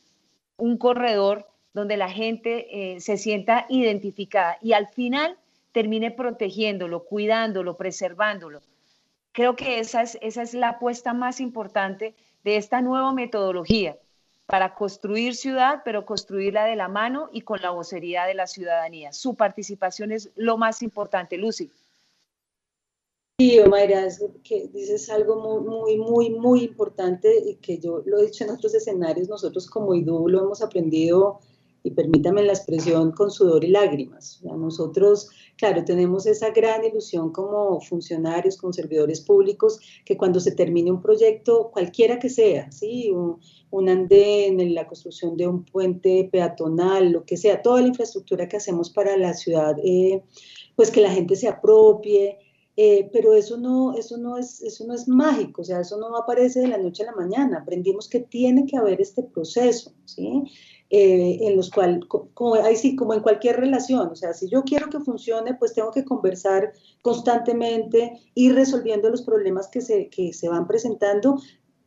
un 0.55 0.77
corredor 0.77 1.45
donde 1.73 1.97
la 1.97 2.09
gente 2.09 2.93
eh, 2.93 3.01
se 3.01 3.17
sienta 3.17 3.65
identificada 3.67 4.57
y 4.61 4.71
al 4.71 4.87
final 4.87 5.37
termine 5.71 6.11
protegiéndolo, 6.11 7.05
cuidándolo, 7.05 7.77
preservándolo. 7.77 8.61
Creo 9.31 9.55
que 9.55 9.79
esa 9.79 10.01
es, 10.01 10.17
esa 10.21 10.41
es 10.41 10.53
la 10.53 10.69
apuesta 10.69 11.13
más 11.13 11.39
importante 11.39 12.15
de 12.43 12.57
esta 12.57 12.81
nueva 12.81 13.13
metodología, 13.13 13.97
para 14.49 14.73
construir 14.73 15.35
ciudad, 15.35 15.83
pero 15.85 16.07
construirla 16.07 16.65
de 16.65 16.75
la 16.75 16.87
mano 16.87 17.29
y 17.31 17.41
con 17.41 17.61
la 17.61 17.69
vocería 17.69 18.25
de 18.25 18.33
la 18.33 18.47
ciudadanía. 18.47 19.13
Su 19.13 19.35
participación 19.35 20.11
es 20.11 20.31
lo 20.35 20.57
más 20.57 20.81
importante, 20.81 21.37
Lucy. 21.37 21.69
Sí, 23.37 23.59
Omaira, 23.59 24.07
que 24.43 24.67
dices 24.73 25.07
algo 25.11 25.35
muy, 25.35 25.97
muy, 25.97 25.97
muy, 25.97 26.29
muy 26.31 26.63
importante 26.63 27.31
y 27.45 27.57
que 27.57 27.77
yo 27.77 28.01
lo 28.07 28.17
he 28.17 28.25
dicho 28.25 28.43
en 28.43 28.49
otros 28.49 28.73
escenarios, 28.73 29.29
nosotros 29.29 29.69
como 29.69 29.93
IDU 29.93 30.27
lo 30.27 30.39
hemos 30.45 30.63
aprendido 30.63 31.39
y 31.83 31.91
permítame 31.91 32.43
la 32.43 32.53
expresión, 32.53 33.11
con 33.11 33.31
sudor 33.31 33.63
y 33.63 33.69
lágrimas. 33.69 34.41
nosotros, 34.43 35.29
claro, 35.57 35.83
tenemos 35.85 36.25
esa 36.25 36.51
gran 36.51 36.83
ilusión 36.83 37.31
como 37.31 37.79
funcionarios, 37.81 38.57
como 38.57 38.73
servidores 38.73 39.21
públicos, 39.21 39.79
que 40.05 40.17
cuando 40.17 40.39
se 40.39 40.51
termine 40.51 40.91
un 40.91 41.01
proyecto, 41.01 41.71
cualquiera 41.71 42.19
que 42.19 42.29
sea, 42.29 42.71
¿sí? 42.71 43.11
un, 43.11 43.39
un 43.71 43.89
andén, 43.89 44.73
la 44.73 44.87
construcción 44.87 45.37
de 45.37 45.47
un 45.47 45.63
puente 45.63 46.27
peatonal, 46.31 47.11
lo 47.11 47.23
que 47.23 47.37
sea, 47.37 47.61
toda 47.61 47.81
la 47.81 47.87
infraestructura 47.87 48.47
que 48.47 48.57
hacemos 48.57 48.89
para 48.89 49.15
la 49.17 49.33
ciudad, 49.33 49.75
eh, 49.83 50.23
pues 50.75 50.91
que 50.91 51.01
la 51.01 51.11
gente 51.11 51.35
se 51.35 51.47
apropie. 51.47 52.37
Eh, 52.81 53.09
pero 53.11 53.33
eso 53.33 53.57
no, 53.57 53.93
eso, 53.97 54.17
no 54.17 54.37
es, 54.37 54.61
eso 54.61 54.87
no 54.87 54.93
es 54.93 55.05
mágico, 55.05 55.63
o 55.63 55.65
sea, 55.65 55.81
eso 55.81 55.97
no 55.97 56.15
aparece 56.15 56.61
de 56.61 56.69
la 56.69 56.77
noche 56.77 57.03
a 57.03 57.07
la 57.07 57.11
mañana. 57.11 57.57
Aprendimos 57.57 58.07
que 58.07 58.21
tiene 58.21 58.65
que 58.65 58.77
haber 58.77 59.01
este 59.01 59.21
proceso, 59.21 59.91
¿sí? 60.05 60.43
Eh, 60.91 61.37
en 61.41 61.55
los 61.55 61.69
cuales, 61.69 62.03
como, 62.07 62.55
sí, 62.75 62.95
como 62.95 63.13
en 63.13 63.19
cualquier 63.19 63.57
relación, 63.57 64.09
o 64.09 64.15
sea, 64.15 64.33
si 64.33 64.49
yo 64.49 64.63
quiero 64.63 64.89
que 64.89 64.99
funcione, 64.99 65.53
pues 65.53 65.73
tengo 65.73 65.91
que 65.91 66.03
conversar 66.03 66.73
constantemente, 67.03 68.19
ir 68.33 68.55
resolviendo 68.55 69.07
los 69.11 69.21
problemas 69.21 69.67
que 69.67 69.81
se, 69.81 70.09
que 70.09 70.33
se 70.33 70.49
van 70.49 70.65
presentando, 70.65 71.39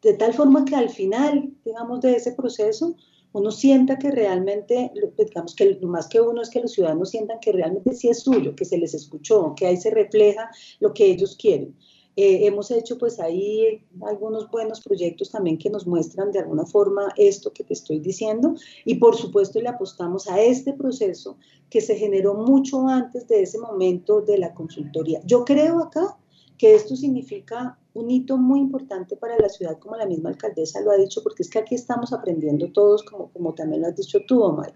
de 0.03 0.15
tal 0.15 0.35
forma 0.35 0.65
que 0.65 0.77
al 0.77 0.89
final, 0.89 1.53
digamos, 1.65 2.01
de 2.01 2.15
ese 2.15 2.31
proceso, 2.33 2.95
uno 3.33 3.51
sienta 3.51 3.99
que 3.99 4.11
realmente, 4.11 4.93
digamos 5.19 5.55
que 5.55 5.79
lo 5.81 5.89
más 5.89 6.07
que 6.07 6.21
uno 6.21 6.43
es 6.43 6.51
que 6.51 6.61
los 6.61 6.73
ciudadanos 6.73 7.11
sientan 7.11 7.41
que 7.41 7.53
realmente 7.53 7.95
sí 7.95 8.09
es 8.09 8.21
suyo, 8.21 8.55
que 8.55 8.65
se 8.65 8.79
les 8.79 8.95
escuchó, 8.95 9.55
que 9.57 9.67
ahí 9.67 9.77
se 9.77 9.91
refleja 9.91 10.51
lo 10.81 10.93
que 10.93 11.07
ellos 11.07 11.37
quieren. 11.37 11.77
Eh, 12.15 12.47
hemos 12.47 12.71
hecho 12.71 12.99
pues 12.99 13.19
ahí 13.19 13.83
algunos 14.03 14.51
buenos 14.51 14.81
proyectos 14.83 15.31
también 15.31 15.57
que 15.57 15.71
nos 15.71 15.87
muestran 15.87 16.31
de 16.31 16.41
alguna 16.41 16.67
forma 16.67 17.09
esto 17.17 17.53
que 17.53 17.65
te 17.65 17.73
estoy 17.73 18.01
diciendo 18.01 18.55
y 18.85 18.97
por 18.97 19.17
supuesto 19.17 19.59
le 19.61 19.69
apostamos 19.69 20.29
a 20.29 20.39
este 20.39 20.75
proceso 20.75 21.39
que 21.71 21.81
se 21.81 21.97
generó 21.97 22.35
mucho 22.35 22.87
antes 22.87 23.27
de 23.29 23.43
ese 23.43 23.59
momento 23.59 24.21
de 24.21 24.37
la 24.37 24.53
consultoría. 24.53 25.23
Yo 25.25 25.45
creo 25.45 25.79
acá 25.79 26.19
que 26.59 26.75
esto 26.75 26.97
significa 26.97 27.79
un 27.95 28.11
hito 28.11 28.37
muy 28.37 28.61
importante 28.61 29.17
para 29.17 29.39
la 29.39 29.49
ciudad, 29.49 29.79
como 29.79 29.97
la 29.97 30.07
misma 30.07 30.31
alcaldesa 30.31 30.81
lo 30.81 30.91
ha 30.91 30.97
dicho, 30.97 31.23
porque 31.23 31.43
es 31.43 31.51
que 31.51 31.59
aquí 31.59 31.75
estamos 31.75 32.13
aprendiendo 32.13 32.71
todos, 32.73 33.03
como, 33.03 33.31
como 33.33 33.55
también 33.55 33.83
lo 33.83 33.89
has 33.89 33.97
dicho 33.97 34.21
tú, 34.27 34.43
Omar. 34.43 34.73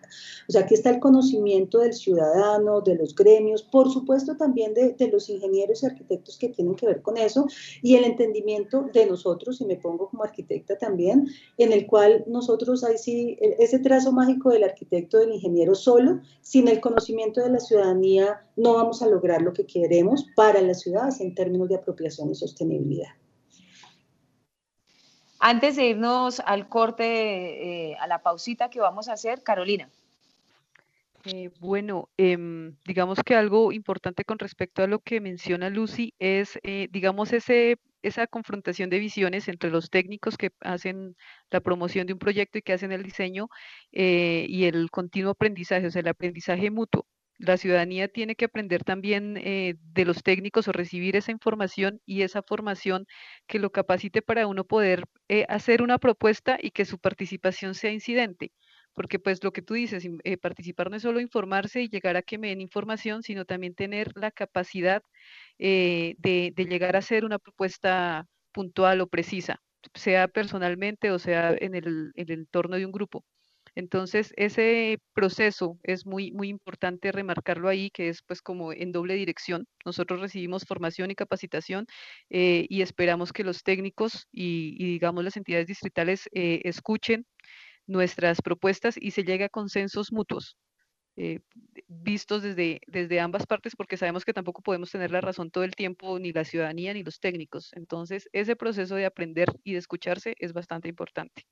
O 0.48 0.52
sea, 0.52 0.62
aquí 0.62 0.74
está 0.74 0.90
el 0.90 1.00
conocimiento 1.00 1.78
del 1.78 1.94
ciudadano, 1.94 2.80
de 2.80 2.96
los 2.96 3.14
gremios, 3.14 3.62
por 3.62 3.90
supuesto 3.90 4.36
también 4.36 4.74
de, 4.74 4.92
de, 4.92 5.08
los 5.08 5.28
ingenieros 5.28 5.82
y 5.82 5.86
arquitectos 5.86 6.36
que 6.38 6.48
tienen 6.48 6.74
que 6.74 6.86
ver 6.86 7.02
con 7.02 7.16
eso, 7.16 7.46
y 7.82 7.96
el 7.96 8.04
entendimiento 8.04 8.88
de 8.92 9.06
nosotros, 9.06 9.60
y 9.60 9.64
me 9.64 9.76
pongo 9.76 10.08
como 10.08 10.24
arquitecta 10.24 10.76
también, 10.76 11.28
en 11.58 11.72
el 11.72 11.86
cual 11.86 12.24
nosotros 12.26 12.84
ahí 12.84 12.98
sí, 12.98 13.36
ese 13.40 13.78
trazo 13.78 14.12
mágico 14.12 14.50
del 14.50 14.64
arquitecto, 14.64 15.18
del 15.18 15.32
ingeniero 15.32 15.74
solo, 15.74 16.20
sin 16.40 16.68
el 16.68 16.80
conocimiento 16.80 17.40
de 17.40 17.50
la 17.50 17.60
ciudadanía, 17.60 18.42
no 18.56 18.74
vamos 18.74 19.02
a 19.02 19.06
lograr 19.06 19.42
lo 19.42 19.52
que 19.52 19.66
queremos 19.66 20.26
para 20.34 20.60
la 20.62 20.74
ciudad 20.74 21.10
en 21.20 21.34
términos 21.34 21.68
de 21.68 21.76
apropiación 21.76 22.30
y 22.30 22.34
sostenibilidad. 22.34 23.05
Antes 25.38 25.76
de 25.76 25.88
irnos 25.88 26.40
al 26.40 26.68
corte, 26.68 27.90
eh, 27.90 27.96
a 28.00 28.06
la 28.06 28.22
pausita 28.22 28.70
que 28.70 28.80
vamos 28.80 29.08
a 29.08 29.12
hacer, 29.12 29.42
Carolina. 29.42 29.88
Eh, 31.24 31.50
bueno, 31.60 32.08
em, 32.16 32.76
digamos 32.84 33.22
que 33.24 33.34
algo 33.34 33.72
importante 33.72 34.24
con 34.24 34.38
respecto 34.38 34.82
a 34.82 34.86
lo 34.86 35.00
que 35.00 35.20
menciona 35.20 35.70
Lucy 35.70 36.14
es, 36.18 36.58
eh, 36.62 36.88
digamos, 36.90 37.32
ese, 37.32 37.78
esa 38.02 38.26
confrontación 38.28 38.90
de 38.90 39.00
visiones 39.00 39.48
entre 39.48 39.70
los 39.70 39.90
técnicos 39.90 40.38
que 40.38 40.50
hacen 40.60 41.16
la 41.50 41.60
promoción 41.60 42.06
de 42.06 42.12
un 42.12 42.20
proyecto 42.20 42.58
y 42.58 42.62
que 42.62 42.72
hacen 42.72 42.92
el 42.92 43.02
diseño 43.02 43.48
y 43.90 44.64
el 44.64 44.90
continuo 44.90 45.32
aprendizaje, 45.32 45.88
o 45.88 45.90
sea, 45.90 46.00
el 46.00 46.08
aprendizaje 46.08 46.70
mutuo 46.70 47.06
la 47.38 47.56
ciudadanía 47.56 48.08
tiene 48.08 48.34
que 48.36 48.46
aprender 48.46 48.84
también 48.84 49.36
eh, 49.38 49.74
de 49.80 50.04
los 50.04 50.22
técnicos 50.22 50.68
o 50.68 50.72
recibir 50.72 51.16
esa 51.16 51.30
información 51.32 52.00
y 52.06 52.22
esa 52.22 52.42
formación 52.42 53.06
que 53.46 53.58
lo 53.58 53.70
capacite 53.70 54.22
para 54.22 54.46
uno 54.46 54.64
poder 54.64 55.04
eh, 55.28 55.44
hacer 55.48 55.82
una 55.82 55.98
propuesta 55.98 56.58
y 56.60 56.70
que 56.70 56.84
su 56.84 56.98
participación 56.98 57.74
sea 57.74 57.92
incidente. 57.92 58.52
Porque 58.94 59.18
pues 59.18 59.44
lo 59.44 59.52
que 59.52 59.62
tú 59.62 59.74
dices, 59.74 60.06
eh, 60.24 60.36
participar 60.38 60.90
no 60.90 60.96
es 60.96 61.02
solo 61.02 61.20
informarse 61.20 61.82
y 61.82 61.88
llegar 61.88 62.16
a 62.16 62.22
que 62.22 62.38
me 62.38 62.48
den 62.48 62.60
información, 62.62 63.22
sino 63.22 63.44
también 63.44 63.74
tener 63.74 64.12
la 64.16 64.30
capacidad 64.30 65.02
de, 65.58 66.16
de 66.18 66.64
llegar 66.66 66.96
a 66.96 67.00
hacer 67.00 67.24
una 67.24 67.38
propuesta 67.38 68.26
puntual 68.52 69.00
o 69.00 69.06
precisa, 69.08 69.62
sea 69.94 70.28
personalmente 70.28 71.10
o 71.10 71.18
sea 71.18 71.54
en 71.58 71.74
el 71.74 72.12
entorno 72.16 72.76
de 72.76 72.86
un 72.86 72.92
grupo. 72.92 73.24
Entonces, 73.76 74.32
ese 74.36 74.98
proceso 75.14 75.78
es 75.84 76.06
muy, 76.06 76.32
muy 76.32 76.48
importante 76.48 77.12
remarcarlo 77.12 77.68
ahí, 77.68 77.90
que 77.90 78.08
es 78.08 78.22
pues 78.26 78.42
como 78.42 78.72
en 78.72 78.90
doble 78.90 79.14
dirección. 79.14 79.66
Nosotros 79.84 80.20
recibimos 80.20 80.64
formación 80.64 81.10
y 81.10 81.14
capacitación 81.14 81.86
eh, 82.30 82.66
y 82.70 82.82
esperamos 82.82 83.32
que 83.32 83.44
los 83.44 83.62
técnicos 83.62 84.28
y, 84.32 84.76
digamos 84.78 85.24
las 85.24 85.36
entidades 85.36 85.66
distritales 85.68 86.28
eh, 86.32 86.62
escuchen 86.64 87.26
nuestras 87.86 88.42
propuestas 88.42 88.96
y 89.00 89.12
se 89.12 89.24
llegue 89.24 89.44
a 89.44 89.48
consensos 89.50 90.12
mutuos. 90.12 90.56
Eh, 91.16 91.40
vistos 91.88 92.42
desde, 92.42 92.80
desde 92.86 93.20
ambas 93.20 93.46
partes, 93.46 93.76
porque 93.76 93.96
sabemos 93.98 94.24
que 94.24 94.34
tampoco 94.34 94.62
podemos 94.62 94.90
tener 94.90 95.10
la 95.10 95.20
razón 95.22 95.50
todo 95.50 95.64
el 95.64 95.74
tiempo, 95.74 96.18
ni 96.18 96.32
la 96.32 96.44
ciudadanía 96.44 96.94
ni 96.94 97.04
los 97.04 97.20
técnicos. 97.20 97.70
Entonces, 97.74 98.28
ese 98.32 98.56
proceso 98.56 98.96
de 98.96 99.06
aprender 99.06 99.48
y 99.64 99.72
de 99.74 99.78
escucharse 99.78 100.34
es 100.38 100.52
bastante 100.52 100.88
importante. 100.88 101.44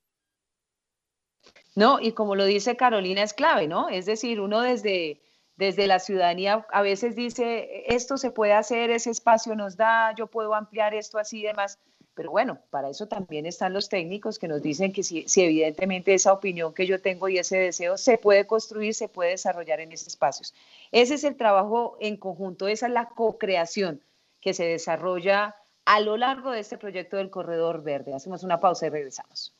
No, 1.75 2.01
y 2.01 2.13
como 2.13 2.37
lo 2.37 2.45
dice 2.45 2.77
Carolina, 2.77 3.23
es 3.23 3.35
clave, 3.35 3.67
¿no? 3.67 3.89
Es 3.89 4.07
decir, 4.07 4.41
uno 4.41 4.61
desde, 4.61 5.21
desde 5.57 5.87
la 5.87 5.99
ciudadanía 5.99 6.67
a 6.71 6.83
veces 6.83 7.17
dice, 7.17 7.85
esto 7.89 8.17
se 8.17 8.31
puede 8.31 8.53
hacer, 8.53 8.91
ese 8.91 9.11
espacio 9.11 9.57
nos 9.57 9.77
da, 9.77 10.15
yo 10.15 10.29
puedo 10.29 10.55
ampliar 10.55 10.95
esto 10.95 11.19
así 11.19 11.41
y 11.41 11.43
demás. 11.45 11.79
Pero 12.15 12.31
bueno, 12.31 12.61
para 12.71 12.91
eso 12.91 13.09
también 13.09 13.45
están 13.45 13.73
los 13.73 13.89
técnicos 13.89 14.39
que 14.39 14.47
nos 14.47 14.63
dicen 14.63 14.93
que 14.93 15.03
si, 15.03 15.27
si, 15.27 15.43
evidentemente 15.43 16.15
esa 16.15 16.33
opinión 16.33 16.73
que 16.73 16.87
yo 16.87 17.01
tengo 17.03 17.29
y 17.29 17.39
ese 17.39 17.57
deseo 17.59 17.99
se 17.99 18.19
puede 18.19 18.47
construir, 18.47 18.95
se 18.95 19.09
puede 19.09 19.31
desarrollar 19.31 19.81
en 19.81 19.91
estos 19.91 20.09
espacios. 20.15 20.55
Ese 20.93 21.15
es 21.15 21.25
el 21.25 21.37
trabajo 21.37 21.97
en 22.01 22.17
conjunto, 22.17 22.69
esa 22.69 22.87
es 22.87 22.93
la 22.93 23.09
co-creación 23.09 24.01
que 24.41 24.55
se 24.55 24.65
desarrolla 24.65 25.57
a 25.87 26.01
lo 26.01 26.17
largo 26.17 26.53
de 26.53 26.61
este 26.61 26.79
proyecto 26.79 27.17
del 27.17 27.31
Corredor 27.31 27.83
Verde. 27.83 28.15
Hacemos 28.15 28.45
una 28.45 28.61
pausa 28.61 28.87
y 28.87 28.91
regresamos. 28.91 29.53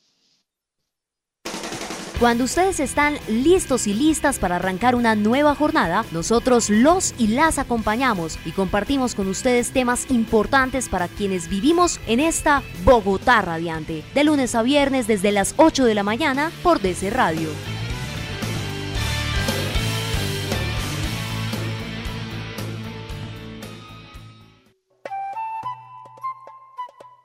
Cuando 2.21 2.45
ustedes 2.45 2.79
están 2.79 3.19
listos 3.29 3.89
y 3.89 3.93
listas 3.93 4.39
para 4.39 4.57
arrancar 4.57 4.95
una 4.95 5.17
nueva 5.17 5.57
jornada, 5.57 6.05
nosotros 6.13 6.71
los 6.71 7.13
y 7.19 7.27
las 7.27 7.59
acompañamos 7.59 8.39
y 8.45 8.53
compartimos 8.53 9.17
con 9.17 9.27
ustedes 9.27 9.73
temas 9.73 10.09
importantes 10.11 10.89
para 10.89 11.09
quienes 11.09 11.49
vivimos 11.49 12.01
en 12.07 12.21
esta 12.21 12.63
Bogotá 12.85 13.43
radiante, 13.43 14.05
de 14.15 14.25
lunes 14.25 14.55
a 14.55 14.63
viernes 14.63 15.09
desde 15.09 15.33
las 15.33 15.55
8 15.57 15.85
de 15.85 15.95
la 15.95 16.05
mañana 16.05 16.53
por 16.63 16.81
DC 16.81 17.11
Radio. 17.11 17.49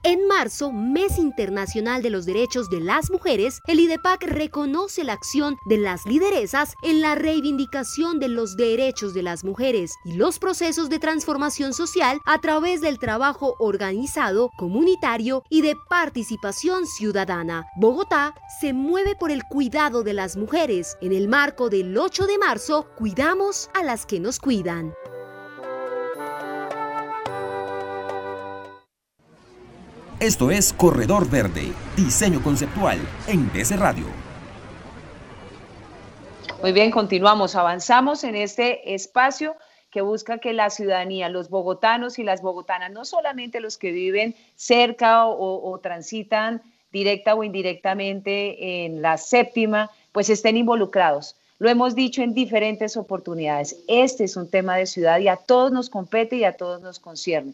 En 0.02 0.28
marzo, 0.28 0.72
Mes 0.72 1.18
Internacional 1.18 2.02
de 2.02 2.10
los 2.10 2.26
Derechos 2.26 2.70
de 2.70 2.80
las 2.80 3.12
Mujeres, 3.12 3.60
el 3.68 3.82
IDEPAC 3.82 4.24
reconoce 4.24 5.04
la 5.04 5.12
acción 5.12 5.58
de 5.66 5.78
las 5.78 6.06
lideresas 6.06 6.74
en 6.84 7.02
la 7.02 7.16
reivindicación 7.16 8.18
de 8.18 8.30
los 8.30 8.56
derechos 8.56 9.14
de 9.14 9.24
las 9.24 9.43
mujeres 9.43 9.95
y 10.06 10.14
los 10.14 10.39
procesos 10.39 10.88
de 10.89 11.00
transformación 11.00 11.74
social 11.74 12.22
a 12.26 12.39
través 12.39 12.80
del 12.80 12.97
trabajo 12.97 13.56
organizado, 13.60 14.52
comunitario 14.56 15.43
y 15.50 15.64
de 15.64 15.76
participación 15.89 16.88
ciudadana. 16.88 17.66
Bogotá 17.76 18.36
se 18.62 18.72
mueve 18.72 19.18
por 19.20 19.32
el 19.32 19.43
cuidado 19.43 20.04
de 20.04 20.14
las 20.14 20.38
mujeres. 20.38 20.97
En 21.02 21.12
el 21.12 21.28
marco 21.28 21.70
del 21.70 21.97
8 21.97 22.26
de 22.26 22.38
marzo, 22.38 22.88
cuidamos 22.95 23.70
a 23.74 23.84
las 23.84 24.06
que 24.06 24.22
nos 24.22 24.39
cuidan. 24.39 24.93
Esto 30.20 30.51
es 30.51 30.74
Corredor 30.74 31.30
Verde, 31.30 31.72
diseño 31.95 32.43
conceptual 32.43 32.99
en 33.26 33.49
DC 33.53 33.78
Radio. 33.78 34.03
Muy 36.61 36.74
bien, 36.74 36.91
continuamos, 36.91 37.55
avanzamos 37.55 38.26
en 38.26 38.36
este 38.36 38.93
espacio 38.93 39.55
que 39.89 40.01
busca 40.01 40.39
que 40.39 40.51
la 40.51 40.72
ciudadanía, 40.72 41.30
los 41.30 41.49
bogotanos 41.49 42.20
y 42.20 42.24
las 42.24 42.41
bogotanas, 42.41 42.91
no 42.91 43.05
solamente 43.05 43.61
los 43.61 43.78
que 43.78 43.93
viven 43.93 44.36
cerca 44.57 45.26
o, 45.26 45.80
transitan 45.82 46.63
directa 46.91 47.34
o 47.34 47.45
indirectamente 47.45 48.84
en 48.84 49.01
la 49.01 49.17
séptima, 49.17 49.89
pues 50.11 50.30
estén 50.30 50.57
involucrados. 50.57 51.38
Lo 51.59 51.70
hemos 51.70 51.95
dicho 51.95 52.22
en 52.24 52.34
diferentes 52.34 52.97
oportunidades. 52.97 53.78
Este 53.88 54.26
es 54.26 54.36
un 54.36 54.49
tema 54.51 54.76
de 54.76 54.86
ciudad 54.86 55.20
y 55.20 55.30
a 55.30 55.38
todos 55.38 55.72
nos 55.72 55.89
compete 55.89 56.36
y 56.36 56.43
a 56.43 56.57
todos 56.57 56.82
nos 56.82 56.99
concierne. 56.99 57.53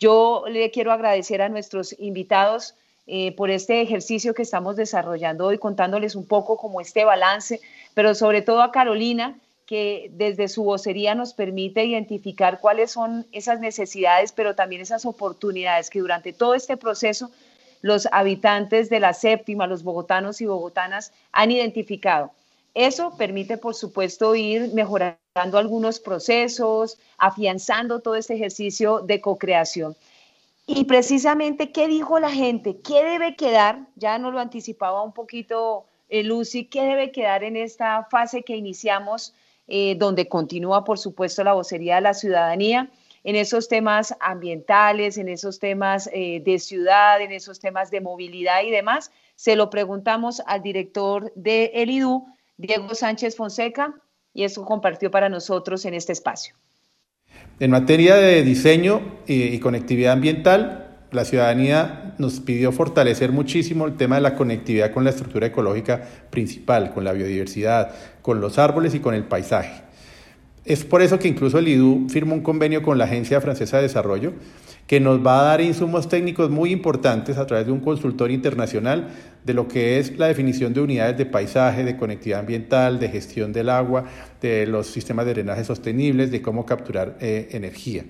Yo 0.00 0.44
le 0.48 0.70
quiero 0.70 0.92
agradecer 0.92 1.42
a 1.42 1.50
nuestros 1.50 1.94
invitados 1.98 2.74
eh, 3.06 3.32
por 3.36 3.50
este 3.50 3.82
ejercicio 3.82 4.32
que 4.32 4.42
estamos 4.42 4.76
desarrollando 4.76 5.46
hoy, 5.46 5.58
contándoles 5.58 6.14
un 6.14 6.26
poco 6.26 6.56
como 6.56 6.80
este 6.80 7.04
balance, 7.04 7.60
pero 7.92 8.14
sobre 8.14 8.40
todo 8.40 8.62
a 8.62 8.72
Carolina, 8.72 9.38
que 9.66 10.10
desde 10.14 10.48
su 10.48 10.64
vocería 10.64 11.14
nos 11.14 11.34
permite 11.34 11.84
identificar 11.84 12.60
cuáles 12.60 12.92
son 12.92 13.26
esas 13.30 13.60
necesidades, 13.60 14.32
pero 14.32 14.54
también 14.54 14.80
esas 14.80 15.04
oportunidades 15.04 15.90
que 15.90 16.00
durante 16.00 16.32
todo 16.32 16.54
este 16.54 16.78
proceso 16.78 17.30
los 17.82 18.08
habitantes 18.10 18.88
de 18.88 19.00
la 19.00 19.12
séptima, 19.12 19.66
los 19.66 19.82
bogotanos 19.82 20.40
y 20.40 20.46
bogotanas 20.46 21.12
han 21.30 21.50
identificado. 21.50 22.32
Eso 22.74 23.16
permite, 23.16 23.56
por 23.58 23.74
supuesto, 23.74 24.34
ir 24.34 24.72
mejorando 24.74 25.18
algunos 25.58 25.98
procesos, 26.00 26.98
afianzando 27.18 28.00
todo 28.00 28.14
este 28.14 28.34
ejercicio 28.34 29.00
de 29.00 29.20
co-creación. 29.20 29.96
Y 30.66 30.84
precisamente, 30.84 31.72
¿qué 31.72 31.88
dijo 31.88 32.20
la 32.20 32.30
gente? 32.30 32.78
¿Qué 32.80 33.02
debe 33.04 33.34
quedar? 33.34 33.86
Ya 33.96 34.18
nos 34.18 34.32
lo 34.32 34.38
anticipaba 34.38 35.02
un 35.02 35.12
poquito 35.12 35.86
eh, 36.08 36.22
Lucy, 36.22 36.64
¿qué 36.64 36.82
debe 36.82 37.12
quedar 37.12 37.44
en 37.44 37.56
esta 37.56 38.04
fase 38.10 38.42
que 38.42 38.56
iniciamos, 38.56 39.34
eh, 39.68 39.94
donde 39.96 40.28
continúa, 40.28 40.84
por 40.84 40.98
supuesto, 40.98 41.44
la 41.44 41.54
vocería 41.54 41.96
de 41.96 42.00
la 42.02 42.14
ciudadanía? 42.14 42.90
en 43.24 43.36
esos 43.36 43.68
temas 43.68 44.16
ambientales, 44.20 45.18
en 45.18 45.28
esos 45.28 45.58
temas 45.58 46.08
eh, 46.12 46.40
de 46.44 46.58
ciudad, 46.58 47.20
en 47.20 47.32
esos 47.32 47.60
temas 47.60 47.90
de 47.90 48.00
movilidad 48.00 48.62
y 48.62 48.70
demás. 48.70 49.10
Se 49.36 49.56
lo 49.56 49.70
preguntamos 49.70 50.42
al 50.46 50.62
director 50.62 51.32
de 51.34 51.70
el 51.74 51.90
IDU, 51.90 52.26
Diego 52.60 52.94
Sánchez 52.94 53.36
Fonseca, 53.36 53.94
y 54.34 54.44
eso 54.44 54.64
compartió 54.64 55.10
para 55.10 55.30
nosotros 55.30 55.84
en 55.86 55.94
este 55.94 56.12
espacio. 56.12 56.54
En 57.58 57.70
materia 57.70 58.16
de 58.16 58.42
diseño 58.42 59.00
y 59.26 59.58
conectividad 59.60 60.12
ambiental, 60.12 60.98
la 61.10 61.24
ciudadanía 61.24 62.14
nos 62.18 62.40
pidió 62.40 62.70
fortalecer 62.70 63.32
muchísimo 63.32 63.86
el 63.86 63.96
tema 63.96 64.16
de 64.16 64.20
la 64.20 64.34
conectividad 64.34 64.92
con 64.92 65.04
la 65.04 65.10
estructura 65.10 65.46
ecológica 65.46 66.02
principal, 66.30 66.92
con 66.92 67.04
la 67.04 67.12
biodiversidad, 67.12 67.94
con 68.20 68.40
los 68.40 68.58
árboles 68.58 68.94
y 68.94 69.00
con 69.00 69.14
el 69.14 69.24
paisaje. 69.24 69.82
Es 70.64 70.84
por 70.84 71.00
eso 71.00 71.18
que 71.18 71.28
incluso 71.28 71.58
el 71.58 71.68
IDU 71.68 72.08
firmó 72.10 72.34
un 72.34 72.42
convenio 72.42 72.82
con 72.82 72.98
la 72.98 73.04
Agencia 73.04 73.40
Francesa 73.40 73.78
de 73.78 73.84
Desarrollo 73.84 74.34
que 74.90 74.98
nos 74.98 75.24
va 75.24 75.38
a 75.38 75.44
dar 75.44 75.60
insumos 75.60 76.08
técnicos 76.08 76.50
muy 76.50 76.72
importantes 76.72 77.38
a 77.38 77.46
través 77.46 77.64
de 77.64 77.70
un 77.70 77.78
consultor 77.78 78.32
internacional 78.32 79.10
de 79.44 79.54
lo 79.54 79.68
que 79.68 80.00
es 80.00 80.18
la 80.18 80.26
definición 80.26 80.74
de 80.74 80.80
unidades 80.80 81.16
de 81.16 81.26
paisaje, 81.26 81.84
de 81.84 81.96
conectividad 81.96 82.40
ambiental, 82.40 82.98
de 82.98 83.08
gestión 83.08 83.52
del 83.52 83.68
agua, 83.68 84.06
de 84.42 84.66
los 84.66 84.88
sistemas 84.88 85.26
de 85.26 85.34
drenaje 85.34 85.62
sostenibles, 85.62 86.32
de 86.32 86.42
cómo 86.42 86.66
capturar 86.66 87.16
eh, 87.20 87.50
energía. 87.52 88.04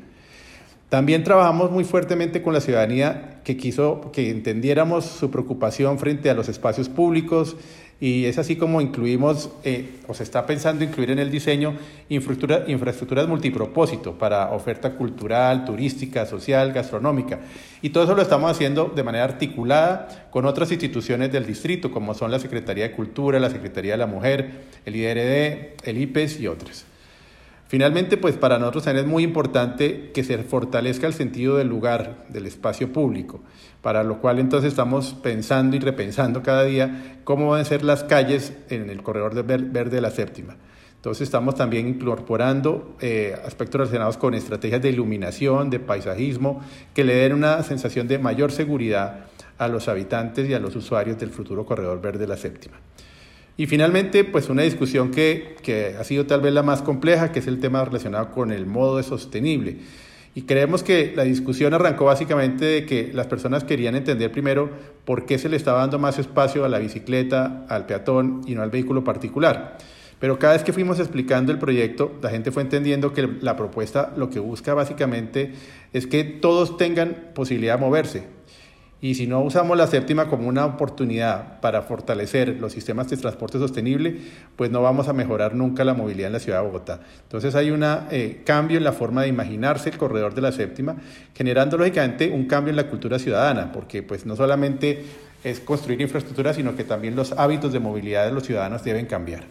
También 0.89 1.23
trabajamos 1.23 1.71
muy 1.71 1.85
fuertemente 1.85 2.41
con 2.41 2.55
la 2.55 2.63
ciudadanía 2.63 3.43
que 3.45 3.59
quiso 3.59 4.11
que 4.11 4.31
entendiéramos 4.31 5.05
su 5.05 5.31
preocupación 5.31 5.99
frente 5.99 6.31
a 6.31 6.35
los 6.35 6.49
espacios 6.49 6.89
públicos, 6.89 7.59
y 8.01 8.25
es 8.25 8.39
así 8.39 8.57
como 8.57 8.81
incluimos, 8.81 9.51
eh, 9.63 9.99
o 10.09 10.15
se 10.15 10.23
está 10.23 10.47
pensando 10.47 10.83
incluir 10.83 11.11
en 11.11 11.19
el 11.19 11.31
diseño, 11.31 11.75
infraestructura, 12.09 12.65
infraestructuras 12.67 13.29
multipropósito 13.29 14.15
para 14.15 14.53
oferta 14.53 14.95
cultural, 14.95 15.67
turística, 15.67 16.25
social, 16.25 16.73
gastronómica. 16.73 17.41
Y 17.83 17.91
todo 17.91 18.05
eso 18.05 18.15
lo 18.15 18.23
estamos 18.23 18.51
haciendo 18.51 18.87
de 18.87 19.03
manera 19.03 19.25
articulada 19.25 20.29
con 20.31 20.47
otras 20.47 20.73
instituciones 20.73 21.31
del 21.31 21.47
distrito, 21.47 21.91
como 21.91 22.15
son 22.15 22.31
la 22.31 22.39
Secretaría 22.39 22.85
de 22.85 22.93
Cultura, 22.93 23.39
la 23.39 23.51
Secretaría 23.51 23.93
de 23.93 23.99
la 23.99 24.07
Mujer, 24.07 24.51
el 24.87 24.97
IRD, 24.97 25.75
el 25.85 25.99
IPES 25.99 26.41
y 26.41 26.47
otras. 26.47 26.90
Finalmente, 27.71 28.17
pues 28.17 28.37
para 28.37 28.59
nosotros 28.59 28.83
también 28.83 29.07
es 29.07 29.11
muy 29.13 29.23
importante 29.23 30.11
que 30.13 30.25
se 30.25 30.37
fortalezca 30.39 31.07
el 31.07 31.13
sentido 31.13 31.57
del 31.57 31.69
lugar, 31.69 32.27
del 32.29 32.47
espacio 32.47 32.93
público, 32.93 33.43
para 33.81 34.03
lo 34.03 34.21
cual 34.21 34.41
entonces 34.41 34.73
estamos 34.73 35.15
pensando 35.23 35.77
y 35.77 35.79
repensando 35.79 36.43
cada 36.43 36.65
día 36.65 37.21
cómo 37.23 37.51
van 37.51 37.61
a 37.61 37.65
ser 37.65 37.85
las 37.85 38.03
calles 38.03 38.55
en 38.71 38.91
el 38.91 39.05
corredor 39.05 39.45
verde 39.45 39.85
de 39.85 40.01
la 40.01 40.11
séptima. 40.11 40.57
Entonces 40.97 41.29
estamos 41.29 41.55
también 41.55 41.87
incorporando 41.87 42.97
eh, 43.01 43.37
aspectos 43.47 43.79
relacionados 43.83 44.17
con 44.17 44.35
estrategias 44.35 44.83
de 44.83 44.91
iluminación, 44.91 45.71
de 45.71 45.79
paisajismo, 45.79 46.63
que 46.93 47.05
le 47.05 47.15
den 47.15 47.35
una 47.35 47.63
sensación 47.63 48.09
de 48.09 48.19
mayor 48.19 48.51
seguridad 48.51 49.27
a 49.59 49.69
los 49.69 49.87
habitantes 49.87 50.49
y 50.49 50.55
a 50.55 50.59
los 50.59 50.75
usuarios 50.75 51.21
del 51.21 51.31
futuro 51.31 51.65
corredor 51.65 52.01
verde 52.01 52.19
de 52.19 52.27
la 52.27 52.37
séptima. 52.37 52.79
Y 53.57 53.67
finalmente, 53.67 54.25
pues 54.25 54.49
una 54.49 54.63
discusión 54.63 55.11
que, 55.11 55.57
que, 55.63 55.97
ha 55.99 56.05
sido 56.05 56.27
tal 56.27 56.41
vez 56.41 56.53
la 56.53 56.63
más 56.63 56.83
compleja, 56.83 57.33
que 57.33 57.41
es 57.41 57.47
el 57.47 57.61
tema 57.61 57.85
relacionado 57.85 58.31
con 58.31 58.53
el 58.53 58.67
modo 58.67 58.97
de 58.97 59.03
sostenible. 59.03 59.79
Y 60.35 60.43
creemos 60.43 60.83
que 60.83 61.13
la 61.17 61.25
discusión 61.25 61.75
arrancó 61.75 62.05
básicamente 62.05 62.65
de 62.65 62.87
que 62.87 63.11
las 63.13 63.27
personas 63.27 63.65
querían 63.65 63.97
entender 63.97 64.31
primero 64.31 64.71
por 65.05 65.27
qué 65.27 65.39
se 65.39 65.49
le 65.49 65.57
estaba 65.57 65.81
dando 65.81 65.99
más 65.99 66.19
espacio 66.19 66.65
a 66.65 66.69
la 66.69 66.79
bicicleta, 66.79 67.67
al 67.69 67.87
peatón 67.87 68.43
y 68.47 68.55
no 68.55 68.63
al 68.63 68.71
vehículo 68.71 69.03
particular. 69.03 69.77
Pero 70.21 70.39
cada 70.39 70.53
vez 70.53 70.63
que 70.63 70.73
fuimos 70.73 71.01
explicando 71.01 71.51
el 71.51 71.59
proyecto, 71.59 72.13
la 72.23 72.31
gente 72.31 72.53
fue 72.53 72.63
entendiendo 72.63 73.13
que 73.13 73.27
la 73.41 73.57
propuesta 73.57 74.13
lo 74.17 74.31
que 74.31 74.39
busca 74.39 74.75
básicamente 74.75 75.55
es 75.93 76.07
que 76.07 76.23
todos 76.25 76.77
tengan 76.77 77.31
posibilidad 77.35 77.77
de 77.77 77.81
moverse, 77.81 78.25
y 79.03 79.15
si 79.15 79.27
no 79.27 79.41
usamos 79.41 79.77
la 79.79 79.87
séptima 79.87 80.29
como 80.29 80.47
una 80.47 80.67
oportunidad 80.67 81.61
para 81.61 81.83
fortalecer 81.83 82.61
los 82.61 82.73
sistemas 82.73 83.09
de 83.09 83.17
transporte 83.17 83.59
sostenible, 83.59 84.19
pues 84.57 84.71
no 84.71 84.83
vamos 84.83 85.09
a 85.09 85.15
mejorar 85.15 85.55
nunca 85.55 85.85
la 85.85 85.95
movilidad 85.95 86.27
en 86.27 86.35
la 86.35 86.41
ciudad 86.41 86.61
de 86.61 86.67
Bogotá. 86.67 87.01
Entonces 87.23 87.55
hay 87.55 87.71
un 87.71 87.83
eh, 87.83 88.43
cambio 88.45 88.77
en 88.77 88.85
la 88.85 88.93
forma 88.93 89.23
de 89.23 89.29
imaginarse 89.29 89.89
el 89.89 89.97
corredor 89.97 90.35
de 90.35 90.43
la 90.43 90.53
séptima, 90.53 90.97
generando 91.35 91.79
lógicamente 91.79 92.29
un 92.29 92.47
cambio 92.47 92.71
en 92.71 92.77
la 92.77 92.89
cultura 92.89 93.19
ciudadana, 93.19 93.73
porque 93.73 94.03
pues 94.03 94.27
no 94.27 94.37
solamente 94.37 95.05
es 95.45 95.61
construir 95.61 96.03
infraestructura, 96.03 96.53
sino 96.53 96.77
que 96.77 96.85
también 96.85 97.17
los 97.17 97.33
hábitos 97.33 97.73
de 97.73 97.81
movilidad 97.81 98.27
de 98.27 98.33
los 98.33 98.45
ciudadanos 98.45 98.85
deben 98.85 99.07
cambiar. 99.07 99.45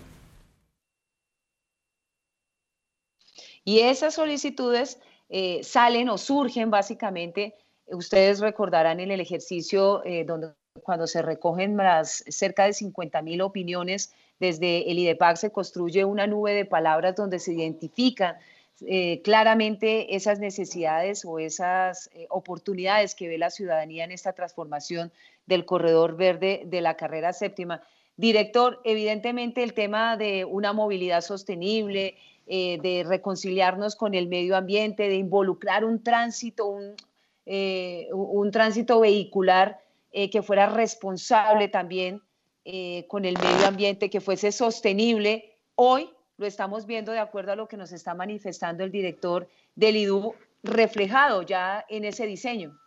Y 3.64 3.80
esas 3.80 4.14
solicitudes 4.14 5.00
eh, 5.30 5.62
salen 5.64 6.10
o 6.10 6.18
surgen 6.20 6.70
básicamente 6.70 7.56
Ustedes 7.92 8.40
recordarán 8.40 9.00
en 9.00 9.12
el 9.12 9.20
ejercicio 9.20 10.04
eh, 10.06 10.24
donde 10.24 10.50
cuando 10.84 11.08
se 11.08 11.22
recogen 11.22 11.76
las 11.76 12.24
cerca 12.28 12.66
de 12.66 12.74
50 12.74 13.22
mil 13.22 13.42
opiniones, 13.42 14.14
desde 14.40 14.90
el 14.90 15.00
IDEPAC 15.00 15.38
se 15.38 15.52
construye 15.52 16.06
una 16.06 16.28
nube 16.28 16.54
de 16.54 16.66
palabras 16.66 17.16
donde 17.16 17.40
se 17.40 17.54
identifican 17.54 18.38
eh, 18.88 19.22
claramente 19.24 20.16
esas 20.16 20.40
necesidades 20.40 21.26
o 21.26 21.40
esas 21.40 22.10
eh, 22.14 22.28
oportunidades 22.30 23.16
que 23.16 23.28
ve 23.28 23.38
la 23.38 23.50
ciudadanía 23.50 24.06
en 24.06 24.12
esta 24.12 24.34
transformación 24.34 25.12
del 25.48 25.66
corredor 25.66 26.16
verde 26.16 26.64
de 26.66 26.82
la 26.82 26.96
carrera 26.96 27.34
séptima. 27.34 27.82
Director, 28.16 28.80
evidentemente 28.86 29.64
el 29.64 29.74
tema 29.74 30.16
de 30.16 30.46
una 30.46 30.74
movilidad 30.74 31.22
sostenible, 31.22 32.16
de 32.48 33.06
reconciliarnos 33.08 33.96
con 33.96 34.16
el 34.16 34.28
medio 34.28 34.58
ambiente, 34.58 35.08
de 35.08 35.14
involucrar 35.14 35.86
un 35.86 36.02
tránsito, 36.02 36.66
un, 36.66 36.96
eh, 37.52 38.10
un 38.14 38.52
tránsito 38.52 39.00
vehicular 39.00 39.82
eh, 40.12 40.30
que 40.30 40.43
fuera 40.43 40.70
responsable 40.70 41.68
también 41.68 42.22
eh, 42.64 43.08
con 43.08 43.26
el 43.26 43.39
medio 43.39 43.66
ambiente, 43.66 44.12
que 44.12 44.22
fuese 44.22 44.52
sostenible. 44.52 45.58
Hoy 45.74 46.12
lo 46.38 46.45
estamos 46.45 46.86
viendo 46.86 47.12
de 47.12 47.18
acuerdo 47.18 47.54
a 47.54 47.56
lo 47.56 47.68
que 47.68 47.76
nos 47.76 47.91
está 47.91 48.14
manifestando 48.14 48.84
el 48.84 48.91
director 48.91 49.50
del 49.74 49.97
IDU, 49.97 50.36
reflejado 50.62 51.41
ya 51.41 51.84
en 51.89 52.06
ese 52.06 52.28
diseño. 52.28 52.80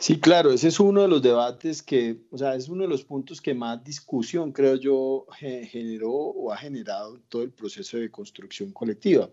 Sí, 0.00 0.18
claro, 0.18 0.50
ese 0.50 0.68
es 0.68 0.80
uno 0.80 1.02
de 1.02 1.08
los 1.08 1.20
debates 1.20 1.82
que, 1.82 2.22
o 2.30 2.38
sea, 2.38 2.54
es 2.54 2.70
uno 2.70 2.84
de 2.84 2.88
los 2.88 3.04
puntos 3.04 3.42
que 3.42 3.52
más 3.52 3.84
discusión, 3.84 4.50
creo 4.50 4.76
yo, 4.76 5.26
generó 5.38 6.10
o 6.10 6.50
ha 6.50 6.56
generado 6.56 7.20
todo 7.28 7.42
el 7.42 7.52
proceso 7.52 7.98
de 7.98 8.10
construcción 8.10 8.72
colectiva. 8.72 9.28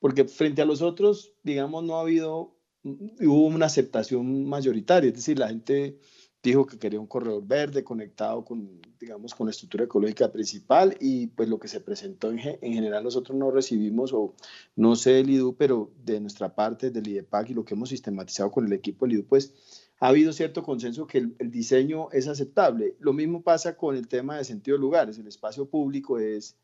Porque 0.00 0.24
frente 0.24 0.62
a 0.62 0.64
los 0.64 0.80
otros, 0.80 1.34
digamos, 1.42 1.84
no 1.84 1.98
ha 1.98 2.00
habido 2.00 2.56
hubo 2.84 3.46
una 3.46 3.66
aceptación 3.66 4.46
mayoritaria, 4.46 5.08
es 5.08 5.14
decir, 5.14 5.38
la 5.38 5.48
gente 5.48 5.98
dijo 6.42 6.66
que 6.66 6.78
quería 6.78 6.98
un 6.98 7.06
corredor 7.06 7.46
verde 7.46 7.84
conectado 7.84 8.44
con, 8.44 8.80
digamos, 8.98 9.34
con 9.34 9.46
la 9.46 9.52
estructura 9.52 9.84
ecológica 9.84 10.32
principal 10.32 10.96
y 11.00 11.28
pues 11.28 11.48
lo 11.48 11.58
que 11.58 11.68
se 11.68 11.80
presentó 11.80 12.30
en, 12.30 12.40
en 12.40 12.72
general 12.74 13.04
nosotros 13.04 13.38
no 13.38 13.50
recibimos, 13.50 14.12
o 14.12 14.34
no 14.74 14.96
sé 14.96 15.12
del 15.12 15.30
IDU, 15.30 15.54
pero 15.56 15.92
de 16.04 16.20
nuestra 16.20 16.54
parte, 16.54 16.90
del 16.90 17.06
IDEPAC 17.06 17.50
y 17.50 17.54
lo 17.54 17.64
que 17.64 17.74
hemos 17.74 17.90
sistematizado 17.90 18.50
con 18.50 18.66
el 18.66 18.72
equipo 18.72 19.06
del 19.06 19.18
IDU, 19.18 19.26
pues 19.26 19.54
ha 20.00 20.08
habido 20.08 20.32
cierto 20.32 20.64
consenso 20.64 21.06
que 21.06 21.18
el, 21.18 21.36
el 21.38 21.52
diseño 21.52 22.10
es 22.10 22.26
aceptable. 22.26 22.96
Lo 22.98 23.12
mismo 23.12 23.42
pasa 23.42 23.76
con 23.76 23.94
el 23.94 24.08
tema 24.08 24.36
de 24.36 24.44
sentido 24.44 24.76
de 24.76 24.80
lugares, 24.80 25.18
el 25.18 25.28
espacio 25.28 25.66
público 25.66 26.18
es 26.18 26.56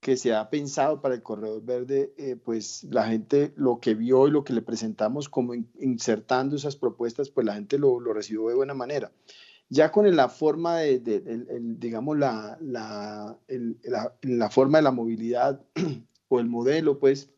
que 0.00 0.16
se 0.16 0.32
ha 0.32 0.48
pensado 0.48 1.00
para 1.00 1.14
el 1.14 1.22
corredor 1.22 1.62
verde, 1.64 2.14
eh, 2.16 2.36
pues 2.36 2.84
la 2.84 3.08
gente 3.08 3.52
lo 3.56 3.80
que 3.80 3.94
vio 3.94 4.28
y 4.28 4.30
lo 4.30 4.44
que 4.44 4.52
le 4.52 4.62
presentamos 4.62 5.28
como 5.28 5.54
insertando 5.54 6.56
esas 6.56 6.76
propuestas, 6.76 7.30
pues 7.30 7.46
la 7.46 7.54
gente 7.54 7.78
lo, 7.78 7.98
lo, 7.98 8.12
recibió 8.12 8.48
de 8.48 8.54
buena 8.54 8.74
manera. 8.74 9.12
Ya 9.68 9.90
con 9.92 10.14
la 10.14 10.28
forma 10.28 10.78
de, 10.78 11.00
digamos, 11.60 12.16
la, 12.16 12.56
la, 12.60 13.38
la, 14.22 14.50
forma 14.50 14.78
de 14.78 14.82
la 14.82 14.92
movilidad 14.92 15.62
o 16.28 16.40
el 16.40 16.46
modelo, 16.46 16.98
pues 16.98 17.30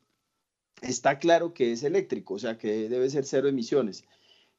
está 0.83 1.19
claro 1.19 1.55
que 1.55 1.73
es 1.73 1.83
eléctrico, 1.83 2.35
o 2.35 2.39
sea, 2.39 2.57
que 2.57 2.89
debe 2.89 3.11
ser 3.11 3.25
cero 3.25 3.49
emisiones. 3.49 4.05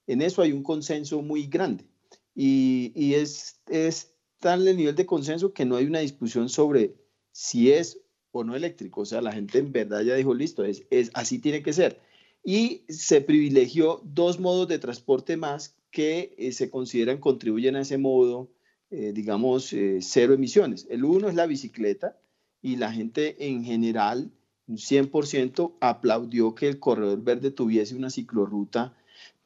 En 0.07 0.21
eso 0.21 0.41
hay 0.41 0.51
un 0.51 0.63
consenso 0.63 1.21
muy 1.21 1.47
grande 1.47 1.87
y, 2.35 2.91
y 2.95 3.13
es, 3.13 3.61
es 3.67 4.15
tal 4.39 4.67
el 4.67 4.75
nivel 4.75 4.95
de 4.95 5.05
consenso 5.05 5.53
que 5.53 5.65
no 5.65 5.77
hay 5.77 5.85
una 5.85 5.99
discusión 5.99 6.49
sobre 6.49 7.00
si 7.31 7.71
es 7.71 7.99
o 8.31 8.43
no 8.43 8.55
eléctrico. 8.55 9.01
O 9.01 9.05
sea, 9.05 9.21
la 9.21 9.33
gente 9.33 9.59
en 9.59 9.71
verdad 9.71 10.01
ya 10.01 10.15
dijo, 10.15 10.33
listo, 10.33 10.63
es, 10.63 10.83
es, 10.89 11.11
así 11.13 11.39
tiene 11.39 11.63
que 11.63 11.73
ser. 11.73 11.99
Y 12.43 12.83
se 12.89 13.21
privilegió 13.21 14.01
dos 14.03 14.39
modos 14.39 14.67
de 14.67 14.79
transporte 14.79 15.37
más 15.37 15.75
que 15.91 16.33
eh, 16.37 16.51
se 16.53 16.69
consideran 16.69 17.19
contribuyen 17.19 17.75
a 17.75 17.81
ese 17.81 17.97
modo, 17.97 18.49
eh, 18.89 19.11
digamos, 19.13 19.71
eh, 19.73 19.99
cero 20.01 20.33
emisiones. 20.33 20.87
El 20.89 21.03
uno 21.03 21.29
es 21.29 21.35
la 21.35 21.45
bicicleta 21.45 22.17
y 22.61 22.77
la 22.77 22.91
gente 22.91 23.47
en 23.47 23.63
general, 23.63 24.31
un 24.67 24.77
100%, 24.77 25.73
aplaudió 25.81 26.55
que 26.55 26.67
el 26.67 26.79
corredor 26.79 27.21
verde 27.23 27.51
tuviese 27.51 27.95
una 27.95 28.09
ciclorruta 28.09 28.95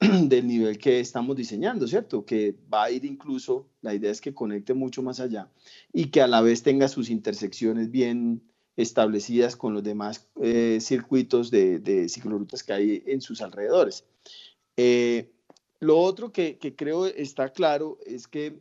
del 0.29 0.47
nivel 0.47 0.77
que 0.77 0.99
estamos 0.99 1.35
diseñando, 1.35 1.87
¿cierto? 1.87 2.25
Que 2.25 2.55
va 2.71 2.85
a 2.85 2.91
ir 2.91 3.05
incluso, 3.05 3.67
la 3.81 3.93
idea 3.93 4.11
es 4.11 4.21
que 4.21 4.33
conecte 4.33 4.73
mucho 4.73 5.01
más 5.01 5.19
allá 5.19 5.51
y 5.93 6.07
que 6.07 6.21
a 6.21 6.27
la 6.27 6.41
vez 6.41 6.63
tenga 6.63 6.87
sus 6.87 7.09
intersecciones 7.09 7.91
bien 7.91 8.41
establecidas 8.77 9.55
con 9.55 9.73
los 9.73 9.83
demás 9.83 10.27
eh, 10.41 10.79
circuitos 10.81 11.49
de, 11.49 12.07
ciclorutas 12.09 12.63
que 12.63 12.73
hay 12.73 13.03
en 13.05 13.21
sus 13.21 13.41
alrededores. 13.41 14.05
Eh, 14.77 15.31
lo 15.79 15.99
otro 15.99 16.31
que, 16.31 16.57
creo 16.75 17.05
está 17.05 17.49
claro 17.53 17.99
es 18.05 18.27
que 18.27 18.59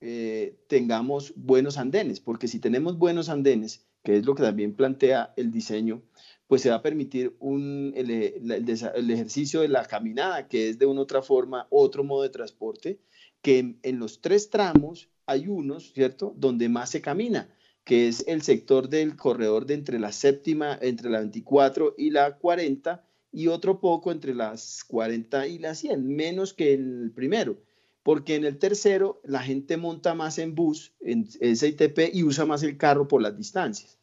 eh, 0.00 0.56
tengamos 0.68 1.32
buenos 1.34 1.76
andenes, 1.76 2.20
porque 2.20 2.46
si 2.46 2.60
tenemos 2.60 2.98
buenos 2.98 3.28
andenes, 3.28 3.87
que 4.02 4.16
es 4.16 4.26
lo 4.26 4.34
que 4.34 4.42
también 4.42 4.74
plantea 4.74 5.32
el 5.36 5.50
diseño, 5.50 6.02
pues 6.46 6.62
se 6.62 6.70
va 6.70 6.76
a 6.76 6.82
permitir 6.82 7.36
un, 7.40 7.92
el, 7.94 8.10
el, 8.10 9.10
ejercicio 9.10 9.60
de 9.60 9.68
la 9.68 9.84
caminada, 9.84 10.48
que 10.48 10.70
es 10.70 10.78
de 10.78 10.86
una 10.86 11.02
otra 11.02 11.20
forma, 11.22 11.66
otro 11.70 12.04
modo 12.04 12.22
de 12.22 12.30
transporte, 12.30 13.00
que 13.42 13.76
en, 13.82 13.98
los 13.98 14.20
tres 14.20 14.48
tramos 14.50 15.10
hay 15.26 15.46
unos, 15.46 15.92
¿cierto?, 15.92 16.34
donde 16.36 16.70
más 16.70 16.90
se 16.90 17.02
camina, 17.02 17.54
que 17.84 18.08
es 18.08 18.24
el 18.26 18.42
sector 18.42 18.88
del 18.88 19.14
corredor 19.14 19.66
de 19.66 19.74
entre 19.74 19.98
la 19.98 20.10
séptima, 20.10 20.78
entre 20.80 21.10
la 21.10 21.18
24 21.20 21.94
y 21.98 22.10
la 22.10 22.38
40, 22.38 23.04
y 23.30 23.48
otro 23.48 23.78
poco 23.78 24.10
entre 24.10 24.34
las 24.34 24.84
40 24.84 25.46
y 25.48 25.58
las 25.58 25.78
100, 25.78 26.06
menos 26.06 26.54
que 26.54 26.72
el 26.72 27.12
primero, 27.14 27.58
porque 28.02 28.34
en 28.34 28.44
el 28.44 28.58
tercero 28.58 29.20
la 29.24 29.42
gente 29.42 29.76
monta 29.76 30.14
más 30.14 30.38
en 30.38 30.54
bus, 30.54 30.92
en 31.00 31.26
SITP, 31.26 32.10
y 32.12 32.22
usa 32.22 32.46
más 32.46 32.62
el 32.62 32.76
carro 32.76 33.08
por 33.08 33.22
las 33.22 33.36
distancias. 33.36 33.98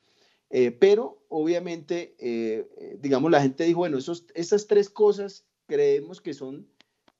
Eh, 0.49 0.71
pero 0.71 1.25
obviamente, 1.29 2.15
eh, 2.19 2.97
digamos, 3.01 3.31
la 3.31 3.41
gente 3.41 3.63
dijo, 3.63 3.79
bueno, 3.79 3.97
esos, 3.97 4.25
esas 4.35 4.67
tres 4.67 4.89
cosas 4.89 5.45
creemos 5.67 6.21
que 6.21 6.33
son 6.33 6.67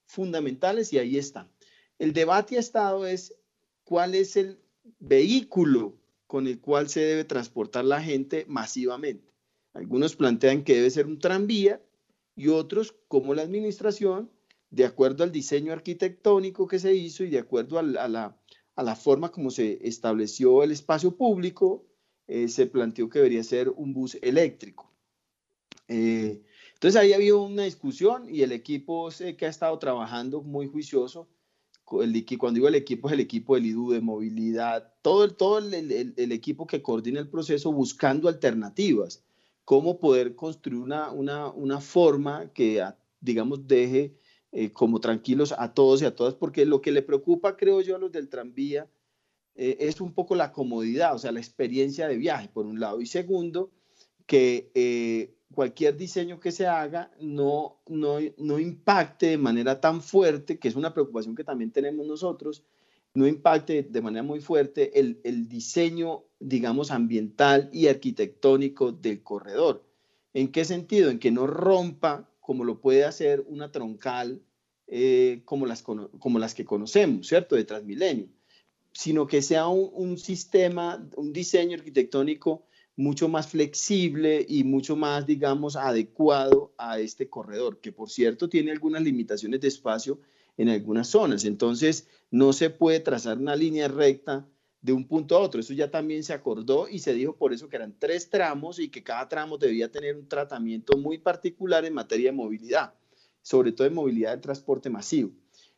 fundamentales 0.06 0.94
y 0.94 1.00
ahí 1.00 1.18
están. 1.18 1.50
El 1.98 2.14
debate 2.14 2.58
ha 2.58 2.60
estado 2.60 3.06
es 3.08 3.36
cuál 3.84 4.16
es 4.16 4.38
el 4.38 4.60
vehículo 5.00 5.98
con 6.28 6.48
el 6.48 6.60
cual 6.60 6.90
se 6.90 7.02
debe 7.02 7.24
transportar 7.24 7.86
la 7.86 8.02
gente 8.02 8.46
masivamente. 8.48 9.34
Algunos 9.74 10.16
plantean 10.16 10.64
que 10.64 10.76
debe 10.76 10.90
ser 10.90 11.06
un 11.06 11.20
tranvía 11.20 11.82
y 12.36 12.50
otros, 12.50 12.96
como 13.08 13.34
la 13.34 13.42
administración, 13.42 14.30
de 14.76 14.84
acuerdo 14.84 15.24
al 15.24 15.32
diseño 15.32 15.72
arquitectónico 15.72 16.68
que 16.68 16.80
se 16.80 16.94
hizo 16.94 17.24
y 17.24 17.30
de 17.30 17.40
acuerdo 17.40 17.80
a 17.80 17.82
la, 17.82 18.38
a 18.76 18.84
la 18.84 18.96
forma 18.98 19.32
como 19.32 19.50
se 19.50 19.80
estableció 19.88 20.64
el 20.64 20.72
espacio 20.72 21.16
público, 21.16 21.86
eh, 22.28 22.50
se 22.50 22.68
planteó 22.68 23.08
que 23.08 23.20
debería 23.20 23.42
ser 23.46 23.70
un 23.70 23.94
bus 23.94 24.18
eléctrico. 24.22 24.92
Eh, 25.88 26.44
entonces 26.74 27.00
ahí 27.00 27.14
había 27.14 27.36
una 27.36 27.64
discusión 27.64 28.28
y 28.30 28.42
el 28.42 28.52
equipo 28.52 29.12
sé 29.12 29.38
que 29.38 29.46
ha 29.46 29.50
estado 29.50 29.80
trabajando 29.80 30.42
muy 30.42 30.68
juicioso. 30.68 31.30
El, 32.02 32.26
cuando 32.38 32.56
digo 32.56 32.68
el 32.68 32.76
equipo 32.76 33.08
es 33.08 33.14
el 33.14 33.22
equipo 33.22 33.56
del 33.56 33.68
IDU 33.68 33.92
de 33.92 34.02
movilidad, 34.02 34.94
todo, 35.02 35.24
el, 35.24 35.36
todo 35.36 35.60
el, 35.60 36.32
equipo 36.34 36.68
que 36.68 36.82
coordina 36.82 37.22
el 37.22 37.30
proceso 37.30 37.72
buscando 37.72 38.28
alternativas, 38.28 39.24
cómo 39.64 40.00
poder 40.00 40.36
construir 40.36 40.82
una, 40.82 41.12
una, 41.12 41.48
una 41.50 41.80
forma 41.80 42.52
que, 42.52 42.84
digamos, 43.22 43.68
deje 43.68 44.18
eh, 44.58 44.72
como 44.72 45.02
tranquilos 45.02 45.54
a 45.58 45.74
todos 45.74 46.02
y 46.02 46.06
a 46.06 46.16
todas, 46.16 46.34
porque 46.34 46.66
lo 46.66 46.80
que 46.80 46.94
le 46.94 47.02
preocupa, 47.02 47.58
creo 47.58 47.82
yo, 47.82 47.98
a 47.98 48.00
los 48.00 48.14
del 48.14 48.30
tranvía 48.30 48.88
eh, 49.54 49.76
es 49.82 50.00
un 50.00 50.14
poco 50.14 50.34
la 50.34 50.54
comodidad, 50.54 51.14
o 51.14 51.20
sea, 51.20 51.34
la 51.34 51.42
experiencia 51.42 52.08
de 52.08 52.16
viaje, 52.16 52.48
por 52.48 52.66
un 52.66 52.80
lado. 52.80 53.02
Y 53.02 53.06
segundo, 53.06 53.70
que 54.26 54.72
eh, 54.74 55.36
cualquier 55.54 55.98
diseño 55.98 56.40
que 56.40 56.54
se 56.54 56.68
haga 56.68 57.12
no, 57.20 57.82
no, 57.90 58.20
no, 58.38 58.58
impacte 58.58 59.26
de 59.26 59.38
manera 59.38 59.82
tan 59.82 60.02
fuerte, 60.02 60.58
que 60.58 60.70
es 60.70 60.76
una 60.78 60.94
preocupación 60.94 61.36
que 61.36 61.44
también 61.44 61.72
tenemos 61.72 62.08
nosotros, 62.08 62.64
no 63.14 63.28
impacte 63.28 63.84
de 63.84 64.02
manera 64.02 64.24
muy 64.24 64.40
fuerte 64.40 64.98
el, 64.98 65.20
el 65.26 65.50
diseño, 65.50 66.24
digamos, 66.40 66.92
ambiental 66.92 67.70
y 67.74 67.88
arquitectónico 67.88 68.94
del 68.94 69.22
corredor. 69.22 69.84
¿En 70.34 70.50
qué 70.50 70.64
sentido? 70.64 71.10
En 71.10 71.20
que 71.20 71.32
no 71.32 71.46
rompa, 71.46 72.30
como 72.46 72.64
lo 72.64 72.80
puede 72.80 73.06
hacer 73.06 73.44
una 73.48 73.72
troncal 73.72 74.42
eh, 74.88 75.42
como, 75.46 75.66
las, 75.66 75.82
como 75.82 76.40
las 76.40 76.54
que 76.54 76.66
conocemos, 76.66 77.28
¿cierto? 77.28 77.56
De 77.56 77.64
Transmilenio 77.66 78.30
sino 78.96 79.28
que 79.28 79.42
sea 79.42 79.68
un, 79.68 80.18
sistema, 80.18 81.06
un 81.18 81.34
diseño 81.34 81.78
arquitectónico 81.78 82.66
mucho 82.96 83.28
más 83.28 83.50
flexible 83.50 84.46
y 84.48 84.64
mucho 84.64 84.96
más, 84.96 85.26
digamos, 85.26 85.76
adecuado 85.76 86.74
a 86.78 87.00
este 87.00 87.30
corredor, 87.30 87.82
que 87.82 87.92
por 87.92 88.10
cierto 88.10 88.48
tiene 88.48 88.72
algunas 88.72 89.04
limitaciones 89.04 89.60
de 89.60 89.68
espacio 89.68 90.22
en 90.56 90.70
algunas 90.70 91.10
zonas. 91.10 91.44
Entonces, 91.44 92.08
no 92.32 92.54
se 92.54 92.70
puede 92.70 93.02
trazar 93.02 93.38
una 93.38 93.58
línea 93.58 93.90
recta 93.90 94.48
de 94.86 94.94
un 94.94 95.08
punto 95.08 95.36
a 95.36 95.40
otro. 95.40 95.60
Eso 95.60 95.74
ya 95.74 95.90
también 95.90 96.24
se 96.24 96.34
acordó 96.34 96.88
y 96.88 97.00
se 97.00 97.14
dijo 97.14 97.36
por 97.36 97.54
eso 97.54 97.68
que 97.68 97.76
eran 97.76 97.96
tres 97.98 98.30
tramos 98.30 98.80
y 98.80 98.90
que 98.90 99.04
cada 99.04 99.28
tramo 99.28 99.58
debía 99.58 99.92
tener 99.92 100.16
un 100.16 100.28
tratamiento 100.28 100.96
muy 100.98 101.18
particular 101.18 101.84
en 101.86 101.94
materia 101.96 102.30
de 102.30 102.38
movilidad, 102.38 102.94
sobre 103.42 103.72
todo 103.72 103.88
en 103.88 103.96
movilidad 103.96 104.36
de 104.36 104.42
transporte 104.42 104.90
masivo. 104.92 105.32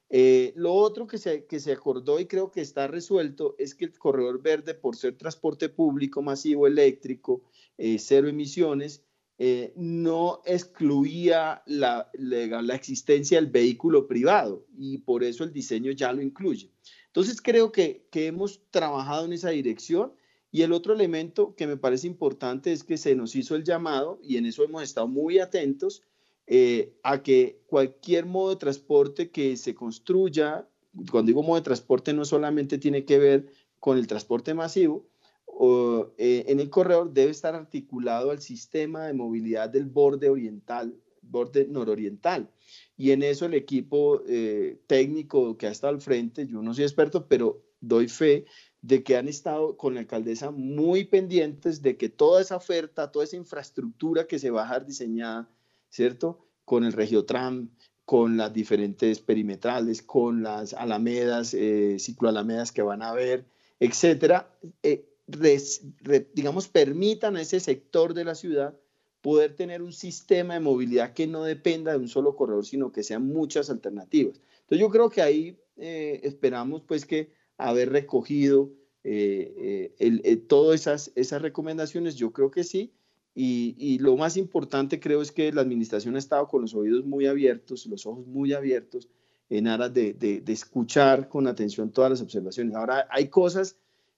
Eh, 0.10 0.54
lo 0.56 0.74
otro 0.74 1.08
que 1.08 1.18
se, 1.18 1.46
que 1.46 1.60
se 1.60 1.72
acordó 1.72 2.20
y 2.20 2.26
creo 2.26 2.52
que 2.52 2.62
está 2.62 2.88
resuelto 2.88 3.56
es 3.58 3.76
que 3.76 3.86
el 3.86 3.98
corredor 3.98 4.42
verde, 4.42 4.74
por 4.74 4.98
ser 4.98 5.18
transporte 5.18 5.70
público 5.70 6.22
masivo 6.22 6.68
eléctrico, 6.68 7.44
eh, 7.78 7.98
cero 8.00 8.28
emisiones, 8.28 9.04
eh, 9.40 9.72
no 9.76 10.42
excluía 10.46 11.62
la, 11.68 12.10
la, 12.14 12.76
existencia 12.76 13.40
del 13.40 13.52
vehículo 13.52 14.08
privado 14.08 14.66
y 14.76 14.98
por 14.98 15.24
eso 15.24 15.44
el 15.44 15.54
diseño 15.54 15.92
ya 15.92 16.12
lo 16.12 16.24
incluye. 16.24 16.72
Entonces 17.08 17.42
creo 17.42 17.72
que, 17.72 18.08
que 18.12 18.28
hemos 18.28 18.62
trabajado 18.70 19.26
en 19.26 19.34
esa 19.34 19.50
dirección 19.50 20.14
y 20.52 20.62
el 20.62 20.72
otro 20.72 20.94
elemento 20.94 21.56
que 21.56 21.68
me 21.68 21.78
parece 21.78 22.08
importante 22.08 22.72
es 22.72 22.84
que 22.84 22.98
se 22.98 23.16
nos 23.16 23.36
hizo 23.36 23.56
el 23.56 23.64
llamado 23.64 24.20
y 24.24 24.38
en 24.38 24.46
eso 24.46 24.64
hemos 24.64 24.84
estado 24.84 25.08
muy 25.08 25.40
atentos 25.40 26.04
eh, 26.50 26.94
a 27.04 27.22
que 27.24 27.62
cualquier 27.68 28.26
modo 28.26 28.52
de 28.52 28.56
transporte 28.56 29.32
que 29.32 29.58
se 29.58 29.76
construya, 29.76 30.66
cuando 31.12 31.28
digo 31.28 31.44
modo 31.44 31.58
de 31.58 31.64
transporte 31.64 32.14
no 32.14 32.24
solamente 32.24 32.78
tiene 32.78 33.04
que 33.04 33.20
ver 33.20 33.52
con 33.80 33.98
el 33.98 34.08
transporte 34.08 34.54
masivo, 34.54 35.06
o, 35.46 36.14
eh, 36.18 36.46
en 36.48 36.62
el 36.62 36.70
corredor 36.70 37.12
debe 37.12 37.32
estar 37.32 37.54
articulado 37.54 38.32
al 38.32 38.42
sistema 38.42 39.06
de 39.08 39.14
movilidad 39.14 39.70
del 39.70 39.86
borde 39.86 40.30
oriental, 40.30 40.96
borde 41.22 41.68
nororiental. 41.68 42.50
Y 42.98 43.12
en 43.12 43.24
eso 43.24 43.46
el 43.46 43.54
equipo 43.54 44.22
eh, 44.28 44.82
técnico 44.88 45.58
que 45.58 45.68
ha 45.68 45.72
estado 45.72 45.94
al 45.94 46.02
frente, 46.02 46.48
yo 46.48 46.62
no 46.62 46.74
soy 46.74 46.84
experto, 46.84 47.28
pero 47.28 47.64
doy 47.80 48.08
fe 48.08 48.46
de 48.82 49.04
que 49.04 49.18
han 49.18 49.28
estado 49.28 49.78
con 49.78 49.94
la 49.94 50.02
alcaldesa 50.02 50.52
muy 50.52 51.06
pendientes 51.06 51.82
de 51.82 51.96
que 51.96 52.10
toda 52.10 52.42
esa 52.42 52.56
oferta, 52.56 53.12
toda 53.12 53.26
esa 53.26 53.36
infraestructura 53.36 54.26
que 54.26 54.40
se 54.40 54.50
va 54.50 54.62
a 54.62 54.64
dejar 54.64 54.86
diseñada 54.86 55.50
¿cierto? 55.90 56.40
Con 56.66 56.84
el 56.84 56.94
Regiotram, 56.94 57.70
con 58.06 58.38
las 58.38 58.54
diferentes 58.54 59.20
perimetrales, 59.20 60.02
con 60.02 60.44
las 60.44 60.74
alamedas, 60.74 61.54
eh, 61.54 61.98
cicloalamedas 62.00 62.72
que 62.72 62.82
van 62.82 63.02
a 63.02 63.10
haber, 63.10 63.46
etcétera, 63.80 64.50
eh, 64.84 65.06
digamos, 66.34 66.68
permitan 66.68 67.36
a 67.36 67.42
ese 67.42 67.60
sector 67.60 68.14
de 68.14 68.24
la 68.24 68.36
ciudad 68.36 68.78
poder 69.22 69.56
tener 69.56 69.82
un 69.82 69.94
sistema 69.94 70.54
de 70.54 70.60
movilidad 70.60 71.14
que 71.14 71.28
no 71.28 71.44
dependa 71.44 71.92
de 71.92 71.98
un 71.98 72.08
solo 72.08 72.36
corredor, 72.36 72.66
sino 72.66 72.92
que 72.92 73.04
sean 73.04 73.28
muchas 73.28 73.70
alternativas. 73.70 74.40
Entonces 74.62 74.80
yo 74.80 74.90
creo 74.90 75.10
que 75.10 75.22
ahí 75.22 75.58
eh, 75.78 76.22
esperamos 76.24 76.84
pues 76.88 77.06
que 77.06 77.32
haber 77.58 77.92
recogido 77.92 78.72
eh, 79.04 79.94
eh, 80.00 80.36
todas 80.36 80.82
esas, 80.82 81.12
esas 81.16 81.42
recomendaciones, 81.42 82.16
yo 82.16 82.32
creo 82.32 82.52
que 82.52 82.64
sí. 82.64 82.94
Y, 83.40 84.00
lo 84.00 84.18
más 84.18 84.36
importante 84.36 85.00
creo 85.00 85.22
es 85.22 85.32
que 85.32 85.52
la 85.52 85.62
administración 85.62 86.16
ha 86.16 86.20
estado 86.20 86.48
con 86.48 86.64
los 86.64 86.74
oídos 86.74 87.06
muy 87.06 87.28
abiertos, 87.28 87.86
los 87.86 88.08
ojos 88.08 88.26
muy 88.26 88.54
abiertos, 88.54 89.10
en 89.50 89.68
aras 89.68 89.94
de, 89.94 90.14
de, 90.14 90.42
de 90.42 90.54
escuchar 90.54 91.30
con 91.30 91.46
atención 91.46 91.92
todas 91.92 92.10
las 92.10 92.22
observaciones. 92.22 92.74
Ahora, 92.74 93.08
hay 93.12 93.28
cosas 93.28 93.78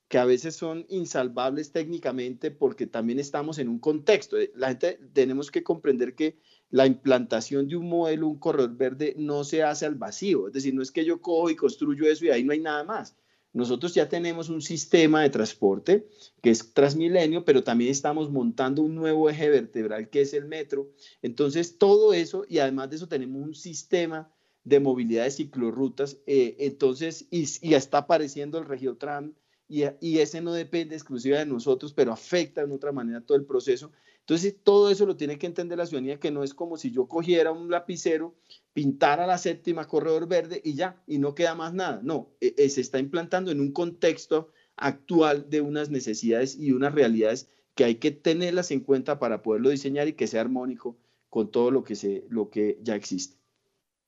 que 0.09 0.17
a 0.17 0.25
veces 0.25 0.55
son 0.55 0.85
insalvables 0.89 1.71
técnicamente 1.71 2.49
porque 2.49 2.87
también 2.87 3.19
estamos 3.19 3.59
en 3.59 3.69
un 3.69 3.77
contexto. 3.77 4.37
Eh, 4.37 4.51
la 4.55 4.69
gente 4.69 4.99
tenemos 5.13 5.51
que 5.51 5.63
comprender 5.63 6.15
que 6.15 6.39
la 6.71 6.87
implantación 6.87 7.67
de 7.67 7.75
un 7.75 7.87
modelo, 7.87 8.27
un 8.27 8.39
corredor 8.39 8.75
verde, 8.75 9.13
no 9.17 9.43
se 9.43 9.61
hace 9.63 9.85
al 9.85 9.95
vacío. 9.95 10.47
Es 10.47 10.53
decir, 10.53 10.73
no 10.73 10.81
es 10.81 10.91
que 10.91 11.05
yo 11.05 11.21
cojo 11.21 11.51
y 11.51 11.55
construyo 11.55 12.07
eso 12.07 12.25
y 12.25 12.31
ahí 12.31 12.43
no 12.43 12.53
hay 12.53 12.59
nada 12.59 12.83
más. 12.83 13.15
Nosotros 13.53 13.93
ya 13.93 14.09
tenemos 14.09 14.49
un 14.49 14.61
sistema 14.61 15.21
de 15.21 15.29
transporte 15.29 16.07
que 16.41 16.49
es 16.49 16.73
Transmilenio, 16.73 17.45
pero 17.45 17.63
también 17.63 17.91
estamos 17.91 18.31
montando 18.31 18.81
un 18.81 18.95
nuevo 18.95 19.29
eje 19.29 19.49
vertebral 19.49 20.09
que 20.09 20.21
es 20.21 20.33
el 20.33 20.45
metro. 20.45 20.91
Entonces, 21.21 21.77
todo 21.77 22.13
eso, 22.13 22.45
y 22.49 22.57
además 22.59 22.89
de 22.89 22.95
eso 22.95 23.07
tenemos 23.07 23.41
un 23.43 23.53
sistema 23.55 24.31
de 24.63 24.79
movilidad 24.79 25.23
de 25.23 25.31
ciclorrutas, 25.31 26.17
eh, 26.25 26.55
entonces, 26.59 27.27
y, 27.31 27.45
y, 27.61 27.73
está 27.73 27.99
apareciendo 27.99 28.59
el 28.59 28.65
Regiotran 28.65 29.35
y, 29.69 30.17
ese 30.17 30.41
no 30.41 30.51
depende 30.51 30.95
exclusiva 30.95 31.37
de 31.37 31.45
nosotros, 31.45 31.93
pero 31.93 32.11
afecta 32.11 32.65
de 32.65 32.73
otra 32.73 32.91
manera 32.91 33.21
todo 33.21 33.37
el 33.37 33.45
proceso. 33.45 33.91
Entonces, 34.21 34.55
todo 34.63 34.89
eso 34.89 35.05
lo 35.05 35.15
tiene 35.15 35.37
que 35.37 35.45
entender 35.45 35.77
la 35.77 35.85
ciudadanía, 35.85 36.19
que 36.19 36.31
no 36.31 36.43
es 36.43 36.55
como 36.55 36.75
si 36.75 36.91
yo 36.91 37.07
cogiera 37.07 37.51
un 37.51 37.69
lapicero, 37.69 38.35
pintara 38.73 39.27
la 39.27 39.37
séptima 39.37 39.87
corredor 39.87 40.27
verde 40.27 40.59
y 40.63 40.73
ya, 40.73 41.01
y 41.05 41.19
no 41.19 41.35
queda 41.35 41.53
más 41.53 41.73
nada. 41.73 42.01
No, 42.03 42.31
e, 42.41 42.55
e, 42.57 42.69
se 42.69 42.81
está 42.81 42.97
implantando 42.97 43.51
en 43.51 43.59
un 43.59 43.71
contexto 43.71 44.51
actual 44.75 45.49
de 45.49 45.61
unas 45.61 45.91
necesidades 45.91 46.57
y 46.57 46.71
unas 46.71 46.93
realidades 46.93 47.49
que 47.75 47.83
hay 47.83 47.95
que 47.95 48.11
tenerlas 48.11 48.71
en 48.71 48.79
cuenta 48.79 49.19
para 49.19 49.43
poderlo 49.43 49.69
diseñar 49.69 50.07
y 50.07 50.13
que 50.13 50.27
sea 50.27 50.41
armónico 50.41 50.97
con 51.29 51.51
todo 51.51 51.69
lo 51.69 51.83
que, 51.83 51.95
se, 51.95 52.25
lo 52.29 52.49
que 52.49 52.79
ya 52.81 52.95
existe 52.95 53.37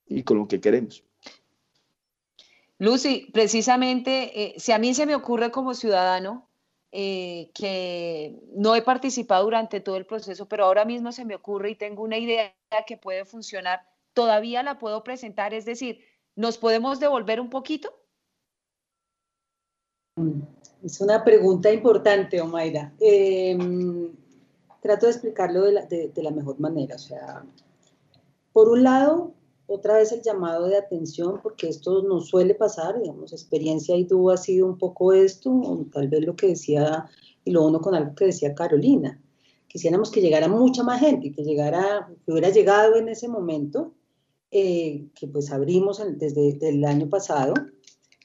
y 0.07 0.23
con 0.23 0.39
lo 0.39 0.47
que 0.47 0.59
queremos. 0.59 1.03
Lucy, 2.81 3.29
precisamente, 3.31 4.41
eh, 4.41 4.53
si 4.57 4.71
a 4.71 4.79
mí 4.79 4.95
se 4.95 5.05
me 5.05 5.13
ocurre 5.13 5.51
como 5.51 5.75
ciudadano 5.75 6.49
eh, 6.91 7.51
que 7.53 8.41
no 8.55 8.73
he 8.73 8.81
participado 8.81 9.43
durante 9.43 9.81
todo 9.81 9.97
el 9.97 10.07
proceso, 10.07 10.47
pero 10.47 10.65
ahora 10.65 10.83
mismo 10.83 11.11
se 11.11 11.23
me 11.23 11.35
ocurre 11.35 11.69
y 11.69 11.75
tengo 11.75 12.01
una 12.01 12.17
idea 12.17 12.55
que 12.87 12.97
puede 12.97 13.23
funcionar, 13.23 13.81
todavía 14.13 14.63
la 14.63 14.79
puedo 14.79 15.03
presentar, 15.03 15.53
es 15.53 15.63
decir, 15.63 15.99
¿nos 16.35 16.57
podemos 16.57 16.99
devolver 16.99 17.39
un 17.39 17.51
poquito? 17.51 17.93
Es 20.83 20.99
una 21.01 21.23
pregunta 21.23 21.71
importante, 21.71 22.41
Omaira. 22.41 22.91
Em, 22.99 24.11
trato 24.81 25.05
de 25.05 25.11
explicarlo 25.11 25.65
de 25.65 25.71
la, 25.71 25.85
de 25.85 26.23
la 26.23 26.31
mejor 26.31 26.59
manera. 26.59 26.95
O 26.95 26.99
sea, 26.99 27.43
por 28.51 28.69
un 28.69 28.81
lado, 28.81 29.35
otra 29.73 29.95
vez 29.97 30.11
el 30.11 30.21
llamado 30.21 30.67
de 30.67 30.77
atención, 30.77 31.39
porque 31.41 31.69
esto 31.69 32.03
no 32.03 32.19
suele 32.19 32.55
pasar, 32.55 32.99
digamos, 33.01 33.33
experiencia 33.33 33.95
y 33.95 34.05
tú 34.05 34.29
ha 34.29 34.37
sido 34.37 34.67
un 34.67 34.77
poco 34.77 35.13
esto, 35.13 35.51
o 35.51 35.85
tal 35.91 36.07
vez 36.07 36.25
lo 36.25 36.35
que 36.35 36.47
decía, 36.47 37.05
y 37.43 37.51
lo 37.51 37.65
uno 37.65 37.79
con 37.79 37.95
algo 37.95 38.15
que 38.15 38.25
decía 38.25 38.53
Carolina, 38.53 39.21
quisiéramos 39.67 40.11
que 40.11 40.21
llegara 40.21 40.47
mucha 40.47 40.83
más 40.83 40.99
gente, 40.99 41.31
que 41.31 41.43
llegara, 41.43 42.09
que 42.25 42.31
hubiera 42.31 42.49
llegado 42.49 42.95
en 42.95 43.09
ese 43.09 43.27
momento, 43.27 43.93
eh, 44.51 45.07
que 45.15 45.27
pues 45.27 45.51
abrimos 45.51 46.01
desde 46.17 46.69
el 46.69 46.83
año 46.83 47.09
pasado, 47.09 47.53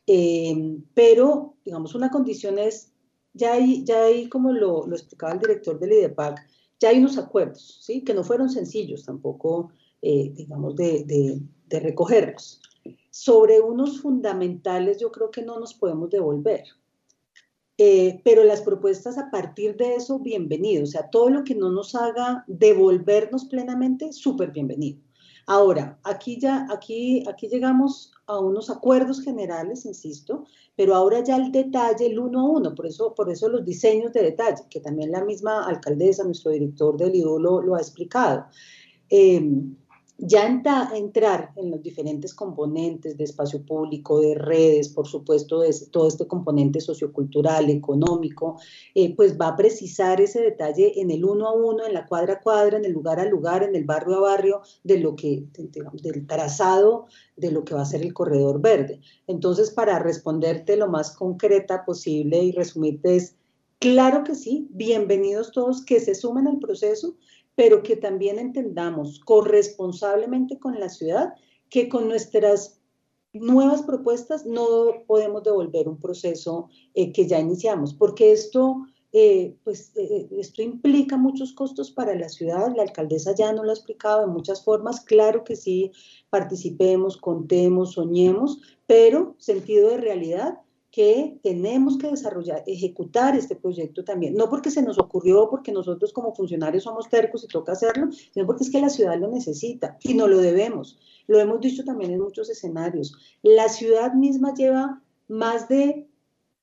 eh, 0.06 0.78
pero, 0.94 1.54
digamos, 1.64 1.94
una 1.94 2.10
condición 2.10 2.58
es, 2.58 2.92
ya 3.32 3.54
hay, 3.54 3.84
ya 3.84 4.04
hay 4.04 4.28
como 4.28 4.52
lo, 4.52 4.86
lo 4.86 4.96
explicaba 4.96 5.32
el 5.32 5.40
director 5.40 5.78
del 5.78 5.92
IDEPAC, 5.92 6.46
ya 6.78 6.90
hay 6.90 6.98
unos 6.98 7.18
acuerdos, 7.18 7.78
¿sí? 7.82 8.02
Que 8.02 8.14
no 8.14 8.22
fueron 8.22 8.50
sencillos 8.50 9.04
tampoco, 9.04 9.70
eh, 10.08 10.30
digamos, 10.36 10.76
de, 10.76 11.40
de, 11.68 11.80
recogerlos. 11.80 12.60
Sobre 13.10 13.60
unos 13.60 14.00
fundamentales 14.00 15.00
yo 15.00 15.10
creo 15.10 15.32
que 15.32 15.42
no 15.42 15.58
nos 15.58 15.74
podemos 15.74 16.10
devolver. 16.10 16.62
Eh, 17.76 18.20
pero 18.22 18.44
las 18.44 18.62
propuestas 18.62 19.18
a 19.18 19.32
partir 19.32 19.76
de 19.76 19.96
eso, 19.96 20.20
bienvenido. 20.20 20.84
O 20.84 20.86
sea, 20.86 21.10
todo 21.10 21.28
lo 21.28 21.42
que 21.42 21.56
no 21.56 21.70
nos 21.70 21.96
haga 21.96 22.44
devolvernos 22.46 23.46
plenamente, 23.46 24.12
súper 24.12 24.52
bienvenido. 24.52 25.00
Ahora, 25.44 25.98
aquí 26.04 26.38
ya, 26.38 26.68
aquí, 26.70 27.24
aquí 27.28 27.48
llegamos 27.48 28.12
a 28.26 28.38
unos 28.38 28.70
acuerdos 28.70 29.20
generales, 29.20 29.86
insisto, 29.86 30.44
pero 30.76 30.94
ahora 30.94 31.24
ya 31.24 31.34
el 31.36 31.50
detalle, 31.50 32.06
el 32.06 32.20
uno 32.20 32.42
a 32.42 32.48
uno, 32.48 32.76
por 32.76 32.86
eso, 32.86 33.12
por 33.12 33.28
eso 33.28 33.48
los 33.48 33.64
diseños 33.64 34.12
de 34.12 34.22
detalle, 34.22 34.62
que 34.70 34.78
también 34.78 35.10
la 35.10 35.24
misma 35.24 35.66
alcaldesa, 35.66 36.22
nuestro 36.22 36.52
director 36.52 36.96
del 36.96 37.16
IDU 37.16 37.40
lo, 37.40 37.74
ha 37.74 37.80
explicado. 37.80 38.46
Eh, 39.10 39.42
ya 40.18 40.46
entrar 40.46 41.52
en 41.56 41.70
los 41.70 41.82
diferentes 41.82 42.34
componentes 42.34 43.16
de 43.16 43.24
espacio 43.24 43.62
público, 43.62 44.20
de 44.20 44.34
redes, 44.34 44.88
por 44.88 45.06
supuesto, 45.06 45.60
de 45.60 45.74
todo 45.90 46.08
este 46.08 46.26
componente 46.26 46.80
sociocultural, 46.80 47.68
económico, 47.68 48.58
eh, 48.94 49.14
pues 49.14 49.38
va 49.38 49.48
a 49.48 49.56
precisar 49.56 50.20
ese 50.20 50.40
detalle 50.40 51.00
en 51.00 51.10
el 51.10 51.24
uno 51.24 51.48
a 51.48 51.52
uno, 51.52 51.86
en 51.86 51.92
la 51.92 52.06
cuadra 52.06 52.34
a 52.34 52.40
cuadra, 52.40 52.78
en 52.78 52.86
el 52.86 52.92
lugar 52.92 53.20
a 53.20 53.26
lugar, 53.26 53.62
en 53.62 53.76
el 53.76 53.84
barrio 53.84 54.16
a 54.16 54.20
barrio, 54.20 54.62
de 54.84 54.98
lo 54.98 55.16
que, 55.16 55.44
del 56.02 56.26
trazado 56.26 57.06
de 57.36 57.50
lo 57.50 57.64
que 57.64 57.74
va 57.74 57.82
a 57.82 57.86
ser 57.86 58.02
el 58.02 58.14
corredor 58.14 58.60
verde. 58.60 59.00
Entonces, 59.26 59.70
para 59.70 59.98
responderte 59.98 60.76
lo 60.76 60.88
más 60.88 61.14
concreta 61.14 61.84
posible 61.84 62.42
y 62.42 62.52
resumirte 62.52 63.16
es, 63.16 63.36
claro 63.78 64.24
que 64.24 64.34
sí, 64.34 64.68
bienvenidos 64.70 65.52
todos 65.52 65.84
que 65.84 66.00
se 66.00 66.14
sumen 66.14 66.46
al 66.46 66.58
proceso 66.58 67.14
pero 67.56 67.82
que 67.82 67.96
también 67.96 68.38
entendamos 68.38 69.18
corresponsablemente 69.18 70.60
con 70.60 70.78
la 70.78 70.88
ciudad 70.88 71.34
que 71.68 71.88
con 71.88 72.06
nuestras 72.06 72.80
nuevas 73.32 73.82
propuestas 73.82 74.46
no 74.46 75.02
podemos 75.06 75.42
devolver 75.42 75.88
un 75.88 75.98
proceso 75.98 76.68
eh, 76.94 77.12
que 77.12 77.26
ya 77.26 77.40
iniciamos, 77.40 77.92
porque 77.92 78.32
esto, 78.32 78.86
eh, 79.12 79.56
pues, 79.64 79.92
eh, 79.96 80.28
esto 80.38 80.62
implica 80.62 81.16
muchos 81.16 81.52
costos 81.52 81.90
para 81.90 82.14
la 82.14 82.28
ciudad. 82.28 82.72
La 82.76 82.82
alcaldesa 82.82 83.34
ya 83.34 83.52
nos 83.52 83.64
lo 83.64 83.70
ha 83.70 83.74
explicado 83.74 84.20
de 84.20 84.32
muchas 84.32 84.62
formas. 84.62 85.00
Claro 85.00 85.44
que 85.44 85.56
sí, 85.56 85.90
participemos, 86.30 87.16
contemos, 87.16 87.92
soñemos, 87.92 88.60
pero 88.86 89.34
sentido 89.38 89.90
de 89.90 89.98
realidad 89.98 90.60
que 90.96 91.38
tenemos 91.42 91.98
que 91.98 92.08
desarrollar, 92.08 92.64
ejecutar 92.66 93.36
este 93.36 93.54
proyecto 93.54 94.02
también. 94.02 94.32
No 94.32 94.48
porque 94.48 94.70
se 94.70 94.80
nos 94.80 94.98
ocurrió, 94.98 95.50
porque 95.50 95.70
nosotros 95.70 96.10
como 96.10 96.34
funcionarios 96.34 96.84
somos 96.84 97.10
tercos 97.10 97.44
y 97.44 97.48
toca 97.48 97.72
hacerlo, 97.72 98.08
sino 98.32 98.46
porque 98.46 98.64
es 98.64 98.70
que 98.70 98.80
la 98.80 98.88
ciudad 98.88 99.20
lo 99.20 99.28
necesita 99.28 99.98
y 100.02 100.14
no 100.14 100.26
lo 100.26 100.38
debemos. 100.38 100.98
Lo 101.26 101.38
hemos 101.38 101.60
dicho 101.60 101.84
también 101.84 102.12
en 102.12 102.20
muchos 102.22 102.48
escenarios. 102.48 103.12
La 103.42 103.68
ciudad 103.68 104.14
misma 104.14 104.54
lleva 104.54 105.02
más 105.28 105.68
de 105.68 106.08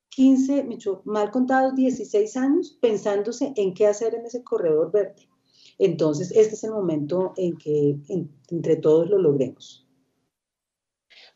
15, 0.09 0.67
mal 1.03 1.29
contados, 1.29 1.75
16 1.75 2.35
años 2.35 2.75
pensándose 2.81 3.53
en 3.55 3.75
qué 3.75 3.85
hacer 3.85 4.15
en 4.15 4.25
ese 4.25 4.41
corredor 4.41 4.91
verde. 4.91 5.27
Entonces, 5.77 6.31
este 6.31 6.55
es 6.55 6.63
el 6.63 6.71
momento 6.71 7.33
en 7.37 7.55
que 7.55 7.99
entre 8.49 8.77
todos 8.77 9.07
lo 9.11 9.19
logremos. 9.19 9.82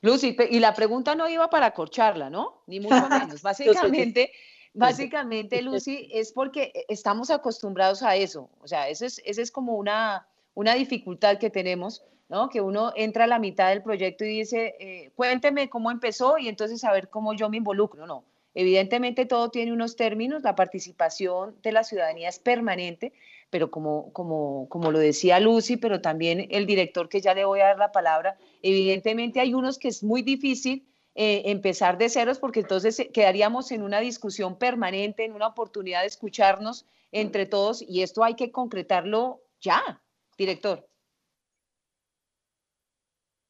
Lucy, 0.07 0.35
y 0.49 0.59
la 0.59 0.73
pregunta 0.73 1.15
no 1.15 1.27
iba 1.27 1.49
para 1.49 1.71
corcharla, 1.71 2.29
¿no? 2.29 2.61
Ni 2.65 2.79
mucho 2.79 3.09
menos. 3.09 3.41
Básicamente, 3.41 4.31
básicamente, 4.73 5.61
Lucy, 5.61 6.09
es 6.13 6.31
porque 6.31 6.71
e, 6.73 6.85
estamos 6.87 7.29
acostumbrados 7.29 8.01
a 8.03 8.15
eso. 8.15 8.49
O 8.61 8.67
sea, 8.67 8.87
esa 8.87 9.05
es, 9.05 9.21
es 9.25 9.51
como 9.51 9.75
una, 9.75 10.27
una 10.53 10.75
dificultad 10.75 11.37
que 11.37 11.49
tenemos, 11.49 12.03
¿no? 12.29 12.49
Que 12.49 12.61
uno 12.61 12.93
entra 12.95 13.25
a 13.25 13.27
la 13.27 13.37
mitad 13.37 13.69
del 13.69 13.83
proyecto 13.83 14.23
y 14.23 14.29
dice, 14.29 14.75
eh, 14.79 15.11
cuénteme 15.15 15.69
cómo 15.69 15.91
empezó 15.91 16.37
y 16.37 16.47
entonces 16.47 16.83
a 16.85 16.93
ver 16.93 17.09
cómo 17.09 17.33
yo 17.33 17.49
me 17.49 17.57
involucro. 17.57 18.07
No, 18.07 18.23
evidentemente 18.53 19.25
todo 19.25 19.49
tiene 19.49 19.73
unos 19.73 19.97
términos, 19.97 20.41
la 20.43 20.55
participación 20.55 21.55
de 21.61 21.71
la 21.73 21.83
ciudadanía 21.83 22.29
es 22.29 22.39
permanente, 22.39 23.11
pero 23.49 23.71
como, 23.71 24.11
como, 24.13 24.67
como 24.69 24.91
lo 24.91 24.99
decía 24.99 25.39
Lucy, 25.39 25.77
pero 25.77 26.01
también 26.01 26.47
el 26.51 26.65
director 26.65 27.09
que 27.09 27.21
ya 27.21 27.33
le 27.33 27.45
voy 27.45 27.61
a 27.61 27.67
dar 27.67 27.77
la 27.77 27.91
palabra, 27.91 28.37
evidentemente 28.61 29.39
hay 29.39 29.53
unos 29.53 29.77
que 29.77 29.87
es 29.87 30.03
muy 30.03 30.21
difícil 30.21 30.85
eh, 31.15 31.49
empezar 31.49 31.97
de 31.97 32.09
ceros 32.09 32.39
porque 32.39 32.59
entonces 32.59 32.99
eh, 32.99 33.09
quedaríamos 33.11 33.71
en 33.71 33.81
una 33.81 33.99
discusión 33.99 34.57
permanente, 34.57 35.25
en 35.25 35.33
una 35.33 35.47
oportunidad 35.47 36.01
de 36.01 36.07
escucharnos 36.07 36.85
entre 37.11 37.45
todos 37.45 37.81
y 37.81 38.01
esto 38.01 38.23
hay 38.23 38.35
que 38.35 38.51
concretarlo 38.51 39.41
ya, 39.61 40.01
director. 40.37 40.87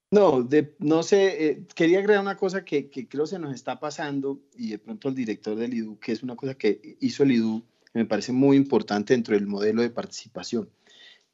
No, 0.10 0.48
no 0.80 1.04
sé, 1.04 1.50
eh, 1.50 1.68
quería 1.76 2.00
agregar 2.00 2.22
una 2.22 2.38
cosa 2.38 2.64
que, 2.64 2.90
que, 2.90 3.10
creo 3.10 3.28
se 3.28 3.38
nos 3.40 3.54
está 3.54 3.78
pasando 3.78 4.40
y 4.56 4.70
de 4.70 4.80
pronto 4.80 5.10
el 5.10 5.16
director 5.16 5.58
del 5.58 5.74
IDU, 5.74 6.00
que 6.00 6.14
es 6.14 6.24
una 6.24 6.38
cosa 6.38 6.56
que 6.56 6.96
hizo 7.02 7.24
el 7.24 7.34
IDU 7.34 7.66
me 7.94 8.06
parece 8.06 8.32
muy 8.32 8.58
importante 8.58 9.14
dentro 9.14 9.36
del 9.36 9.48
modelo 9.48 9.82
de 9.82 9.90
participación, 9.90 10.70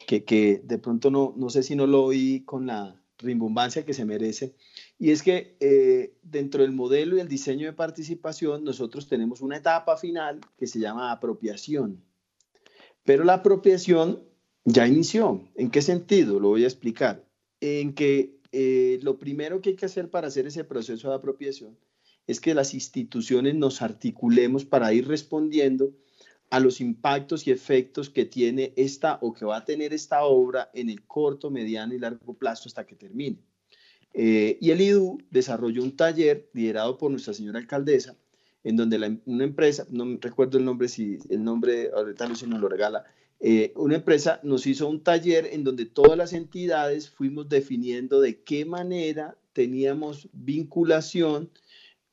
que, 0.05 0.23
que 0.23 0.61
de 0.63 0.77
pronto 0.77 1.11
no, 1.11 1.33
no 1.37 1.49
sé 1.49 1.63
si 1.63 1.75
no 1.75 1.87
lo 1.87 2.03
oí 2.03 2.41
con 2.41 2.67
la 2.67 3.03
rimbombancia 3.23 3.85
que 3.85 3.93
se 3.93 4.05
merece, 4.05 4.53
Y 4.99 5.11
es 5.11 5.23
que 5.23 5.57
eh, 5.59 6.13
dentro 6.21 6.61
del 6.61 6.71
modelo 6.71 7.17
y 7.17 7.19
el 7.19 7.27
diseño 7.27 7.65
de 7.65 7.73
participación, 7.73 8.63
nosotros 8.63 9.07
tenemos 9.07 9.41
una 9.41 9.57
etapa 9.57 9.97
final 9.97 10.39
que 10.57 10.67
se 10.67 10.79
llama 10.79 11.11
apropiación. 11.11 12.03
Pero 13.03 13.23
la 13.23 13.35
apropiación 13.35 14.23
ya 14.65 14.87
inició. 14.87 15.41
¿En 15.55 15.71
qué 15.71 15.81
sentido? 15.81 16.39
Lo 16.39 16.49
voy 16.49 16.63
a 16.63 16.67
explicar. 16.67 17.25
En 17.59 17.93
que 17.93 18.37
eh, 18.51 18.99
lo 19.01 19.17
primero 19.17 19.61
que 19.61 19.71
hay 19.71 19.75
que 19.75 19.85
hacer 19.85 20.09
para 20.09 20.27
hacer 20.27 20.47
ese 20.47 20.63
proceso 20.63 21.09
de 21.09 21.15
apropiación 21.15 21.77
es 22.27 22.39
que 22.39 22.53
las 22.53 22.73
instituciones 22.73 23.55
nos 23.55 23.81
articulemos 23.81 24.63
para 24.63 24.93
ir 24.93 25.07
respondiendo 25.07 25.91
a 26.53 26.59
los 26.59 26.81
impactos 26.81 27.47
y 27.47 27.51
efectos 27.51 28.11
que 28.11 28.25
tiene 28.25 28.73
esta 28.75 29.17
o 29.21 29.33
que 29.33 29.43
va 29.43 29.57
a 29.57 29.65
tener 29.65 29.91
esta 29.91 30.23
obra 30.23 30.69
en 30.75 30.87
el 30.91 31.01
corto, 31.01 31.49
mediano 31.49 31.95
y 31.95 31.97
largo 31.97 32.35
plazo 32.35 32.69
hasta 32.69 32.85
que 32.85 32.95
termine. 32.95 33.39
Eh, 34.13 34.59
y 34.61 34.69
el 34.69 34.79
IDU 34.79 35.17
desarrolló 35.31 35.81
un 35.81 35.97
taller 35.97 36.51
liderado 36.53 36.95
por 36.99 37.09
nuestra 37.09 37.33
señora 37.33 37.57
alcaldesa, 37.57 38.15
en 38.63 38.75
donde 38.75 39.19
una 39.25 39.43
empresa, 39.43 39.87
no 39.89 40.05
recuerdo 40.21 40.59
el 40.59 40.65
nombre, 40.65 40.89
si 40.89 41.17
el 41.27 41.43
nombre, 41.43 41.89
ahorita 41.91 42.27
Lucy 42.27 42.45
nos 42.45 42.61
lo 42.61 42.69
regala, 42.69 43.03
eh, 43.39 43.73
una 43.75 43.95
empresa 43.95 44.39
nos 44.43 44.67
hizo 44.67 44.87
un 44.87 45.01
taller 45.01 45.49
en 45.53 45.63
donde 45.63 45.87
todas 45.87 46.15
las 46.15 46.33
entidades 46.33 47.09
fuimos 47.09 47.49
definiendo 47.49 48.21
de 48.21 48.43
qué 48.43 48.63
manera 48.63 49.35
teníamos 49.53 50.29
vinculación 50.33 51.49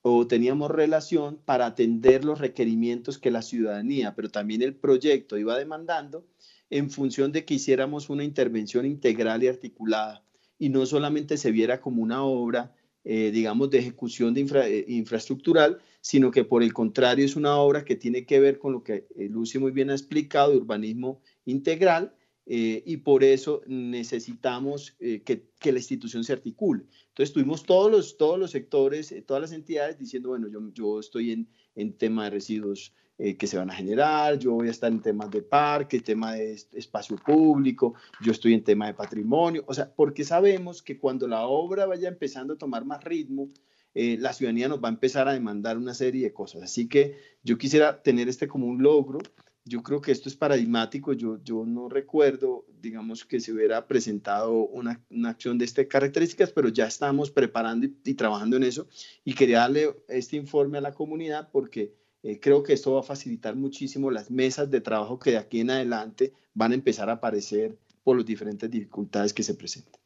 o 0.01 0.27
teníamos 0.27 0.71
relación 0.71 1.39
para 1.45 1.67
atender 1.67 2.25
los 2.25 2.39
requerimientos 2.39 3.17
que 3.17 3.31
la 3.31 3.41
ciudadanía, 3.41 4.15
pero 4.15 4.29
también 4.29 4.61
el 4.61 4.75
proyecto 4.75 5.37
iba 5.37 5.57
demandando 5.57 6.25
en 6.69 6.89
función 6.89 7.31
de 7.31 7.45
que 7.45 7.55
hiciéramos 7.55 8.09
una 8.09 8.23
intervención 8.23 8.85
integral 8.85 9.43
y 9.43 9.47
articulada 9.47 10.23
y 10.57 10.69
no 10.69 10.85
solamente 10.85 11.37
se 11.37 11.51
viera 11.51 11.81
como 11.81 12.01
una 12.01 12.23
obra, 12.23 12.73
eh, 13.03 13.31
digamos, 13.31 13.69
de 13.69 13.79
ejecución 13.79 14.33
de 14.33 14.41
eh, 14.41 14.85
infraestructural, 14.87 15.79
sino 16.01 16.31
que 16.31 16.45
por 16.45 16.63
el 16.63 16.73
contrario 16.73 17.25
es 17.25 17.35
una 17.35 17.57
obra 17.57 17.83
que 17.83 17.95
tiene 17.95 18.25
que 18.25 18.39
ver 18.39 18.57
con 18.57 18.71
lo 18.73 18.83
que 18.83 19.07
Lucy 19.15 19.59
muy 19.59 19.71
bien 19.71 19.89
ha 19.89 19.93
explicado, 19.93 20.55
urbanismo 20.55 21.21
integral, 21.45 22.15
y 22.53 22.97
por 22.97 23.23
eso 23.23 23.61
necesitamos 23.65 24.91
que, 24.99 25.47
que, 25.57 25.71
la 25.71 25.79
institución 25.79 26.23
se 26.25 26.33
articule. 26.33 26.83
Entonces 27.07 27.31
tuvimos 27.31 27.63
todos 27.63 27.89
los, 27.89 28.17
todos 28.17 28.37
los 28.37 28.51
sectores, 28.51 29.15
todas 29.25 29.41
las 29.41 29.53
entidades 29.53 29.97
diciendo, 29.97 30.29
bueno, 30.29 30.49
yo, 30.49 30.59
yo 30.73 30.99
estoy 30.99 31.31
en, 31.31 31.47
en 31.75 31.93
tema 31.93 32.25
de 32.25 32.31
residuos 32.31 32.93
eh, 33.23 33.37
que 33.37 33.45
se 33.45 33.55
van 33.55 33.69
a 33.69 33.75
generar, 33.75 34.39
yo 34.39 34.53
voy 34.53 34.67
a 34.67 34.71
estar 34.71 34.91
en 34.91 34.99
temas 34.99 35.29
de 35.29 35.43
parque, 35.43 35.99
tema 35.99 36.33
de 36.33 36.53
espacio 36.73 37.17
público, 37.17 37.93
yo 38.19 38.31
estoy 38.31 38.55
en 38.55 38.63
tema 38.63 38.87
de 38.87 38.95
patrimonio, 38.95 39.63
o 39.67 39.75
sea, 39.75 39.93
porque 39.93 40.23
sabemos 40.23 40.81
que 40.81 40.97
cuando 40.97 41.27
la 41.27 41.45
obra 41.45 41.85
vaya 41.85 42.09
empezando 42.09 42.55
a 42.55 42.57
tomar 42.57 42.83
más 42.83 43.03
ritmo, 43.03 43.47
eh, 43.93 44.17
la 44.19 44.33
ciudadanía 44.33 44.69
nos 44.69 44.83
va 44.83 44.87
a 44.87 44.93
empezar 44.93 45.27
a 45.27 45.33
demandar 45.33 45.77
una 45.77 45.93
serie 45.93 46.23
de 46.23 46.33
cosas. 46.33 46.63
Así 46.63 46.87
que 46.87 47.15
yo 47.43 47.59
quisiera 47.59 48.01
tener 48.01 48.27
este 48.27 48.47
como 48.47 48.65
un 48.65 48.81
logro. 48.81 49.19
Yo 49.63 49.83
creo 49.83 50.01
que 50.01 50.11
esto 50.11 50.27
es 50.27 50.35
paradigmático. 50.35 51.13
Yo, 51.13 51.37
yo 51.43 51.65
no 51.65 51.87
recuerdo, 51.87 52.65
digamos, 52.81 53.25
que 53.25 53.39
se 53.39 53.53
hubiera 53.53 53.87
presentado 53.87 54.53
una, 54.53 54.99
una 55.09 55.29
acción 55.29 55.57
de 55.57 55.65
estas 55.65 55.85
características, 55.85 56.51
pero 56.51 56.69
ya 56.69 56.87
estamos 56.87 57.29
preparando 57.29 57.85
y, 57.85 57.95
y, 58.03 58.13
trabajando 58.15 58.57
en 58.57 58.63
eso. 58.63 58.87
Y 59.23 59.33
quería 59.33 59.59
darle 59.59 59.95
este 60.07 60.35
informe 60.35 60.79
a 60.79 60.81
la 60.81 60.93
comunidad 60.93 61.49
porque 61.51 61.93
eh, 62.23 62.39
creo 62.39 62.61
que 62.61 62.73
esto 62.73 62.93
va 62.93 62.99
a 62.99 63.03
facilitar 63.03 63.55
muchísimo 63.55 64.11
las 64.11 64.29
mesas 64.29 64.69
de 64.69 64.81
trabajo 64.81 65.17
que 65.17 65.31
de 65.31 65.37
aquí 65.37 65.61
en 65.61 65.71
adelante 65.71 66.33
van 66.53 66.71
a 66.71 66.75
empezar 66.75 67.09
a 67.09 67.13
aparecer 67.13 67.77
por 68.03 68.17
las 68.17 68.25
diferentes 68.25 68.69
dificultades 68.69 69.33
que 69.33 69.43
se 69.43 69.55
presenten. 69.55 69.99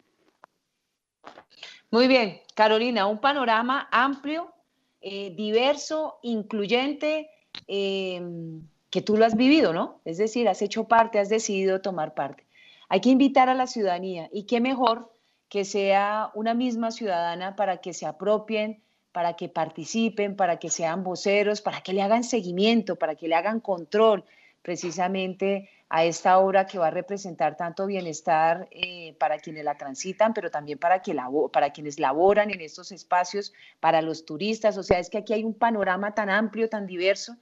Muy 1.91 2.07
bien, 2.07 2.39
Carolina, 2.55 3.07
un 3.07 3.19
panorama 3.19 3.87
amplio, 3.91 4.53
eh, 5.01 5.33
diverso, 5.35 6.19
incluyente, 6.23 7.29
em, 7.67 8.61
que 8.95 9.01
tú 9.01 9.17
lo 9.17 9.25
has 9.25 9.35
vivido, 9.35 9.73
¿no? 9.73 9.99
Es 10.05 10.17
decir, 10.17 10.47
has 10.47 10.61
hecho 10.61 10.85
parte, 10.85 11.19
has 11.19 11.27
decidido 11.27 11.81
tomar 11.81 12.13
parte. 12.13 12.45
Hay 12.87 13.01
que 13.01 13.09
invitar 13.09 13.49
a 13.49 13.53
la 13.53 13.67
ciudadanía 13.67 14.29
y 14.31 14.43
qué 14.43 14.61
mejor 14.61 15.11
que 15.49 15.65
sea 15.65 16.31
una 16.33 16.53
misma 16.53 16.91
ciudadana 16.91 17.57
para 17.57 17.81
que 17.81 17.93
se 17.93 18.05
apropien 18.05 18.81
para 19.11 19.33
que 19.33 19.49
participen, 19.49 20.37
para 20.37 20.59
que 20.59 20.69
sean 20.69 21.03
voceros, 21.03 21.61
para 21.61 21.81
que 21.81 21.91
le 21.91 22.01
hagan 22.01 22.23
seguimiento, 22.23 22.95
para 22.95 23.15
que 23.15 23.27
le 23.27 23.35
hagan 23.35 23.59
control 23.59 24.23
precisamente 24.61 25.69
a 25.89 26.05
esta 26.05 26.39
obra 26.39 26.65
que 26.65 26.79
va 26.79 26.87
a 26.87 26.91
representar 26.91 27.57
tanto 27.57 27.85
bienestar 27.85 28.69
eh, 28.71 29.13
para 29.19 29.39
quienes 29.39 29.65
la 29.65 29.77
transitan, 29.77 30.33
pero 30.33 30.51
también 30.51 30.79
para, 30.79 31.01
que 31.01 31.13
para 31.51 31.71
quienes 31.71 31.99
laboran 31.99 32.49
en 32.49 32.61
estos 32.61 32.93
espacios, 32.93 33.53
para 33.81 34.01
los 34.01 34.25
turistas. 34.25 34.77
O 34.77 34.83
sea, 34.83 34.99
es 34.99 35.09
que 35.09 35.17
aquí 35.17 35.33
hay 35.33 35.43
un 35.43 35.53
panorama 35.53 36.13
tan 36.13 36.29
amplio, 36.29 36.69
tan 36.69 36.85
diverso, 36.85 37.35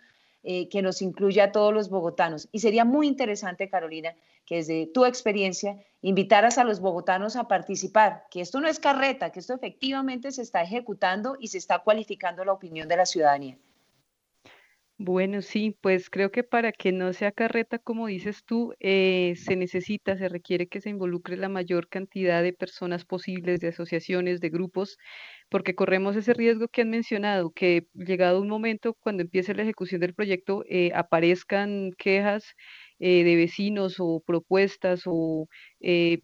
eh, 0.44 0.68
que 0.70 0.82
nos 0.82 1.02
incluye 1.02 1.42
a 1.42 1.52
todos 1.52 1.74
los 1.74 1.90
bogotanos. 1.90 2.50
Y 2.52 2.60
sería 2.60 2.86
muy 2.86 3.08
interesante, 3.08 3.70
Carolina, 3.70 4.14
que 4.46 4.56
desde 4.58 4.88
tu 4.88 5.06
experiencia 5.06 5.78
invitaras 6.02 6.58
a 6.58 6.66
los 6.66 6.80
bogotanos 6.80 7.36
a 7.36 7.48
participar, 7.48 8.26
que 8.30 8.42
esto 8.42 8.60
no 8.60 8.68
es 8.68 8.80
carreta, 8.80 9.32
que 9.32 9.40
esto 9.40 9.54
efectivamente 9.54 10.32
se 10.32 10.42
está 10.42 10.62
ejecutando 10.62 11.38
y 11.40 11.48
se 11.48 11.58
está 11.58 11.80
cualificando 11.80 12.44
la 12.44 12.54
opinión 12.54 12.88
de 12.88 12.98
la 12.98 13.06
ciudadanía. 13.06 13.58
Bueno, 14.98 15.42
sí, 15.42 15.76
pues 15.82 16.10
creo 16.10 16.32
que 16.32 16.44
para 16.44 16.72
que 16.72 16.92
no 16.92 17.12
sea 17.14 17.32
carreta, 17.32 17.80
como 17.80 18.08
dices 18.08 18.44
tú, 18.46 18.74
eh, 18.80 19.34
se 19.36 19.56
necesita, 19.56 20.16
se 20.18 20.30
requiere 20.30 20.68
que 20.68 20.82
se 20.82 20.90
involucre 20.90 21.36
la 21.36 21.50
mayor 21.50 21.90
cantidad 21.90 22.44
de 22.44 22.54
personas 22.54 23.04
posibles, 23.04 23.60
de 23.60 23.70
asociaciones, 23.70 24.40
de 24.40 24.50
grupos, 24.50 25.00
porque 25.54 25.76
corremos 25.76 26.16
ese 26.16 26.34
riesgo 26.34 26.68
que 26.68 26.82
han 26.82 26.90
mencionado, 26.90 27.52
que 27.52 27.86
llegado 27.94 28.42
un 28.42 28.50
momento, 28.50 28.96
cuando 28.96 29.22
empiece 29.22 29.54
la 29.54 29.62
ejecución 29.62 30.02
del 30.02 30.16
proyecto, 30.16 30.64
eh, 30.68 30.92
aparezcan 30.96 31.92
quejas 31.96 32.56
eh, 32.98 33.24
de 33.24 33.36
vecinos 33.36 33.98
o 34.00 34.24
propuestas 34.26 35.04
o 35.06 35.48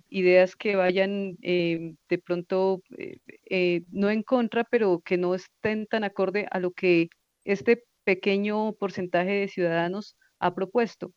ideas 0.10 0.56
que 0.56 0.76
vayan 0.76 1.36
de 1.42 2.18
pronto 2.26 2.82
no 3.92 4.10
en 4.10 4.24
contra, 4.24 4.64
pero 4.64 5.02
que 5.06 5.18
no 5.18 5.36
estén 5.36 5.86
tan 5.86 6.04
acorde 6.04 6.48
a 6.50 6.60
lo 6.60 6.72
que 6.72 7.10
este 7.44 7.84
pequeño 8.06 8.74
porcentaje 8.74 9.32
de 9.32 9.48
ciudadanos 9.48 10.18
ha 10.40 10.56
propuesto. 10.56 11.14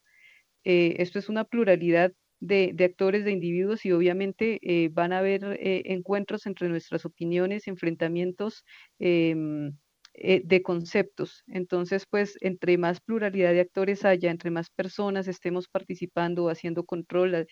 Eh, 0.64 0.96
esto 0.98 1.18
es 1.18 1.28
una 1.30 1.44
pluralidad 1.44 2.12
de, 2.43 2.74
actores, 2.84 3.24
de 3.24 3.32
individuos 3.32 3.84
y 3.84 3.93
obviamente 3.93 4.59
eh, 4.62 4.88
van 4.93 5.12
a 5.12 5.18
haber 5.18 5.45
eh, 5.61 5.82
encuentros 5.86 6.47
entre 6.47 6.68
nuestras 6.68 7.05
opiniones, 7.05 7.68
enfrentamientos 7.68 8.64
em, 8.99 9.72
de 10.14 10.62
conceptos. 10.62 11.43
Entonces, 11.47 12.05
pues, 12.11 12.36
entre 12.43 12.76
más 12.76 13.01
pluralidad 13.01 13.53
de 13.53 13.61
actores 13.61 14.05
haya, 14.05 14.30
entre 14.30 14.51
más 14.51 14.68
personas 14.68 15.26
estemos 15.26 15.68
participando, 15.68 16.51
haciendo 16.51 16.84
control, 16.84 17.47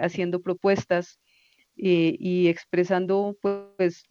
haciendo 0.00 0.40
propuestas, 0.40 1.18
eh, 1.80 2.16
y 2.18 2.48
expresando 2.48 3.38
pues 3.40 4.02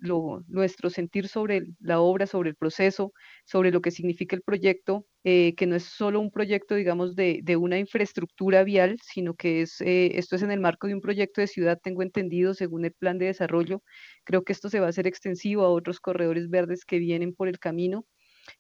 nuestro 0.48 0.90
sentir 0.90 1.28
sobre 1.28 1.64
la 1.82 2.00
obra, 2.00 2.26
sobre 2.26 2.50
el 2.52 2.56
proceso, 2.56 3.12
sobre 3.44 3.72
lo 3.72 3.82
que 3.82 3.92
significa 3.92 4.38
el 4.38 4.42
proyecto, 4.42 5.06
eh, 5.30 5.56
que 5.56 5.68
no 5.68 5.76
es 5.76 5.84
solo 5.84 6.22
un 6.22 6.32
proyecto, 6.32 6.76
digamos, 6.76 7.14
de, 7.14 7.42
de 7.44 7.58
una 7.58 7.78
infraestructura 7.78 8.64
vial, 8.64 8.98
sino 9.04 9.36
que 9.36 9.62
es, 9.62 9.82
eh, 9.82 10.18
esto 10.18 10.38
es 10.38 10.42
en 10.42 10.52
el 10.52 10.62
marco 10.62 10.88
de 10.88 10.94
un 10.94 11.02
proyecto 11.02 11.42
de 11.42 11.48
ciudad, 11.48 11.78
tengo 11.84 12.02
entendido, 12.02 12.54
según 12.54 12.86
el 12.86 12.94
plan 12.94 13.18
de 13.18 13.26
desarrollo. 13.26 13.84
Creo 14.24 14.46
que 14.46 14.54
esto 14.54 14.70
se 14.70 14.80
va 14.80 14.86
a 14.86 14.90
hacer 14.90 15.06
extensivo 15.06 15.66
a 15.66 15.70
otros 15.70 16.00
corredores 16.00 16.50
verdes 16.50 16.86
que 16.86 16.98
vienen 17.00 17.36
por 17.36 17.50
el 17.50 17.60
camino. 17.60 18.06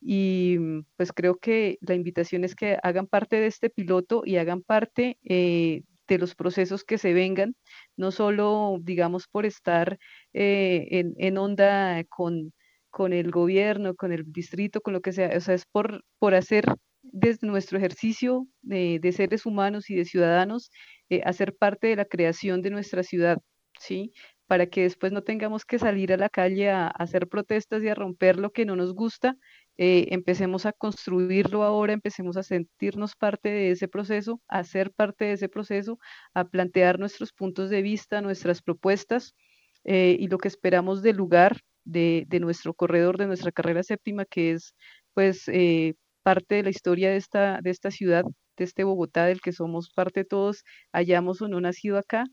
Y 0.01 0.57
pues 0.97 1.13
creo 1.13 1.38
que 1.38 1.78
la 1.80 1.95
invitación 1.95 2.43
es 2.43 2.53
que 2.53 2.78
hagan 2.84 3.07
parte 3.07 3.38
de 3.38 3.47
este 3.47 3.70
piloto 3.70 4.24
y 4.26 4.36
hagan 4.36 4.61
parte 4.61 5.18
de 5.24 6.18
los 6.18 6.36
procesos 6.36 6.84
que 6.84 6.97
se 6.97 7.13
vengan, 7.13 7.55
no 7.95 8.11
solo, 8.11 8.78
digamos, 8.82 9.28
por 9.28 9.45
estar 9.45 9.99
eh, 10.34 11.05
en, 11.18 11.38
onda 11.38 12.03
con, 12.09 12.53
con 12.98 13.14
el 13.14 13.30
gobierno, 13.30 13.93
con 13.93 14.12
el 14.12 14.24
distrito, 14.34 14.82
con 14.82 14.91
lo 14.91 15.02
que 15.02 15.12
sea, 15.12 15.30
o 15.38 15.39
sea, 15.39 15.54
es 15.54 15.68
por, 15.68 16.04
por 16.18 16.34
hacer 16.34 16.66
desde 17.04 17.45
nuestro 17.45 17.78
ejercicio 17.78 18.48
de, 18.64 19.00
seres 19.16 19.45
humanos 19.45 19.91
y 19.91 19.95
de 19.95 20.04
ciudadanos, 20.04 20.72
eh, 21.10 21.22
hacer 21.24 21.56
parte 21.56 21.86
de 21.86 21.95
la 21.95 22.06
creación 22.06 22.64
de 22.64 22.72
nuestra 22.72 23.04
ciudad, 23.04 23.38
¿sí? 23.80 24.14
Para 24.48 24.66
que 24.66 24.82
después 24.82 25.12
no 25.12 25.22
tengamos 25.22 25.64
que 25.64 25.78
salir 25.78 26.12
a 26.12 26.18
la 26.18 26.30
calle 26.30 26.72
a 26.72 26.88
hacer 26.88 27.28
protestas 27.28 27.84
y 27.84 27.88
a 27.88 27.93
romper 27.93 28.38
lo 28.39 28.50
que 28.52 28.66
no 28.66 28.76
nos 28.76 28.95
gusta, 28.95 29.38
eh, 29.78 30.08
empecemos 30.10 30.66
a 30.66 30.74
construirlo 30.74 31.62
ahora, 31.62 31.93
empecemos 31.93 32.36
a 32.36 32.41
sentirnos 32.41 33.16
parte 33.16 33.50
de 33.50 33.70
ese 33.74 33.88
proceso, 33.88 34.41
a 34.48 34.64
ser 34.64 34.91
parte 34.91 35.26
de 35.26 35.34
ese 35.34 35.50
proceso, 35.50 36.00
a 36.34 36.45
plantear 36.45 36.98
nuestros 36.98 37.32
puntos 37.32 37.70
de 37.70 37.84
vista, 37.84 38.22
nuestras 38.22 38.64
propuestas 38.64 39.36
eh, 39.84 40.18
y 40.20 40.30
lo 40.30 40.39
que 40.39 40.48
esperamos 40.48 41.04
del 41.04 41.18
lugar, 41.18 41.62
de, 41.88 42.26
nuestro 42.42 42.74
corredor, 42.74 43.18
de 43.18 43.28
nuestra 43.28 43.52
carrera 43.52 43.84
séptima, 43.84 44.26
que 44.26 44.52
es 44.52 44.76
pues 45.14 45.48
eh, 45.48 45.96
parte 46.24 46.56
de 46.56 46.64
la 46.64 46.70
historia 46.70 47.10
de 47.10 47.18
esta, 47.18 47.60
de 47.62 47.70
esta 47.72 47.92
ciudad, 47.92 48.24
de 48.58 48.64
este 48.64 48.84
Bogotá, 48.84 49.26
del 49.26 49.42
que 49.42 49.54
somos 49.54 49.90
parte 49.92 50.26
todos, 50.26 50.64
hayamos 50.92 51.42
o 51.42 51.48
no 51.48 51.62
nacido 51.62 51.98
acá. 51.98 52.26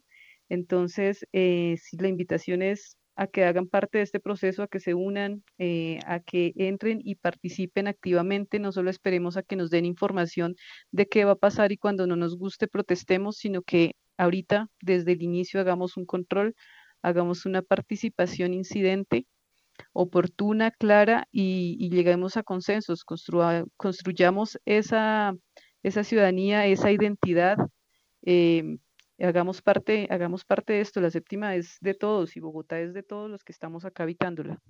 Entonces, 0.48 1.26
si 1.32 1.96
la 1.98 2.08
invitación 2.08 2.62
es 2.62 2.96
a 3.16 3.26
que 3.26 3.44
hagan 3.44 3.68
parte 3.68 3.98
de 3.98 4.04
este 4.04 4.20
proceso, 4.20 4.62
a 4.62 4.68
que 4.68 4.80
se 4.80 4.94
unan, 4.94 5.44
eh, 5.58 5.98
a 6.06 6.20
que 6.20 6.52
entren 6.56 7.00
y 7.02 7.16
participen 7.16 7.86
activamente. 7.88 8.58
No 8.58 8.72
solo 8.72 8.90
esperemos 8.90 9.36
a 9.36 9.42
que 9.42 9.56
nos 9.56 9.70
den 9.70 9.84
información 9.84 10.56
de 10.90 11.06
qué 11.06 11.24
va 11.24 11.32
a 11.32 11.36
pasar 11.36 11.72
y 11.72 11.76
cuando 11.76 12.06
no 12.06 12.16
nos 12.16 12.36
guste 12.36 12.68
protestemos, 12.68 13.36
sino 13.36 13.62
que 13.62 13.92
ahorita 14.16 14.68
desde 14.80 15.12
el 15.12 15.22
inicio 15.22 15.60
hagamos 15.60 15.96
un 15.96 16.06
control, 16.06 16.54
hagamos 17.02 17.46
una 17.46 17.62
participación 17.62 18.54
incidente 18.54 19.26
oportuna, 19.92 20.70
clara 20.70 21.28
y, 21.32 21.88
lleguemos 21.90 22.36
a 22.36 22.42
consensos, 22.42 23.04
construyamos 23.04 24.58
esa, 24.64 25.34
esa 25.82 26.04
ciudadanía, 26.04 26.66
esa 26.66 26.90
identidad. 26.90 27.56
Eh, 28.22 28.78
hagamos 29.18 29.62
parte, 29.62 30.08
hagamos 30.10 30.44
parte 30.44 30.74
de 30.74 30.80
esto. 30.80 31.00
La 31.00 31.10
séptima 31.10 31.54
es 31.54 31.78
de 31.80 31.94
todos 31.94 32.36
y 32.36 32.40
Bogotá 32.40 32.80
es 32.80 32.94
de 32.94 33.02
todos 33.02 33.30
los 33.30 33.44
que 33.44 33.52
estamos 33.52 33.84
acá 33.84 34.02
habitándola. 34.02 34.60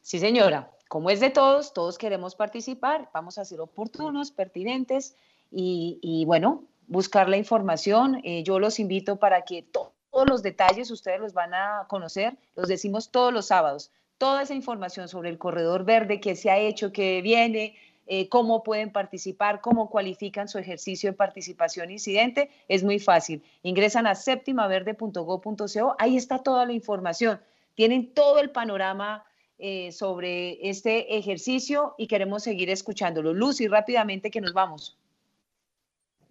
Sí, 0.00 0.18
señora. 0.18 0.70
Como 0.88 1.10
es 1.10 1.18
de 1.18 1.30
todos, 1.30 1.72
todos 1.72 1.98
queremos 1.98 2.36
participar. 2.36 3.10
Vamos 3.12 3.38
a 3.38 3.44
ser 3.44 3.60
oportunos, 3.60 4.30
pertinentes 4.30 5.16
y, 5.50 6.24
bueno, 6.26 6.64
buscar 6.86 7.28
la 7.28 7.36
información. 7.36 8.20
Eh, 8.22 8.42
yo 8.44 8.58
los 8.58 8.78
invito 8.78 9.16
para 9.16 9.42
que 9.42 9.62
todos 9.62 9.93
los 10.22 10.42
detalles 10.42 10.90
ustedes 10.92 11.18
los 11.18 11.32
van 11.32 11.54
a 11.54 11.86
conocer. 11.88 12.36
Los 12.54 12.68
decimos 12.68 13.10
todos 13.10 13.32
los 13.32 13.46
sábados. 13.46 13.90
Toda 14.18 14.42
esa 14.42 14.54
información 14.54 15.08
sobre 15.08 15.30
el 15.30 15.38
corredor 15.38 15.84
verde, 15.84 16.20
qué 16.20 16.36
se 16.36 16.50
ha 16.50 16.58
hecho, 16.58 16.92
qué 16.92 17.20
viene, 17.20 17.74
eh, 18.06 18.28
cómo 18.28 18.62
pueden 18.62 18.92
participar, 18.92 19.60
cómo 19.60 19.88
cualifican 19.88 20.46
su 20.46 20.58
ejercicio 20.58 21.10
de 21.10 21.16
participación 21.16 21.90
incidente, 21.90 22.50
es 22.68 22.84
muy 22.84 22.98
fácil. 22.98 23.42
Ingresan 23.62 24.06
a 24.06 24.14
septimaverde.go.co, 24.14 25.96
ahí 25.98 26.16
está 26.16 26.42
toda 26.42 26.66
la 26.66 26.74
información. 26.74 27.40
Tienen 27.74 28.12
todo 28.12 28.38
el 28.38 28.50
panorama 28.50 29.24
eh, 29.58 29.90
sobre 29.90 30.68
este 30.68 31.16
ejercicio 31.16 31.94
y 31.96 32.06
queremos 32.06 32.42
seguir 32.42 32.68
escuchándolo. 32.68 33.32
Lucy, 33.32 33.68
rápidamente 33.68 34.30
que 34.30 34.40
nos 34.40 34.52
vamos. 34.52 34.98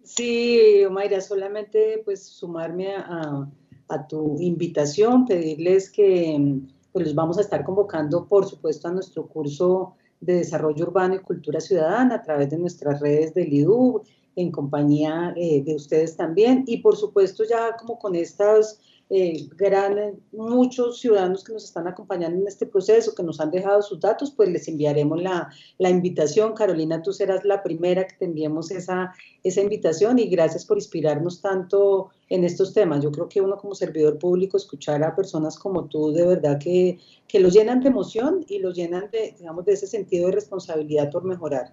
Sí, 0.04 0.84
Mayra, 0.90 1.20
solamente 1.20 2.02
pues 2.04 2.24
sumarme 2.24 2.94
a, 2.94 3.48
a 3.88 4.06
tu 4.06 4.36
invitación, 4.40 5.26
pedirles 5.26 5.90
que 5.90 6.60
pues 6.92 7.06
los 7.06 7.14
vamos 7.14 7.38
a 7.38 7.40
estar 7.40 7.64
convocando, 7.64 8.26
por 8.26 8.46
supuesto, 8.46 8.88
a 8.88 8.92
nuestro 8.92 9.26
curso 9.26 9.94
de 10.20 10.34
Desarrollo 10.34 10.84
Urbano 10.84 11.16
y 11.16 11.18
Cultura 11.18 11.60
Ciudadana 11.60 12.16
a 12.16 12.22
través 12.22 12.50
de 12.50 12.58
nuestras 12.58 13.00
redes 13.00 13.34
del 13.34 13.52
IDU, 13.52 14.02
en 14.36 14.50
compañía 14.50 15.32
eh, 15.36 15.62
de 15.62 15.74
ustedes 15.74 16.16
también. 16.16 16.64
Y 16.66 16.78
por 16.78 16.96
supuesto 16.96 17.44
ya 17.44 17.76
como 17.76 17.98
con 17.98 18.14
estas 18.14 18.80
eh, 19.10 19.48
gran, 19.56 20.20
muchos 20.32 21.00
ciudadanos 21.00 21.44
que 21.44 21.52
nos 21.52 21.64
están 21.64 21.86
acompañando 21.86 22.40
en 22.40 22.48
este 22.48 22.66
proceso, 22.66 23.14
que 23.14 23.22
nos 23.22 23.40
han 23.40 23.50
dejado 23.50 23.82
sus 23.82 24.00
datos, 24.00 24.30
pues 24.30 24.48
les 24.48 24.66
enviaremos 24.68 25.22
la, 25.22 25.50
la 25.78 25.90
invitación. 25.90 26.54
Carolina, 26.54 27.02
tú 27.02 27.12
serás 27.12 27.44
la 27.44 27.62
primera 27.62 28.06
que 28.06 28.16
te 28.16 28.24
enviemos 28.24 28.70
esa, 28.70 29.12
esa 29.42 29.60
invitación 29.60 30.18
y 30.18 30.28
gracias 30.28 30.64
por 30.64 30.78
inspirarnos 30.78 31.40
tanto 31.40 32.10
en 32.28 32.44
estos 32.44 32.72
temas. 32.72 33.02
Yo 33.02 33.12
creo 33.12 33.28
que 33.28 33.40
uno 33.40 33.56
como 33.56 33.74
servidor 33.74 34.18
público, 34.18 34.56
escuchar 34.56 35.02
a 35.02 35.14
personas 35.14 35.58
como 35.58 35.86
tú, 35.86 36.12
de 36.12 36.26
verdad 36.26 36.58
que, 36.58 36.98
que 37.28 37.40
los 37.40 37.52
llenan 37.52 37.80
de 37.80 37.88
emoción 37.88 38.44
y 38.48 38.58
los 38.58 38.74
llenan 38.74 39.10
de, 39.10 39.34
digamos, 39.38 39.64
de 39.64 39.74
ese 39.74 39.86
sentido 39.86 40.26
de 40.26 40.32
responsabilidad 40.32 41.10
por 41.10 41.24
mejorar. 41.24 41.72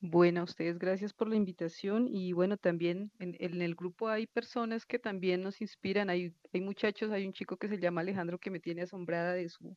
Bueno, 0.00 0.44
ustedes 0.44 0.78
gracias 0.78 1.12
por 1.12 1.28
la 1.28 1.34
invitación 1.34 2.06
y 2.08 2.32
bueno, 2.32 2.56
también 2.56 3.10
en, 3.18 3.60
el 3.60 3.74
grupo 3.74 4.08
hay 4.08 4.28
personas 4.28 4.86
que 4.86 5.00
también 5.00 5.42
nos 5.42 5.60
inspiran, 5.60 6.08
hay, 6.08 6.32
hay 6.52 6.60
muchachos, 6.60 7.10
hay 7.10 7.26
un 7.26 7.32
chico 7.32 7.56
que 7.56 7.68
se 7.68 7.78
llama 7.78 8.02
Alejandro 8.02 8.38
que 8.38 8.50
me 8.50 8.60
tiene 8.60 8.82
asombrada 8.82 9.32
de 9.32 9.48
su, 9.48 9.76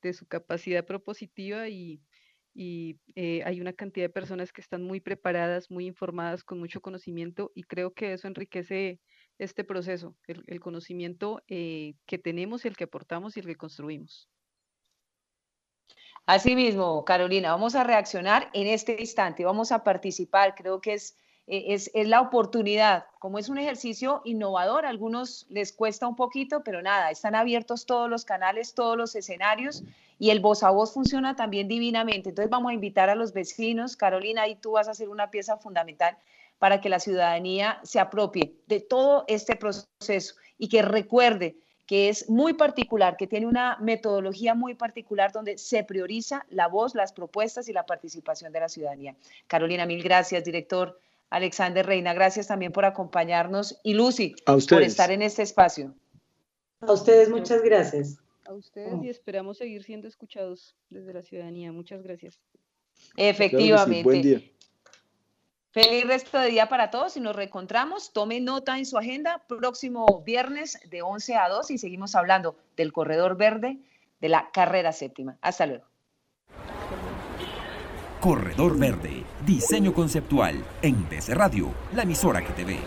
de 0.00 0.12
su 0.12 0.26
capacidad 0.26 0.86
propositiva 0.86 1.68
y, 1.68 2.00
y 2.54 3.00
eh, 3.16 3.42
hay 3.44 3.60
una 3.60 3.72
cantidad 3.72 4.06
de 4.06 4.12
personas 4.12 4.52
que 4.52 4.60
están 4.60 4.84
muy 4.84 5.00
preparadas, 5.00 5.70
muy 5.72 5.86
informadas, 5.86 6.44
con 6.44 6.60
mucho 6.60 6.80
conocimiento 6.80 7.50
y 7.54 7.64
creo 7.64 7.92
que 7.94 8.12
eso 8.12 8.28
enriquece 8.28 9.00
este 9.38 9.64
proceso, 9.64 10.16
el, 10.26 10.60
conocimiento 10.60 11.42
eh, 11.48 11.94
que 12.06 12.18
tenemos, 12.18 12.64
el 12.64 12.76
que 12.76 12.84
aportamos 12.84 13.36
y 13.36 13.40
el 13.40 13.46
que 13.46 13.56
construimos. 13.56 14.28
Asimismo, 16.28 17.06
Carolina, 17.06 17.52
vamos 17.52 17.74
a 17.74 17.84
reaccionar 17.84 18.50
en 18.52 18.66
este 18.66 19.00
instante, 19.00 19.46
vamos 19.46 19.72
a 19.72 19.82
participar, 19.82 20.54
creo 20.54 20.78
que 20.78 20.92
es, 20.92 21.16
e, 21.46 21.72
es, 21.72 21.90
es, 21.94 22.06
la 22.06 22.20
oportunidad, 22.20 23.06
como 23.18 23.38
es 23.38 23.48
un 23.48 23.56
ejercicio 23.56 24.20
innovador, 24.26 24.84
a 24.84 24.90
algunos 24.90 25.46
les 25.48 25.72
cuesta 25.72 26.06
un 26.06 26.16
poquito, 26.16 26.62
pero 26.62 26.82
nada, 26.82 27.10
están 27.10 27.34
abiertos 27.34 27.86
todos 27.86 28.10
los 28.10 28.26
canales, 28.26 28.74
todos 28.74 28.94
los 28.94 29.16
escenarios 29.16 29.84
y 30.18 30.28
el 30.28 30.40
voz 30.40 30.62
a 30.64 30.68
voz 30.68 30.92
funciona 30.92 31.34
también 31.34 31.66
divinamente. 31.66 32.28
Entonces 32.28 32.50
vamos 32.50 32.72
a 32.72 32.74
invitar 32.74 33.08
a 33.08 33.14
los 33.14 33.32
vecinos, 33.32 33.96
Carolina, 33.96 34.48
y 34.48 34.56
tú 34.56 34.72
vas 34.72 34.88
a 34.88 34.92
ser 34.92 35.08
una 35.08 35.30
pieza 35.30 35.56
fundamental 35.56 36.18
para 36.58 36.82
que 36.82 36.90
la 36.90 37.00
ciudadanía 37.00 37.80
se 37.84 38.00
apropie 38.00 38.54
de 38.66 38.80
todo 38.80 39.24
este 39.28 39.56
proceso 39.56 40.34
y 40.58 40.68
que 40.68 40.82
recuerde 40.82 41.56
que 41.88 42.10
es 42.10 42.28
muy 42.28 42.52
particular, 42.52 43.16
que 43.16 43.26
tiene 43.26 43.46
una 43.46 43.78
metodología 43.80 44.54
muy 44.54 44.74
particular 44.74 45.32
donde 45.32 45.56
se 45.56 45.82
prioriza 45.84 46.44
la 46.50 46.68
voz, 46.68 46.94
las 46.94 47.14
propuestas 47.14 47.66
y 47.70 47.72
la 47.72 47.86
participación 47.86 48.52
de 48.52 48.60
la 48.60 48.68
ciudadanía. 48.68 49.16
Carolina, 49.46 49.86
mil 49.86 50.02
gracias, 50.02 50.44
director. 50.44 51.00
Alexander 51.30 51.86
Reina, 51.86 52.12
gracias 52.12 52.46
también 52.46 52.72
por 52.72 52.84
acompañarnos. 52.84 53.80
Y 53.82 53.94
Lucy, 53.94 54.34
por 54.44 54.82
estar 54.82 55.10
en 55.10 55.22
este 55.22 55.40
espacio. 55.40 55.94
A 56.82 56.92
ustedes, 56.92 57.30
muchas 57.30 57.62
gracias. 57.62 58.18
A 58.44 58.52
ustedes 58.52 59.02
y 59.02 59.08
esperamos 59.08 59.56
seguir 59.56 59.82
siendo 59.82 60.08
escuchados 60.08 60.76
desde 60.90 61.14
la 61.14 61.22
ciudadanía. 61.22 61.72
Muchas 61.72 62.02
gracias. 62.02 62.38
Efectivamente. 63.16 64.02
Buen 64.02 64.20
día. 64.20 64.42
Feliz 65.70 66.06
resto 66.06 66.38
de 66.38 66.48
día 66.48 66.68
para 66.68 66.90
todos 66.90 67.16
y 67.16 67.20
nos 67.20 67.36
reencontramos. 67.36 68.12
Tome 68.12 68.40
nota 68.40 68.78
en 68.78 68.86
su 68.86 68.96
agenda 68.96 69.44
próximo 69.46 70.22
viernes 70.24 70.78
de 70.88 71.02
11 71.02 71.36
a 71.36 71.48
2 71.48 71.70
y 71.70 71.78
seguimos 71.78 72.14
hablando 72.14 72.56
del 72.76 72.92
corredor 72.92 73.36
verde 73.36 73.78
de 74.20 74.28
la 74.30 74.50
carrera 74.50 74.92
séptima. 74.92 75.36
Hasta 75.42 75.66
luego. 75.66 75.84
Corredor 78.20 78.76
Verde, 78.76 79.22
diseño 79.46 79.94
conceptual 79.94 80.64
en 80.82 81.08
DC 81.08 81.34
Radio, 81.34 81.72
la 81.94 82.02
emisora 82.02 82.44
que 82.44 82.52
te 82.52 82.64
ve. 82.64 82.78